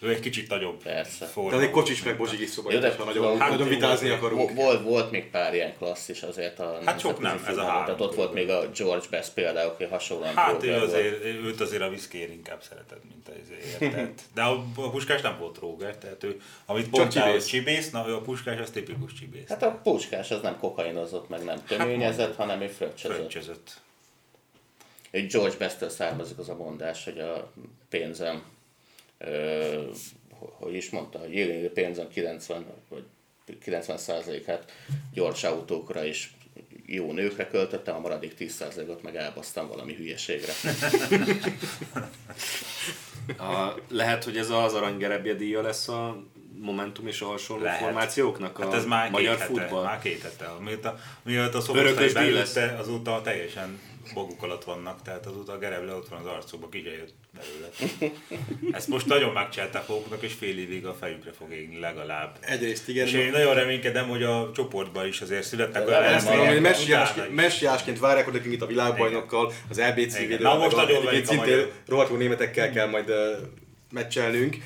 ő 0.00 0.10
egy 0.10 0.20
kicsit 0.20 0.48
nagyobb 0.48 0.82
Persze. 0.82 1.26
forma. 1.26 1.50
Tehát 1.50 1.64
egy 1.64 1.70
kocsis 1.70 2.02
meg 2.02 2.16
Bozsigis 2.16 2.50
szoba, 2.50 2.72
Jó, 2.72 2.78
de 2.78 2.94
ha 2.98 3.04
nagyon, 3.04 3.38
hát, 3.38 3.50
nagyon 3.50 3.68
vitázni 3.68 4.08
akarunk. 4.08 4.54
Volt, 4.54 4.82
volt 4.82 5.10
még 5.10 5.30
pár 5.30 5.54
ilyen 5.54 5.76
klasszis 5.78 6.22
azért 6.22 6.58
a 6.58 6.78
Hát 6.84 7.00
sok 7.00 7.20
nem, 7.20 7.44
ez 7.46 7.56
a 7.56 7.62
három. 7.62 7.84
Tehát 7.84 8.00
ott 8.00 8.14
volt 8.14 8.32
még 8.32 8.50
a 8.50 8.70
George 8.76 9.06
Best 9.10 9.32
például, 9.32 9.70
aki 9.70 9.84
hasonlóan 9.84 10.34
Hát 10.34 10.62
ő 10.62 10.74
azért, 10.74 11.24
őt 11.24 11.60
azért 11.60 11.82
a 11.82 11.88
viszkér 11.88 12.30
inkább 12.30 12.62
szereted, 12.62 12.98
mint 13.08 13.28
az 13.28 13.80
érted. 13.80 14.12
De 14.34 14.42
a, 14.42 14.64
puskás 14.90 15.20
nem 15.20 15.36
volt 15.38 15.58
róger, 15.58 15.96
tehát 15.96 16.24
ő, 16.24 16.40
amit 16.66 16.90
mondtál, 16.90 17.30
hogy 17.30 17.44
csibész, 17.44 17.90
na 17.90 18.04
a 18.04 18.20
puskás 18.20 18.58
az 18.58 18.70
tipikus 18.70 19.12
csibész. 19.12 19.48
Hát 19.48 19.62
a 19.62 19.80
puskás 19.82 20.30
az 20.30 20.40
nem 20.42 20.58
kokainozott, 20.58 21.28
meg 21.28 21.44
nem 21.44 21.56
hát 21.56 21.66
töményezett, 21.66 22.26
hát, 22.26 22.36
hanem 22.36 22.60
ő 22.60 22.66
fröccsözött. 22.66 23.16
fröccsözött. 23.16 23.80
Egy 25.10 25.26
George 25.26 25.56
Best-től 25.56 25.88
származik 25.88 26.38
az 26.38 26.48
a 26.48 26.54
mondás, 26.54 27.04
hogy 27.04 27.18
a 27.18 27.52
pénzem 27.88 28.42
hogy 30.38 30.74
is 30.74 30.90
mondta, 30.90 31.18
hogy 31.18 31.64
a 31.66 31.70
pénzem 31.70 32.08
90 32.08 32.66
vagy 32.88 33.04
90%-át 33.64 34.72
gyors 35.12 35.44
autókra 35.44 36.04
és 36.04 36.28
jó 36.86 37.12
nőkre 37.12 37.46
költöttem, 37.46 37.94
a 37.94 37.98
maradék 37.98 38.34
10%-ot 38.38 39.02
meg 39.02 39.16
elbasztam 39.16 39.68
valami 39.68 39.94
hülyeségre. 39.94 40.52
a, 43.38 43.74
lehet, 43.88 44.24
hogy 44.24 44.36
ez 44.36 44.50
az 44.50 44.74
aranygerebje 44.74 45.34
díja 45.34 45.62
lesz 45.62 45.88
a 45.88 46.24
Momentum 46.60 47.06
és 47.06 47.20
a 47.20 47.26
hasonló 47.26 47.62
Lehet. 47.62 47.80
formációknak 47.80 48.58
hát 48.58 48.74
ez 48.74 48.84
a 48.84 48.86
már 48.86 49.10
magyar 49.10 49.36
két 49.36 49.40
hete, 49.40 49.52
futball? 49.52 49.84
Már 49.84 49.98
két 49.98 50.22
hete. 50.22 50.52
Mióta, 50.60 50.98
mióta 51.22 51.58
a 51.58 51.60
Szoboszlai 51.60 52.12
belőtte, 52.12 52.76
azóta 52.78 53.20
teljesen 53.22 53.78
maguk 54.14 54.42
alatt 54.42 54.64
vannak, 54.64 55.02
tehát 55.02 55.26
azóta 55.26 55.52
a 55.52 55.58
Gereble 55.58 55.94
ott 55.94 56.08
van 56.08 56.20
az 56.20 56.26
arcukba, 56.26 56.68
ki 56.68 56.82
jött 56.84 57.14
belőle. 57.32 58.12
Ezt 58.78 58.88
most 58.88 59.06
nagyon 59.06 59.32
megcsinálták 59.32 59.88
maguknak, 59.88 60.22
és 60.22 60.32
fél 60.32 60.58
évig 60.58 60.86
a 60.86 60.94
fejükre 60.94 61.32
fog 61.32 61.52
égni 61.52 61.78
legalább. 61.78 62.36
Egyrészt 62.40 62.88
igen. 62.88 63.06
És 63.06 63.12
én 63.12 63.30
nagyon 63.30 63.54
reménykedem, 63.54 64.08
hogy 64.08 64.22
a 64.22 64.50
csoportban 64.54 65.06
is 65.06 65.20
azért 65.20 65.44
születnek 65.44 65.86
olyan 65.86 66.02
emberek. 66.02 67.30
Messiásként 67.30 67.98
várják, 67.98 68.24
hogy 68.24 68.34
nekünk 68.34 68.54
itt 68.54 68.62
a 68.62 68.66
világbajnokkal, 68.66 69.52
az 69.68 69.78
EBC 69.78 70.18
védővel, 70.18 70.56
most 70.56 70.76
nagyon 70.76 71.24
szintén 71.24 71.66
rohadó 71.86 72.16
németekkel 72.16 72.70
kell 72.70 72.88
majd 72.88 73.12
meccselnünk 73.90 74.56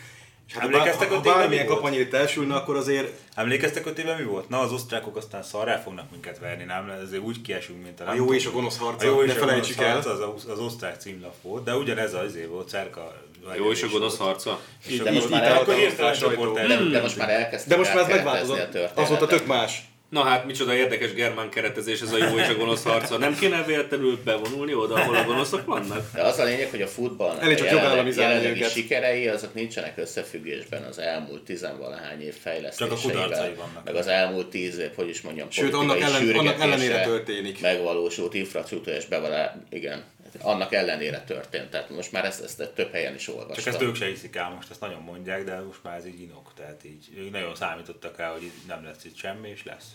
Hát 0.54 0.62
Emlékeztek 0.62 1.08
ha, 1.08 1.14
ha 1.14 1.20
bármilyen 1.20 1.66
kapanyét 1.66 2.14
elsülne, 2.14 2.54
akkor 2.54 2.76
azért... 2.76 3.12
Emlékeztek 3.34 3.86
öt 3.86 3.98
éve 3.98 4.16
mi 4.16 4.24
volt? 4.24 4.48
Na, 4.48 4.58
az 4.58 4.72
osztrákok 4.72 5.16
aztán 5.16 5.42
szarrá 5.42 5.78
fognak 5.78 6.10
minket 6.10 6.38
verni, 6.38 6.64
nem? 6.64 6.90
Ezért 7.04 7.22
úgy 7.22 7.40
kiesünk, 7.40 7.82
mint 7.82 8.00
a... 8.00 8.10
A 8.10 8.14
jó 8.14 8.32
és 8.32 8.46
a 8.46 8.50
gonosz 8.50 8.78
harca, 8.78 9.06
a 9.06 9.08
jó 9.08 9.22
és 9.22 9.32
ne 9.32 9.38
felejtsük 9.38 9.80
el. 9.80 9.96
Az, 9.96 10.06
az, 10.06 10.46
az 10.48 10.58
osztrák 10.58 11.00
címlap 11.00 11.34
volt, 11.42 11.64
de 11.64 11.76
ugyanez 11.76 12.14
az 12.14 12.24
izé 12.28 12.44
volt, 12.44 12.68
Cerka... 12.68 13.14
A 13.48 13.54
jó 13.54 13.70
és 13.70 13.82
a 13.82 13.88
gonosz 13.88 14.18
harca? 14.18 14.60
Most 15.12 15.30
már, 15.30 15.64
de 15.64 17.00
most 17.00 17.16
már 17.16 17.30
elkezdtek 17.30 17.68
De 17.68 17.76
most 17.76 17.94
már 17.94 18.02
ez 18.02 18.08
megváltozott. 18.08 18.78
Azóta 18.94 19.26
tök 19.26 19.46
más. 19.46 19.91
Na 20.12 20.22
hát, 20.22 20.46
micsoda 20.46 20.74
érdekes 20.74 21.12
germán 21.12 21.50
keretezés 21.50 22.00
ez 22.00 22.12
a 22.12 22.16
jó 22.16 22.38
és 22.38 22.48
a 22.48 22.54
gonosz 22.54 22.82
harca. 22.82 23.18
Nem 23.18 23.36
kéne 23.36 23.62
véletlenül 23.62 24.18
bevonulni 24.24 24.74
oda, 24.74 24.94
ahol 24.94 25.14
a 25.16 25.24
gonoszok 25.24 25.64
vannak? 25.66 26.10
De 26.14 26.22
az 26.22 26.38
a 26.38 26.44
lényeg, 26.44 26.70
hogy 26.70 26.82
a 26.82 26.86
futballnak 26.86 27.42
Elég 27.42 27.56
a 27.56 27.58
csak 27.58 27.70
jelenlegi, 27.70 28.20
jelenlegi 28.20 28.62
sikerei, 28.62 29.28
azok 29.28 29.54
nincsenek 29.54 29.98
összefüggésben 29.98 30.82
az 30.82 30.98
elmúlt 30.98 31.42
tizenvalahány 31.42 32.22
év 32.22 32.34
fejlesztéseivel, 32.34 33.54
vannak. 33.56 33.84
meg 33.84 33.94
az 33.94 34.06
elmúlt 34.06 34.46
tíz 34.46 34.78
év, 34.78 34.90
hogy 34.94 35.08
is 35.08 35.20
mondjam, 35.20 35.50
Sőt, 35.50 35.74
annak, 35.74 36.00
ellen, 36.00 36.36
annak 36.36 36.60
ellenére 36.60 37.02
történik. 37.02 37.60
megvalósult 37.60 38.34
infrastruktúrás 38.34 39.06
bevalá, 39.06 39.56
igen, 39.70 40.04
annak 40.40 40.72
ellenére 40.72 41.20
történt. 41.20 41.70
Tehát 41.70 41.90
most 41.90 42.12
már 42.12 42.24
ezt, 42.24 42.42
ezt 42.42 42.70
több 42.74 42.92
helyen 42.92 43.14
is 43.14 43.28
olvastam. 43.28 43.54
Csak 43.54 43.66
ezt 43.66 43.82
ők 43.82 43.94
se 43.94 44.06
hiszik 44.06 44.36
el, 44.36 44.50
most 44.50 44.70
ezt 44.70 44.80
nagyon 44.80 45.02
mondják, 45.02 45.44
de 45.44 45.60
most 45.60 45.82
már 45.82 45.96
ez 45.96 46.06
így 46.06 46.20
inok. 46.20 46.52
Tehát 46.54 46.84
így 46.84 47.08
ők 47.16 47.30
nagyon 47.30 47.54
számítottak 47.54 48.18
el, 48.18 48.32
hogy 48.32 48.50
nem 48.66 48.84
lesz 48.84 49.04
itt 49.04 49.16
semmi, 49.16 49.48
és 49.48 49.64
lesz. 49.64 49.86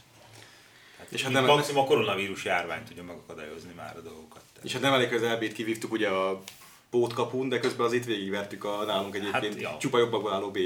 Hát 0.97 1.07
és 1.09 1.23
hát 1.23 1.31
hát 1.31 1.45
nem- 1.45 1.55
maximum 1.55 1.83
a 1.83 1.85
koronavírus 1.85 2.45
járvány 2.45 2.83
tudja 2.83 3.03
megakadályozni 3.03 3.73
már 3.75 3.97
a 3.97 4.01
dolgokat. 4.01 4.41
És 4.63 4.73
hát 4.73 4.81
nem 4.81 4.93
elég, 4.93 5.13
az 5.13 5.23
elbét 5.23 5.53
kivívtuk 5.53 5.91
ugye 5.91 6.07
a 6.09 6.41
pótkapun, 6.89 7.49
de 7.49 7.59
közben 7.59 7.85
az 7.85 7.93
itt 7.93 8.05
végigvertük 8.05 8.63
a 8.63 8.83
nálunk 8.83 9.15
egyébként 9.15 9.53
Hát, 9.53 9.61
ja. 9.61 9.77
csupa 9.79 9.97
jobbakból 9.97 10.33
álló 10.33 10.51
B, 10.51 10.57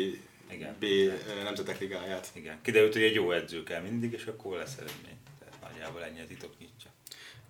Igen. 0.51 0.75
B 0.79 0.83
eh, 0.83 1.43
nemzetek 1.43 1.79
ligáját. 1.79 2.27
Igen, 2.33 2.59
kiderült, 2.61 2.93
hogy 2.93 3.01
egy 3.03 3.13
jó 3.13 3.31
edző 3.31 3.63
kell 3.63 3.81
mindig, 3.81 4.13
és 4.13 4.25
akkor 4.25 4.57
lesz 4.57 4.75
eredmény. 4.77 5.17
Tehát 5.39 5.55
nagyjából 5.61 6.03
ennyi 6.03 6.19
a 6.19 6.27
titok 6.27 6.51
nyitja. 6.59 6.89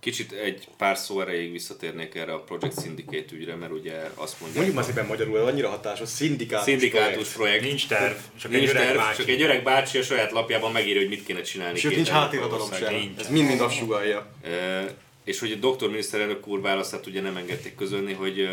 Kicsit 0.02 0.32
egy 0.32 0.68
pár 0.78 0.98
szó 0.98 1.22
erejéig 1.22 1.52
visszatérnék 1.52 2.16
erre 2.16 2.34
a 2.34 2.40
Project 2.40 2.82
Syndicate 2.82 3.36
ügyre, 3.36 3.56
mert 3.56 3.72
ugye 3.72 3.94
azt 4.16 4.40
mondják, 4.40 4.56
Mondjuk 4.56 4.76
már 4.76 4.86
szépen 4.86 5.06
magyarul, 5.06 5.38
annyira 5.38 5.70
hatásos, 5.70 6.10
szindikátus, 6.10 6.66
szindikátus 6.66 7.14
projekt. 7.14 7.34
projekt. 7.34 7.64
Nincs 7.64 7.88
terv, 7.88 8.16
csak 8.40 8.52
Nincs 8.52 8.64
egy 8.64 8.70
öreg 8.70 8.86
terv, 8.86 8.98
bácsi. 8.98 9.18
csak 9.18 9.30
egy 9.30 9.42
öreg 9.42 9.64
bácsi 9.64 9.98
a 9.98 10.04
saját 10.04 10.32
lapjában 10.32 10.72
megírja, 10.72 11.00
hogy 11.02 11.10
mit 11.10 11.24
kéne 11.26 11.42
csinálni. 11.42 11.80
Sőt, 11.80 11.92
nincs 11.96 12.08
2000 12.08 12.24
hátirhatalom 12.24 12.62
országban. 12.70 12.90
sem. 12.92 13.00
nincs. 13.00 13.20
Ez 13.20 13.30
mind-mind 13.30 13.62
azt 13.62 13.76
sugalja. 13.76 14.32
E, 14.44 14.96
és 15.24 15.40
hogy 15.40 15.52
a 15.52 15.56
doktor 15.56 15.90
miniszterelnök 15.90 16.48
úr 16.48 16.62
választát 16.62 17.08
ugye 17.08 17.22
nem 17.22 17.38
engedték 17.38 17.76
közölni, 17.76 18.14
hogy 18.14 18.50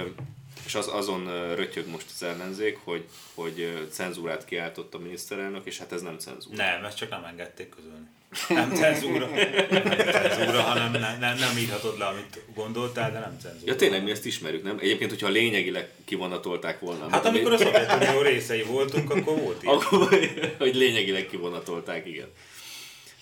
és 0.68 0.74
az, 0.74 0.88
azon 0.92 1.54
rötyög 1.54 1.88
most 1.88 2.06
az 2.14 2.22
ellenzék, 2.22 2.78
hogy, 2.84 3.04
hogy 3.34 3.86
cenzúrát 3.90 4.44
kiáltott 4.44 4.94
a 4.94 4.98
miniszterelnök, 4.98 5.66
és 5.66 5.78
hát 5.78 5.92
ez 5.92 6.02
nem 6.02 6.18
cenzúra. 6.18 6.56
Nem, 6.56 6.84
ezt 6.84 6.96
csak 6.96 7.10
nem 7.10 7.24
engedték 7.24 7.68
közölni. 7.68 8.06
Nem 8.48 8.74
cenzúra, 8.74 9.28
nem 9.70 9.82
cenzúra, 10.10 10.60
hanem 10.60 10.92
ne, 10.92 11.18
ne, 11.18 11.34
nem 11.34 11.56
írhatod 11.58 11.98
le, 11.98 12.04
amit 12.04 12.40
gondoltál, 12.54 13.12
de 13.12 13.18
nem 13.18 13.36
cenzúra. 13.42 13.72
Ja 13.72 13.76
tényleg 13.76 14.02
mi 14.02 14.10
ezt 14.10 14.26
ismerjük, 14.26 14.62
nem? 14.62 14.78
Egyébként, 14.80 15.10
hogyha 15.10 15.28
lényegileg 15.28 15.90
kivonatolták 16.04 16.80
volna. 16.80 17.10
Hát 17.10 17.24
amikor 17.24 17.52
a 17.52 17.58
Szovjetunió 17.58 18.20
részei 18.20 18.62
voltunk, 18.62 19.10
akkor 19.10 19.40
volt 19.40 19.62
ilyen. 19.62 19.74
Akkor, 19.74 20.08
hogy 20.58 20.74
lényegileg 20.74 21.26
kivonatolták, 21.26 22.06
igen. 22.06 22.28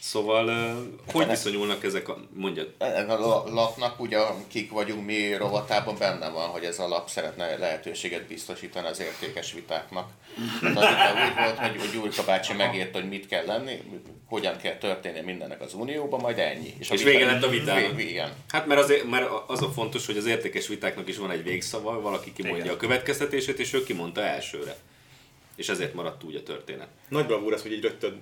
Szóval, 0.07 0.77
hogy 1.13 1.29
viszonyulnak 1.29 1.85
ezek 1.85 2.09
a... 2.09 2.19
Mondjad. 2.35 2.75
Ennek 2.79 3.09
a 3.09 3.19
la- 3.19 3.45
lapnak 3.55 4.01
ugye 4.01 4.19
kik 4.49 4.71
vagyunk 4.71 5.07
mi 5.07 5.35
rovatában 5.35 5.97
benne 5.99 6.29
van, 6.29 6.49
hogy 6.49 6.65
ez 6.65 6.79
a 6.79 6.89
lap 6.89 7.09
szeretne 7.09 7.57
lehetőséget 7.57 8.27
biztosítani 8.27 8.87
az 8.87 9.01
értékes 9.01 9.53
vitáknak. 9.53 10.11
Tehát 10.61 10.77
az 10.77 11.29
úgy 11.29 11.45
volt, 11.45 11.59
hogy, 11.59 11.91
Gyurka 11.93 12.25
bácsi 12.25 12.53
megírta, 12.53 13.01
hogy 13.01 13.09
mit 13.09 13.27
kell 13.27 13.47
lenni, 13.47 13.83
hogyan 14.27 14.57
kell 14.57 14.77
történni 14.77 15.21
mindennek 15.21 15.61
az 15.61 15.75
unióban, 15.75 16.21
majd 16.21 16.39
ennyi. 16.39 16.75
És 16.79 16.89
vita- 16.89 17.05
vége 17.05 17.27
lett 17.27 17.43
a 17.43 17.49
vitának. 17.49 18.01
Igen. 18.01 18.33
Hát 18.49 18.67
mert, 18.67 18.81
azért, 18.81 19.05
mert 19.05 19.31
az 19.47 19.63
a 19.63 19.71
fontos, 19.71 20.07
hogy 20.07 20.17
az 20.17 20.27
értékes 20.27 20.67
vitáknak 20.67 21.09
is 21.09 21.17
van 21.17 21.31
egy 21.31 21.43
végszava, 21.43 22.01
valaki 22.01 22.33
kimondja 22.33 22.65
Igen. 22.65 22.75
a 22.75 22.79
következtetését, 22.79 23.59
és 23.59 23.73
ő 23.73 23.85
kimondta 23.85 24.21
elsőre. 24.21 24.77
És 25.57 25.69
ezért 25.69 25.95
maradt 25.95 26.25
úgy 26.25 26.35
a 26.35 26.43
történet. 26.43 26.89
Nagy 27.09 27.27
bravúr 27.27 27.53
ez, 27.53 27.63
hogy 27.63 27.73
így 27.73 27.83
rögtön 27.83 28.21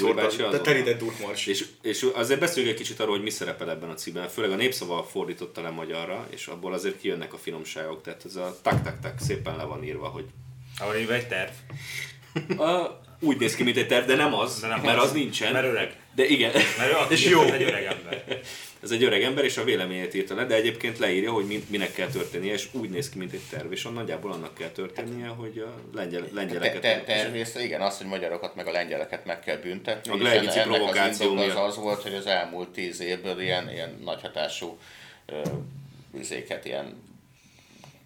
De 0.00 0.22
azonnal. 0.22 0.60
terített 0.60 0.98
durtmars. 0.98 1.46
És, 1.46 1.64
és 1.82 2.06
azért 2.14 2.40
beszéljünk 2.40 2.74
egy 2.74 2.80
kicsit 2.82 3.00
arról, 3.00 3.14
hogy 3.14 3.22
mi 3.22 3.30
szerepel 3.30 3.70
ebben 3.70 3.90
a 3.90 3.94
cikkben. 3.94 4.28
Főleg 4.28 4.50
a 4.50 4.56
népszava 4.56 5.02
fordította 5.10 5.60
le 5.62 5.70
magyarra, 5.70 6.26
és 6.30 6.46
abból 6.46 6.72
azért 6.72 6.98
kijönnek 7.00 7.32
a 7.32 7.36
finomságok. 7.38 8.02
Tehát 8.02 8.24
ez 8.24 8.36
a 8.36 8.56
tak-tak-tak 8.62 9.14
szépen 9.20 9.56
le 9.56 9.64
van 9.64 9.84
írva, 9.84 10.06
hogy 10.06 10.24
Ahol 10.78 10.94
írva 10.96 11.12
egy 11.14 11.28
terv. 11.28 11.50
a, 12.60 13.00
úgy 13.20 13.36
néz 13.38 13.54
ki, 13.54 13.62
mint 13.62 13.76
egy 13.76 13.86
terv, 13.86 14.06
de 14.06 14.14
nem 14.16 14.34
az, 14.34 14.60
De 14.60 14.66
nem 14.66 14.80
mert 14.80 14.98
az. 14.98 15.04
az 15.04 15.12
nincsen. 15.12 15.52
Mert 15.52 15.66
öreg. 15.66 15.96
De 16.14 16.24
igen, 16.26 16.52
Mert 16.78 16.92
aki 16.92 17.12
És 17.14 17.24
jó. 17.28 17.40
egy 17.42 17.62
öreg 17.62 17.84
ember. 17.84 18.40
Ez 18.82 18.90
egy 18.90 19.04
öreg 19.04 19.22
ember, 19.22 19.44
és 19.44 19.56
a 19.56 19.64
véleményét 19.64 20.14
írta 20.14 20.34
le, 20.34 20.44
de 20.44 20.54
egyébként 20.54 20.98
leírja, 20.98 21.32
hogy 21.32 21.46
min- 21.46 21.70
minek 21.70 21.92
kell 21.92 22.08
történnie, 22.08 22.52
és 22.52 22.68
úgy 22.72 22.90
néz 22.90 23.08
ki, 23.08 23.18
mint 23.18 23.32
egy 23.32 23.42
terv, 23.50 23.72
és 23.72 23.88
nagyjából 23.94 24.32
annak 24.32 24.54
kell 24.54 24.68
történnie, 24.68 25.26
hogy 25.26 25.58
a 25.58 25.96
lengyel, 25.96 26.28
lengyeleket... 26.32 26.80
te, 26.80 27.02
természetesen 27.06 27.62
igen, 27.62 27.80
az, 27.80 27.98
hogy 27.98 28.06
magyarokat 28.06 28.54
meg 28.54 28.66
a 28.66 28.70
lengyeleket 28.70 29.24
meg 29.24 29.40
kell 29.40 29.56
büntetni. 29.56 30.12
A 30.12 30.16
Gleivici 30.16 30.58
az 30.58 30.64
provokáció 30.64 31.36
az 31.36 31.44
miatt. 31.44 31.56
az 31.56 31.76
volt, 31.76 32.02
hogy 32.02 32.14
az 32.14 32.26
elmúlt 32.26 32.68
tíz 32.68 33.00
évből 33.00 33.40
ilyen, 33.40 33.70
ilyen 33.70 34.00
nagyhatású 34.04 34.78
ö, 35.26 35.40
üzéket, 36.18 36.64
ilyen 36.64 37.02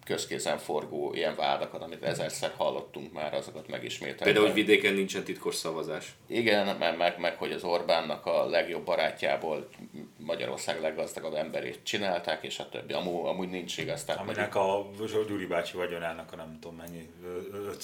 közkézen 0.07 0.57
forgó 0.57 1.13
ilyen 1.13 1.35
vádakat, 1.35 1.81
amit 1.81 2.03
ezerszer 2.03 2.53
hallottunk 2.57 3.13
már, 3.13 3.33
azokat 3.33 3.67
megismételni. 3.67 4.23
Például, 4.23 4.45
hogy 4.45 4.53
vidéken 4.53 4.93
nincsen 4.93 5.23
titkos 5.23 5.55
szavazás. 5.55 6.15
Igen, 6.27 6.75
meg, 6.77 6.97
meg, 6.97 7.19
meg, 7.19 7.37
hogy 7.37 7.51
az 7.51 7.63
Orbánnak 7.63 8.25
a 8.25 8.45
legjobb 8.45 8.85
barátjából 8.85 9.69
Magyarország 10.17 10.81
leggazdagabb 10.81 11.33
emberét 11.33 11.79
csinálták, 11.83 12.43
és 12.43 12.59
a 12.59 12.69
többi. 12.69 12.93
Amúgy, 12.93 13.25
amúgy 13.27 13.49
nincs 13.49 13.77
igaz. 13.77 14.03
Tehát 14.03 14.21
Aminek 14.21 14.55
a 14.55 14.85
Gyuri 15.27 15.45
bácsi 15.45 15.77
vagyonának 15.77 16.33
a 16.33 16.35
nem 16.35 16.57
tudom 16.61 16.77
mennyi, 16.77 17.09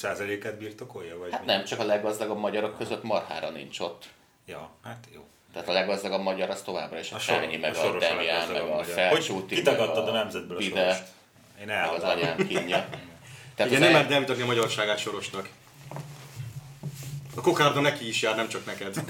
5%-et 0.02 0.58
birtokolja? 0.58 1.18
Vagy 1.18 1.32
Hát 1.32 1.40
mi? 1.40 1.46
nem, 1.46 1.64
csak 1.64 1.80
a 1.80 1.86
leggazdagabb 1.86 2.40
magyarok 2.40 2.78
között 2.78 3.04
marhára 3.04 3.50
nincs 3.50 3.80
ott. 3.80 4.06
Ja, 4.46 4.70
hát 4.84 5.08
jó. 5.14 5.26
Tehát 5.54 5.68
a 5.68 5.72
leggazdagabb 5.72 6.22
magyar 6.22 6.50
az 6.50 6.62
továbbra 6.62 7.00
is 7.00 7.12
a, 7.12 7.16
A, 7.16 7.18
a 7.18 7.22
Sányi, 7.22 7.58
meg 7.58 7.76
a, 7.76 7.96
a 7.96 7.98
Demián, 7.98 8.48
meg 8.48 8.62
a 8.62 8.66
magyar. 8.66 8.86
Felcsúti, 8.86 9.56
Hogy 9.56 9.64
kitagadtad 9.64 10.08
a 10.08 10.12
nemzetből 10.12 10.58
a 10.58 10.60
Bide, 10.60 10.80
Sorost? 10.80 11.04
Én 11.64 11.70
meg 11.70 11.90
az 11.90 12.04
anyám 12.04 12.48
kínja. 12.48 12.88
Tehát 13.56 13.72
Igen, 13.72 13.74
az 13.74 13.80
nem 13.80 13.84
el- 13.84 14.08
mert 14.08 14.10
nem 14.10 14.42
a 14.42 14.46
magyarságát 14.46 14.98
Sorosnak. 14.98 15.50
A 17.36 17.42
kokárda 17.42 17.82
neki 17.82 18.08
is 18.08 18.22
jár, 18.22 18.36
nem 18.36 18.48
csak 18.50 18.66
neked. 18.66 18.96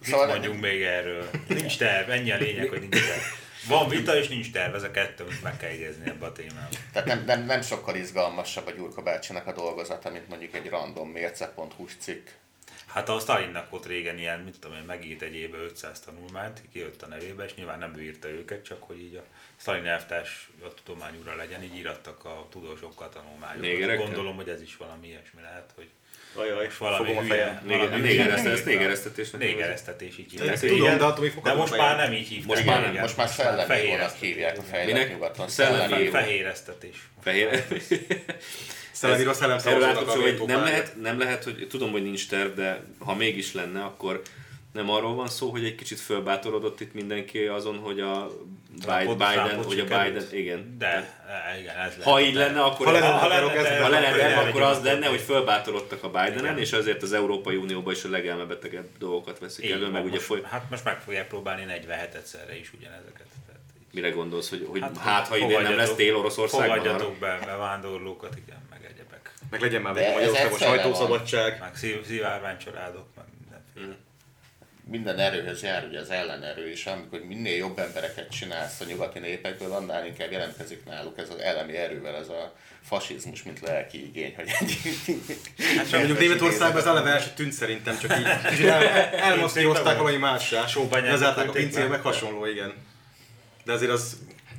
Mit 0.00 0.08
Szóval- 0.08 0.26
mondjunk 0.26 0.60
még 0.60 0.82
erről? 0.82 1.30
Nincs 1.48 1.78
terv, 1.78 2.10
ennyi 2.10 2.30
a 2.30 2.36
lényeg, 2.36 2.68
hogy 2.68 2.80
nincs 2.80 3.00
terv. 3.06 3.20
Van 3.68 3.88
vita 3.88 4.16
és 4.16 4.28
nincs 4.28 4.50
terv, 4.50 4.74
ez 4.74 4.82
a 4.82 4.90
kettő, 4.90 5.24
amit 5.24 5.42
meg 5.42 5.56
kell 5.56 5.70
jegyezni 5.70 6.06
ebbe 6.06 6.26
a 6.26 6.32
témában. 6.32 6.68
Tehát 6.92 7.08
nem, 7.08 7.24
nem, 7.24 7.44
nem 7.44 7.62
sokkal 7.62 7.94
izgalmasabb 7.94 8.66
a 8.66 8.70
Gyurka 8.70 9.02
bácsinak 9.02 9.46
a 9.46 9.52
dolgozata, 9.52 10.10
mint 10.10 10.28
mondjuk 10.28 10.54
egy 10.54 10.68
random 10.68 11.08
mérce.hu-s 11.08 11.92
cikk. 11.98 12.28
Hát 12.92 13.08
a 13.08 13.18
Stalinnak 13.18 13.70
volt 13.70 13.86
régen 13.86 14.18
ilyen, 14.18 14.40
mit 14.40 14.60
tudom 14.60 14.76
én, 14.76 14.82
megírt 14.82 15.22
egy 15.22 15.34
évbe 15.34 15.58
500 15.58 16.00
tanulmányt, 16.00 16.62
kijött 16.72 17.02
a 17.02 17.06
nevébe, 17.06 17.44
és 17.44 17.54
nyilván 17.54 17.78
nem 17.78 17.96
ő 17.96 18.02
írta 18.02 18.28
őket, 18.28 18.64
csak 18.64 18.82
hogy 18.82 19.00
így 19.00 19.14
a 19.14 19.24
Stalin 19.56 19.86
elvtárs 19.86 20.50
a 20.62 20.74
tudományúra 20.74 21.36
legyen, 21.36 21.62
így 21.62 21.76
írattak 21.76 22.24
a 22.24 22.46
tudósokkal 22.50 23.08
tanulmányokat. 23.08 23.96
Gondolom, 23.96 24.36
hogy 24.36 24.48
ez 24.48 24.62
is 24.62 24.76
valami 24.76 25.06
ilyesmi 25.06 25.40
lehet, 25.40 25.72
hogy 25.74 25.90
Ajaj, 26.34 26.66
és 26.66 26.76
valami 26.78 27.06
fogom 27.08 27.24
a 27.24 27.26
fejem. 27.26 27.60
Néger- 27.64 27.84
valami 27.88 28.00
négereszte- 28.08 28.40
hülye- 28.42 28.56
ezt 28.56 28.64
négeresztetésnek 28.64 29.40
Négeresztetés 29.40 30.18
így 30.18 30.30
hívják. 30.30 30.58
tudom, 30.58 30.98
de 30.98 31.04
attól 31.04 31.24
még 31.24 31.34
de 31.42 31.54
most 31.54 31.76
már 31.76 31.96
nem 31.96 32.12
így 32.12 32.28
hívják. 32.28 32.46
Most 32.46 32.64
már 32.64 32.80
nem, 32.92 33.00
Most 33.02 33.16
már 33.16 33.28
szellemi 33.28 33.60
esztetés. 33.92 34.20
hívják 34.28 34.58
a 34.58 34.62
fejlett 34.62 34.92
Minek? 34.94 35.10
nyugaton. 35.12 35.48
Szellemi 35.48 35.82
Szellemi 35.82 36.04
jó. 36.04 36.10
Fehéreztetés. 36.10 36.96
Fehér. 37.22 37.64
Szellemíró 38.92 39.28
Erről 39.30 39.40
szellemszavazónak 39.40 39.96
átkapcsolva, 39.96 40.28
a 40.28 40.38
hogy 40.38 40.46
nem 40.46 40.62
lehet, 40.62 40.94
nem 41.00 41.18
lehet, 41.18 41.44
hogy 41.44 41.66
tudom, 41.70 41.90
hogy 41.90 42.02
nincs 42.02 42.28
terv, 42.28 42.52
de 42.54 42.80
ha 42.98 43.14
mégis 43.14 43.52
lenne, 43.54 43.82
akkor 43.84 44.22
nem 44.72 44.90
arról 44.90 45.14
van 45.14 45.28
szó, 45.28 45.50
hogy 45.50 45.64
egy 45.64 45.74
kicsit 45.74 46.00
fölbátorodott 46.00 46.80
itt 46.80 46.94
mindenki 46.94 47.38
azon, 47.38 47.78
hogy 47.78 48.00
a 48.00 48.30
Biden, 48.74 49.16
Biden 49.16 49.64
hogy 49.64 49.78
a? 49.78 49.82
Biden, 49.82 50.24
igen. 50.32 50.76
De, 50.78 50.86
e, 50.86 51.58
igen, 51.60 51.76
ez 51.76 51.90
lehet. 51.90 52.02
Ha 52.02 52.20
így 52.20 52.34
lenne, 52.34 52.62
akkor 52.62 52.86
Ha 52.86 52.92
lenne, 52.92 53.06
ha, 53.06 53.14
akkor 53.14 53.28
lenne, 53.28 53.82
ha 53.82 53.88
lenne, 53.88 54.36
akkor 54.36 54.62
az 54.62 54.82
lenne, 54.82 55.06
hogy 55.06 55.20
fölbátorodtak 55.20 56.02
a 56.04 56.08
Bidenen, 56.08 56.44
Igen. 56.44 56.58
és 56.58 56.72
azért 56.72 57.02
az 57.02 57.12
Európai 57.12 57.56
Unióban 57.56 57.94
is 57.94 58.04
a 58.04 58.08
legelmebetegebb 58.08 58.88
dolgokat 58.98 59.38
veszik 59.38 59.64
Így 59.64 59.70
elő, 59.70 59.88
meg 59.88 60.04
ugye 60.04 60.18
foly... 60.18 60.40
Hát 60.44 60.70
most 60.70 60.84
meg 60.84 61.00
fogják 61.00 61.28
próbálni 61.28 61.64
47 61.64 62.14
egyszerre 62.14 62.58
is 62.58 62.72
ugyanezeket. 62.78 63.26
Tehát 63.46 63.60
így. 63.80 63.86
Mire 63.92 64.10
gondolsz, 64.10 64.48
hogy, 64.48 64.66
hogy 64.70 64.80
hát, 64.80 64.96
Hát, 64.98 65.28
ha 65.28 65.36
idén 65.36 65.62
nem 65.62 65.76
lesz 65.76 65.94
tél 65.94 66.16
Oroszországban? 66.16 66.78
Fogadjatok 66.78 67.16
be 67.16 67.38
bevándorlókat, 67.44 68.36
igen, 68.46 68.66
meg 68.70 68.84
egyebek. 68.84 69.34
Meg 69.50 69.60
legyen 69.60 69.82
már 69.82 69.96
ez 69.96 70.12
Magyarországon 70.12 70.58
sajtószabadság. 70.58 71.58
Meg 71.60 71.76
szív, 71.76 72.04
szivárványcsaládok, 72.06 73.06
meg 73.16 73.24
mindenféle. 73.38 74.08
Minden 74.90 75.18
erőhöz 75.18 75.62
jár 75.62 75.86
ugye 75.88 76.00
az 76.00 76.10
ellenerő 76.10 76.70
is, 76.70 76.86
amikor 76.86 77.20
minél 77.20 77.56
jobb 77.56 77.78
embereket 77.78 78.30
csinálsz 78.30 78.80
a 78.80 78.84
nyugati 78.84 79.18
népekből, 79.18 79.72
annál 79.72 80.06
inkább 80.06 80.30
jelentkezik 80.30 80.84
náluk 80.84 81.18
ez 81.18 81.30
az 81.30 81.38
elemi 81.38 81.76
erővel, 81.76 82.14
ez 82.14 82.28
a 82.28 82.54
fasizmus, 82.82 83.42
mint 83.42 83.60
lelki 83.60 84.06
igény, 84.06 84.34
hogy 84.36 84.48
egy... 84.60 84.78
Hát 85.76 85.92
mondjuk 85.92 86.18
Németországban 86.18 86.80
ez 86.80 86.86
eleve 86.86 87.10
el 87.10 87.20
se 87.20 87.30
tűnt 87.30 87.52
szerintem, 87.52 87.98
csak 87.98 88.18
így 88.18 88.64
el, 88.66 88.82
elmaszkírozták 89.12 89.98
valami 89.98 90.16
mássá. 90.16 90.66
Sóbányát 90.66 91.10
Lezárták 91.10 91.48
a 91.48 91.52
be. 91.52 91.86
meg 91.86 92.00
hasonló, 92.00 92.46
igen. 92.46 92.72
De 93.64 93.72
azért 93.72 93.90
az, 93.90 94.16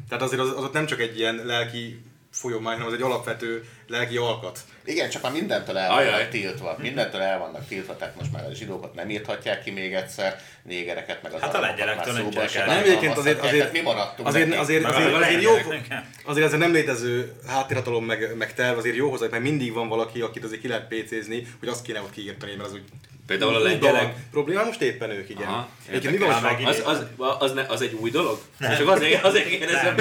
tehát 0.07 0.23
azért 0.23 0.41
az, 0.41 0.49
az 0.49 0.63
ott 0.63 0.73
nem 0.73 0.85
csak 0.85 0.99
egy 0.99 1.19
ilyen 1.19 1.35
lelki 1.45 2.01
folyomány, 2.31 2.73
hanem 2.73 2.87
az 2.87 2.93
egy 2.93 3.01
alapvető 3.01 3.65
lelki 3.87 4.17
alkat. 4.17 4.59
Igen, 4.85 5.09
csak 5.09 5.21
már 5.21 5.31
mindentől 5.31 5.77
el 5.77 5.89
vannak 5.89 6.13
Ajaj. 6.13 6.29
tiltva. 6.29 6.75
Mindentől 6.79 7.21
el 7.21 7.39
vannak 7.39 7.67
tiltva, 7.67 7.95
tehát 7.95 8.15
most 8.15 8.31
már 8.31 8.45
a 8.45 8.53
zsidókat 8.53 8.93
nem 8.93 9.09
írhatják 9.09 9.63
ki 9.63 9.71
még 9.71 9.93
egyszer, 9.93 10.39
négereket, 10.63 11.23
meg 11.23 11.33
az 11.33 11.41
Hát 11.41 11.55
a 11.55 11.59
lengyelektől 11.59 12.13
nem. 12.13 12.29
Nem, 12.65 12.77
egyébként 12.83 13.17
azért, 13.17 13.41
azért, 13.41 13.71
mi 13.71 13.81
maradtunk 13.81 14.27
azért, 14.27 14.55
azért, 14.55 14.85
azért, 14.85 15.13
azért, 15.13 15.41
jó, 15.41 15.51
azért 16.25 16.45
ez 16.45 16.53
a 16.53 16.57
nem 16.57 16.71
létező 16.71 17.33
háttérhatalom 17.47 18.05
meg, 18.05 18.35
meg 18.37 18.53
terv 18.53 18.77
azért 18.77 18.95
jó 18.95 19.09
hozzá, 19.09 19.27
mert 19.31 19.43
mindig 19.43 19.73
van 19.73 19.87
valaki, 19.87 20.21
akit 20.21 20.43
azért 20.43 20.61
ki 20.61 20.67
lehet 20.67 20.87
PC-zni, 20.87 21.47
hogy 21.59 21.67
azt 21.67 21.83
kéne 21.83 22.01
ott 22.01 22.11
kiírtani, 22.11 22.55
mert 22.55 22.69
az 22.69 22.73
úgy 22.73 22.83
Például 23.37 23.55
a 23.55 23.59
lengyelek... 23.59 24.13
Probléma 24.31 24.63
most 24.63 24.81
éppen 24.81 25.09
ők, 25.09 25.29
igen. 25.29 25.47
Aha, 25.47 25.69
mi 26.09 26.17
van 26.17 26.29
az, 26.65 26.81
az, 26.85 27.05
az, 27.39 27.53
ne, 27.53 27.65
az, 27.67 27.81
egy 27.81 27.93
új 27.93 28.09
dolog? 28.09 28.39
Nem. 28.57 28.77
Csak 28.77 28.89
azért, 28.89 29.23
azért 29.23 29.47
kérdezem, 29.49 29.95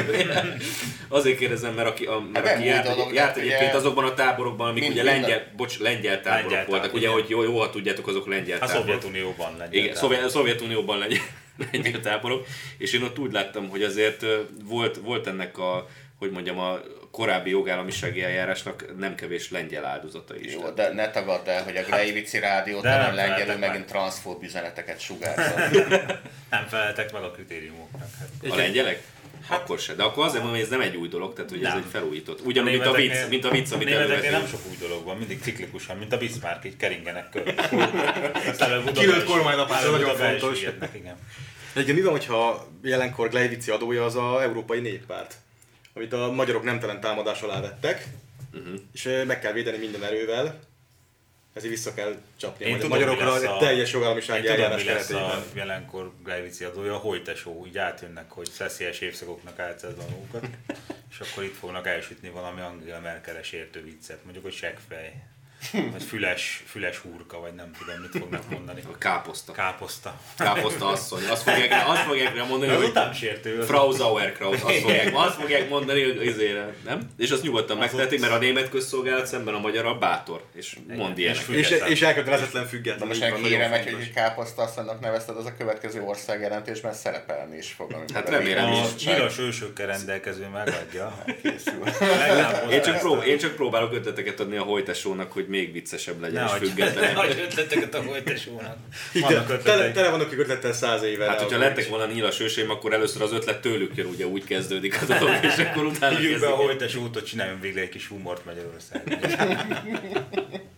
azért 1.08 1.38
kérdezem, 1.38 1.74
mert 1.74 1.88
aki, 1.88 2.04
a, 2.04 2.22
mert 2.32 2.46
hát 2.46 2.56
aki 2.56 2.66
járt, 2.66 2.88
dolog, 2.88 3.12
járt 3.12 3.36
egyébként 3.36 3.70
ugye, 3.70 3.78
azokban 3.78 4.04
a 4.04 4.14
táborokban, 4.14 4.68
amik 4.68 4.82
mind, 4.82 4.92
ugye 4.92 5.02
lengyel, 5.02 5.52
bocs, 5.56 5.78
lengyel 5.78 6.20
táborok 6.20 6.50
lengyel 6.50 6.66
voltak, 6.66 6.94
ugye, 6.94 7.08
hogy 7.08 7.28
jó, 7.28 7.42
jó, 7.42 7.58
ha 7.58 7.70
tudjátok, 7.70 8.06
azok 8.06 8.26
lengyel 8.26 8.58
táborok. 8.58 8.82
A 8.82 8.86
Szovjetunióban 8.86 9.56
lengyel 9.58 9.82
Igen, 9.82 9.94
Szovjet, 9.94 10.30
Szovjetunióban 10.30 10.98
lengyel, 10.98 11.20
lengyel 11.72 12.00
táborok, 12.00 12.46
és 12.78 12.92
én 12.92 13.02
ott 13.02 13.18
úgy 13.18 13.32
láttam, 13.32 13.68
hogy 13.68 13.82
azért 13.82 14.26
volt, 14.64 14.96
volt 14.96 15.26
ennek 15.26 15.58
a, 15.58 15.88
hogy 16.18 16.30
mondjam, 16.30 16.58
a 16.58 16.80
korábbi 17.10 17.50
jogállamisági 17.50 18.22
eljárásnak 18.22 18.98
nem 18.98 19.14
kevés 19.14 19.50
lengyel 19.50 19.84
áldozata 19.84 20.36
is. 20.36 20.52
Jó, 20.52 20.70
de 20.70 20.92
ne 20.92 21.10
tagadd 21.10 21.48
el, 21.48 21.62
hogy 21.62 21.76
a 21.76 21.82
Greivici 21.82 22.40
hát, 22.40 22.50
rádiót 22.50 22.82
nem 22.82 23.14
lengyelő 23.14 23.58
megint 23.58 23.86
transzfób 23.86 24.42
üzeneteket 24.42 25.00
sugárzott. 25.00 25.88
nem 26.50 26.66
feleltek 26.68 27.12
meg 27.12 27.22
a 27.22 27.30
kritériumoknak. 27.30 28.08
Hát. 28.18 28.52
A 28.52 28.56
lengyelek? 28.56 29.02
Hát, 29.48 29.60
akkor 29.60 29.78
se. 29.78 29.94
De 29.94 30.02
akkor 30.02 30.24
azért 30.24 30.42
mondom, 30.42 30.60
hogy 30.60 30.64
ez 30.64 30.78
nem 30.78 30.80
egy 30.80 30.96
új 30.96 31.08
dolog, 31.08 31.34
tehát 31.34 31.50
hogy 31.50 31.64
ez 31.64 31.74
egy 31.74 31.84
felújított. 31.90 32.40
Ugyanúgy, 32.44 32.70
mint 32.70 32.86
a 32.86 32.92
vicc, 32.92 33.28
mint 33.28 33.44
a 33.44 33.50
vicc, 33.50 33.72
amit 33.72 33.88
elővezetünk. 33.88 34.32
nem 34.32 34.46
sok 34.46 34.60
új 34.70 34.76
dolog 34.80 35.04
van, 35.04 35.16
mindig 35.16 35.40
ciklikusan, 35.42 35.96
mint 35.96 36.12
a 36.12 36.18
Bismarck, 36.18 36.64
így 36.64 36.76
keringenek 36.76 37.28
körül. 37.28 37.54
Kilőtt 38.92 39.24
kormánynapára 39.24 39.90
nagyon 39.90 40.16
fontos. 40.16 40.62
Egyébként 41.72 41.98
mi 41.98 42.02
van, 42.02 42.12
hogyha 42.12 42.68
jelenkor 42.82 43.28
Gleivici 43.28 43.70
adója 43.70 44.04
az 44.04 44.16
a 44.16 44.42
Európai 44.42 44.80
Néppárt? 44.80 45.34
Amit 45.94 46.12
a 46.12 46.30
magyarok 46.30 46.62
nemtelen 46.62 47.00
támadás 47.00 47.42
alá 47.42 47.60
vettek, 47.60 48.06
uh-huh. 48.52 48.80
és 48.92 49.22
meg 49.26 49.40
kell 49.40 49.52
védeni 49.52 49.78
minden 49.78 50.04
erővel, 50.04 50.60
ezért 51.54 51.72
vissza 51.72 51.94
kell 51.94 52.16
csapni 52.36 52.64
Én 52.64 52.74
a 52.74 52.76
tudom, 52.76 52.90
magyarokra 52.90 53.42
egy 53.42 53.58
teljes 53.58 53.92
jogállamisági 53.92 54.46
eljárás 54.46 54.84
keretében. 54.84 55.22
a 55.22 55.42
jelenkor 55.54 56.12
Gajvici 56.22 56.64
adója, 56.64 56.96
hogy 56.96 57.22
tesó, 57.22 57.52
úgy 57.52 57.78
átjönnek, 57.78 58.30
hogy 58.30 58.50
szeszélyes 58.50 59.00
évszakoknak 59.00 59.58
átszedve 59.58 60.02
magukat, 60.10 60.46
és 61.10 61.20
akkor 61.20 61.44
itt 61.44 61.54
fognak 61.54 61.86
elsütni 61.86 62.28
valami 62.28 62.60
Angela 62.60 63.00
Merkeles 63.00 63.52
értő 63.52 63.82
viccet, 63.82 64.24
mondjuk, 64.24 64.44
hogy 64.44 64.54
seggfej. 64.54 65.22
Vagy 65.72 66.02
füles, 66.02 66.62
füles 66.66 66.98
hurka, 66.98 67.40
vagy 67.40 67.54
nem 67.54 67.72
tudom, 67.78 68.00
mit 68.00 68.10
fognak 68.18 68.50
mondani. 68.50 68.82
A 68.92 68.98
káposzta. 68.98 69.52
Káposzta. 69.52 70.20
Káposzta 70.36 70.86
asszony. 70.86 71.24
Azt 71.30 71.42
fogják, 71.42 71.88
azt 71.88 72.02
fogják 72.02 72.34
rá 72.34 72.44
mondani, 72.44 72.72
hogy 72.72 72.84
utáncsértő. 72.84 73.62
Frau 73.62 73.92
Sauerkraut. 73.92 74.62
Azt 74.62 74.78
fogják, 74.78 75.10
azt 75.14 75.34
fogják 75.34 75.68
mondani, 75.68 76.02
hogy 76.02 76.26
izére, 76.26 76.74
nem? 76.84 77.10
És 77.18 77.30
azt 77.30 77.42
nyugodtan 77.42 77.76
az 77.76 77.82
megtehetik, 77.82 78.20
mert 78.20 78.32
a 78.32 78.38
német 78.38 78.68
közszolgálat 78.68 79.26
szemben 79.26 79.54
a 79.54 79.58
magyar 79.58 79.86
a 79.86 79.98
bátor. 79.98 80.44
És 80.54 80.78
mond 80.96 81.18
ilyen. 81.18 81.34
És, 81.34 81.48
és, 81.48 81.70
és 81.88 82.02
elkötelezetlen 82.02 82.66
független. 82.66 83.08
most 83.08 83.20
meg 83.20 83.34
híre 83.34 83.68
megy, 83.68 83.92
hogy 83.92 84.12
káposzta 84.12 84.62
asszonynak 84.62 85.00
nevezted, 85.00 85.36
az 85.36 85.46
a 85.46 85.56
következő 85.58 86.02
országjelentésben 86.02 86.92
szerepelni 86.92 87.56
is 87.56 87.72
fog. 87.72 88.04
Hát 88.14 88.28
remélem 88.28 88.72
is. 88.72 88.78
A 88.78 89.10
nyilas 89.12 89.38
ősökkel 89.38 89.86
rendelkező 89.86 90.46
megadja. 90.52 91.24
Én 92.70 92.82
csak, 92.82 92.98
prób- 92.98 93.24
én 93.24 93.38
csak 93.38 93.54
próbálok 93.54 93.92
ötleteket 93.92 94.40
adni 94.40 94.56
a 94.56 94.62
hojtesónak, 94.62 95.32
hogy 95.32 95.48
még 95.50 95.72
viccesebb 95.72 96.20
legyen, 96.20 96.44
ne 96.44 96.50
és 96.50 96.68
független. 96.68 97.14
Ne 97.30 97.42
ötleteket 97.42 97.94
a 97.94 98.02
folytesónak. 98.02 98.76
Tele, 99.62 99.92
tele 99.92 100.10
vannak 100.10 100.38
ötletel 100.38 100.72
száz 100.72 101.02
éve. 101.02 101.26
Hát, 101.26 101.40
hogyha 101.40 101.58
lettek 101.58 101.88
volna 101.88 102.12
nyílas 102.12 102.40
őseim, 102.40 102.70
akkor 102.70 102.92
először 102.92 103.22
az 103.22 103.32
ötlet 103.32 103.60
tőlük 103.60 103.96
jön, 103.96 104.06
ugye 104.06 104.26
úgy 104.26 104.44
kezdődik 104.44 105.02
a 105.02 105.04
dolog, 105.18 105.38
és 105.42 105.56
akkor 105.56 105.84
utána 105.84 106.16
Hívjuk 106.16 106.40
be 106.40 106.46
a 106.46 106.56
folytesót, 106.56 107.14
hogy 107.14 107.24
csináljunk 107.24 107.62
végre 107.62 107.80
egy 107.80 107.88
kis 107.88 108.06
humort 108.06 108.44
Magyarországon. 108.44 109.18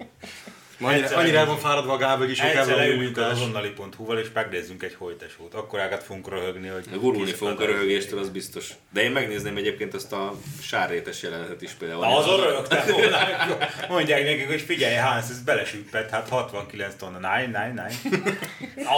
Annyira, 0.82 1.16
annyira 1.16 1.38
el 1.38 1.46
van 1.46 1.58
fáradva 1.58 1.92
a 1.92 1.96
Gábor 1.96 2.30
is, 2.30 2.40
hogy 2.40 2.50
kell 2.50 2.66
leüljünk 2.66 3.16
az 3.16 3.30
azonnali.hu-val 3.30 4.18
és 4.18 4.26
megnézzünk 4.34 4.82
egy 4.82 4.94
hojtesót. 4.94 5.54
Akkor 5.54 5.80
ágat 5.80 6.02
fogunk 6.02 6.28
röhögni, 6.28 6.68
hogy... 6.68 6.84
Gurulni 7.00 7.32
fogunk 7.32 7.60
a 7.60 7.64
röhögéstől, 7.64 8.18
az 8.18 8.28
biztos. 8.28 8.70
De 8.90 9.02
én 9.02 9.10
megnézném 9.10 9.56
egyébként 9.56 9.94
azt 9.94 10.12
a 10.12 10.34
sárrétes 10.62 11.22
jelenetet 11.22 11.62
is 11.62 11.70
például. 11.70 12.04
Azon 12.04 12.40
röhögtem 12.40 12.86
volna. 12.90 13.18
Mondják 13.88 14.24
nekik, 14.24 14.46
hogy 14.46 14.60
figyelj 14.60 14.96
Hans, 14.96 15.30
ez 15.30 15.42
belesüppett, 15.42 16.10
hát 16.10 16.28
69 16.28 16.94
tonna. 16.94 17.18
Nine, 17.18 17.46
nine, 17.46 17.68
nine. 17.68 18.36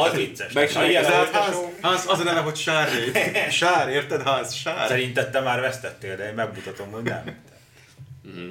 Az 0.05 0.15
vicces. 0.15 0.53
Hát 0.53 1.57
Hans, 1.81 2.07
az 2.07 2.19
a 2.21 2.23
neve, 2.23 2.41
hogy 2.41 2.57
sárrét. 2.57 3.51
Sár, 3.51 3.89
érted 3.89 4.23
Hans? 4.23 4.61
Sár. 4.61 4.89
Szerinted 4.89 5.31
te 5.31 5.41
már 5.41 5.61
vesztettél, 5.61 6.17
de 6.17 6.29
én 6.29 6.35
megmutatom, 6.35 6.91
hogy 6.91 7.03
nem. 7.03 7.43
Mm-hmm. 8.29 8.49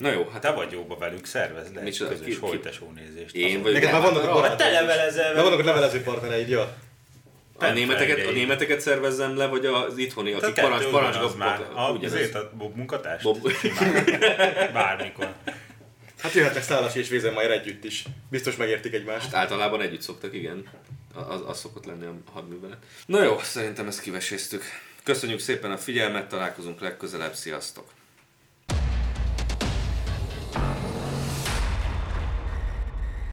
Na 0.00 0.10
jó, 0.10 0.28
hát 0.32 0.40
te 0.40 0.50
vagy 0.50 0.72
jóba 0.72 0.96
velük, 0.96 1.26
szervezd 1.26 1.74
le 1.74 1.80
egy 1.80 1.98
közös 1.98 2.36
folytesó 2.36 2.92
nézést. 2.94 3.34
Én 3.34 3.62
vagy. 3.62 3.72
Neked 3.72 3.92
már 3.92 4.02
vannak 4.02 4.22
a 4.22 4.32
barát. 4.32 4.56
Te 4.56 4.70
levelezel. 4.70 5.34
De 5.34 5.42
vannak 5.42 5.58
a 5.58 5.64
levelező 5.64 6.02
partnereid, 6.02 6.48
jó? 6.48 6.60
A 7.54 7.66
németeket, 7.66 8.26
a 8.26 8.30
németeket 8.30 8.80
szervezzem 8.80 9.36
le, 9.36 9.46
vagy 9.46 9.66
az 9.66 9.96
itthoni, 9.96 10.32
akik 10.32 10.54
parancs, 10.54 10.84
parancs 10.84 11.36
már. 11.36 11.66
Azért 12.02 12.34
a 12.34 12.50
Bob 12.56 12.76
munkatárs? 12.76 13.22
Bob. 13.22 13.52
Bármikor. 14.72 15.34
Hát 16.18 16.32
jöhetnek 16.32 16.62
Szálas 16.62 16.94
és 16.94 17.08
Vézenmajer 17.08 17.50
együtt 17.50 17.84
is. 17.84 18.04
Biztos 18.30 18.56
megértik 18.56 18.94
egymást. 18.94 19.24
Hát 19.24 19.34
általában 19.34 19.80
együtt 19.80 20.00
szoktak, 20.00 20.34
igen. 20.34 20.68
Az, 21.14 21.40
az 21.46 21.58
szokott 21.58 21.86
lenni 21.86 22.04
a 22.04 22.14
hadművelet. 22.32 22.78
Na 23.06 23.22
jó, 23.22 23.38
szerintem 23.38 23.86
ezt 23.86 24.00
kiveséztük. 24.00 24.62
Köszönjük 25.02 25.38
szépen 25.38 25.70
a 25.70 25.76
figyelmet, 25.76 26.28
találkozunk 26.28 26.80
legközelebb, 26.80 27.34
sziasztok! 27.34 27.84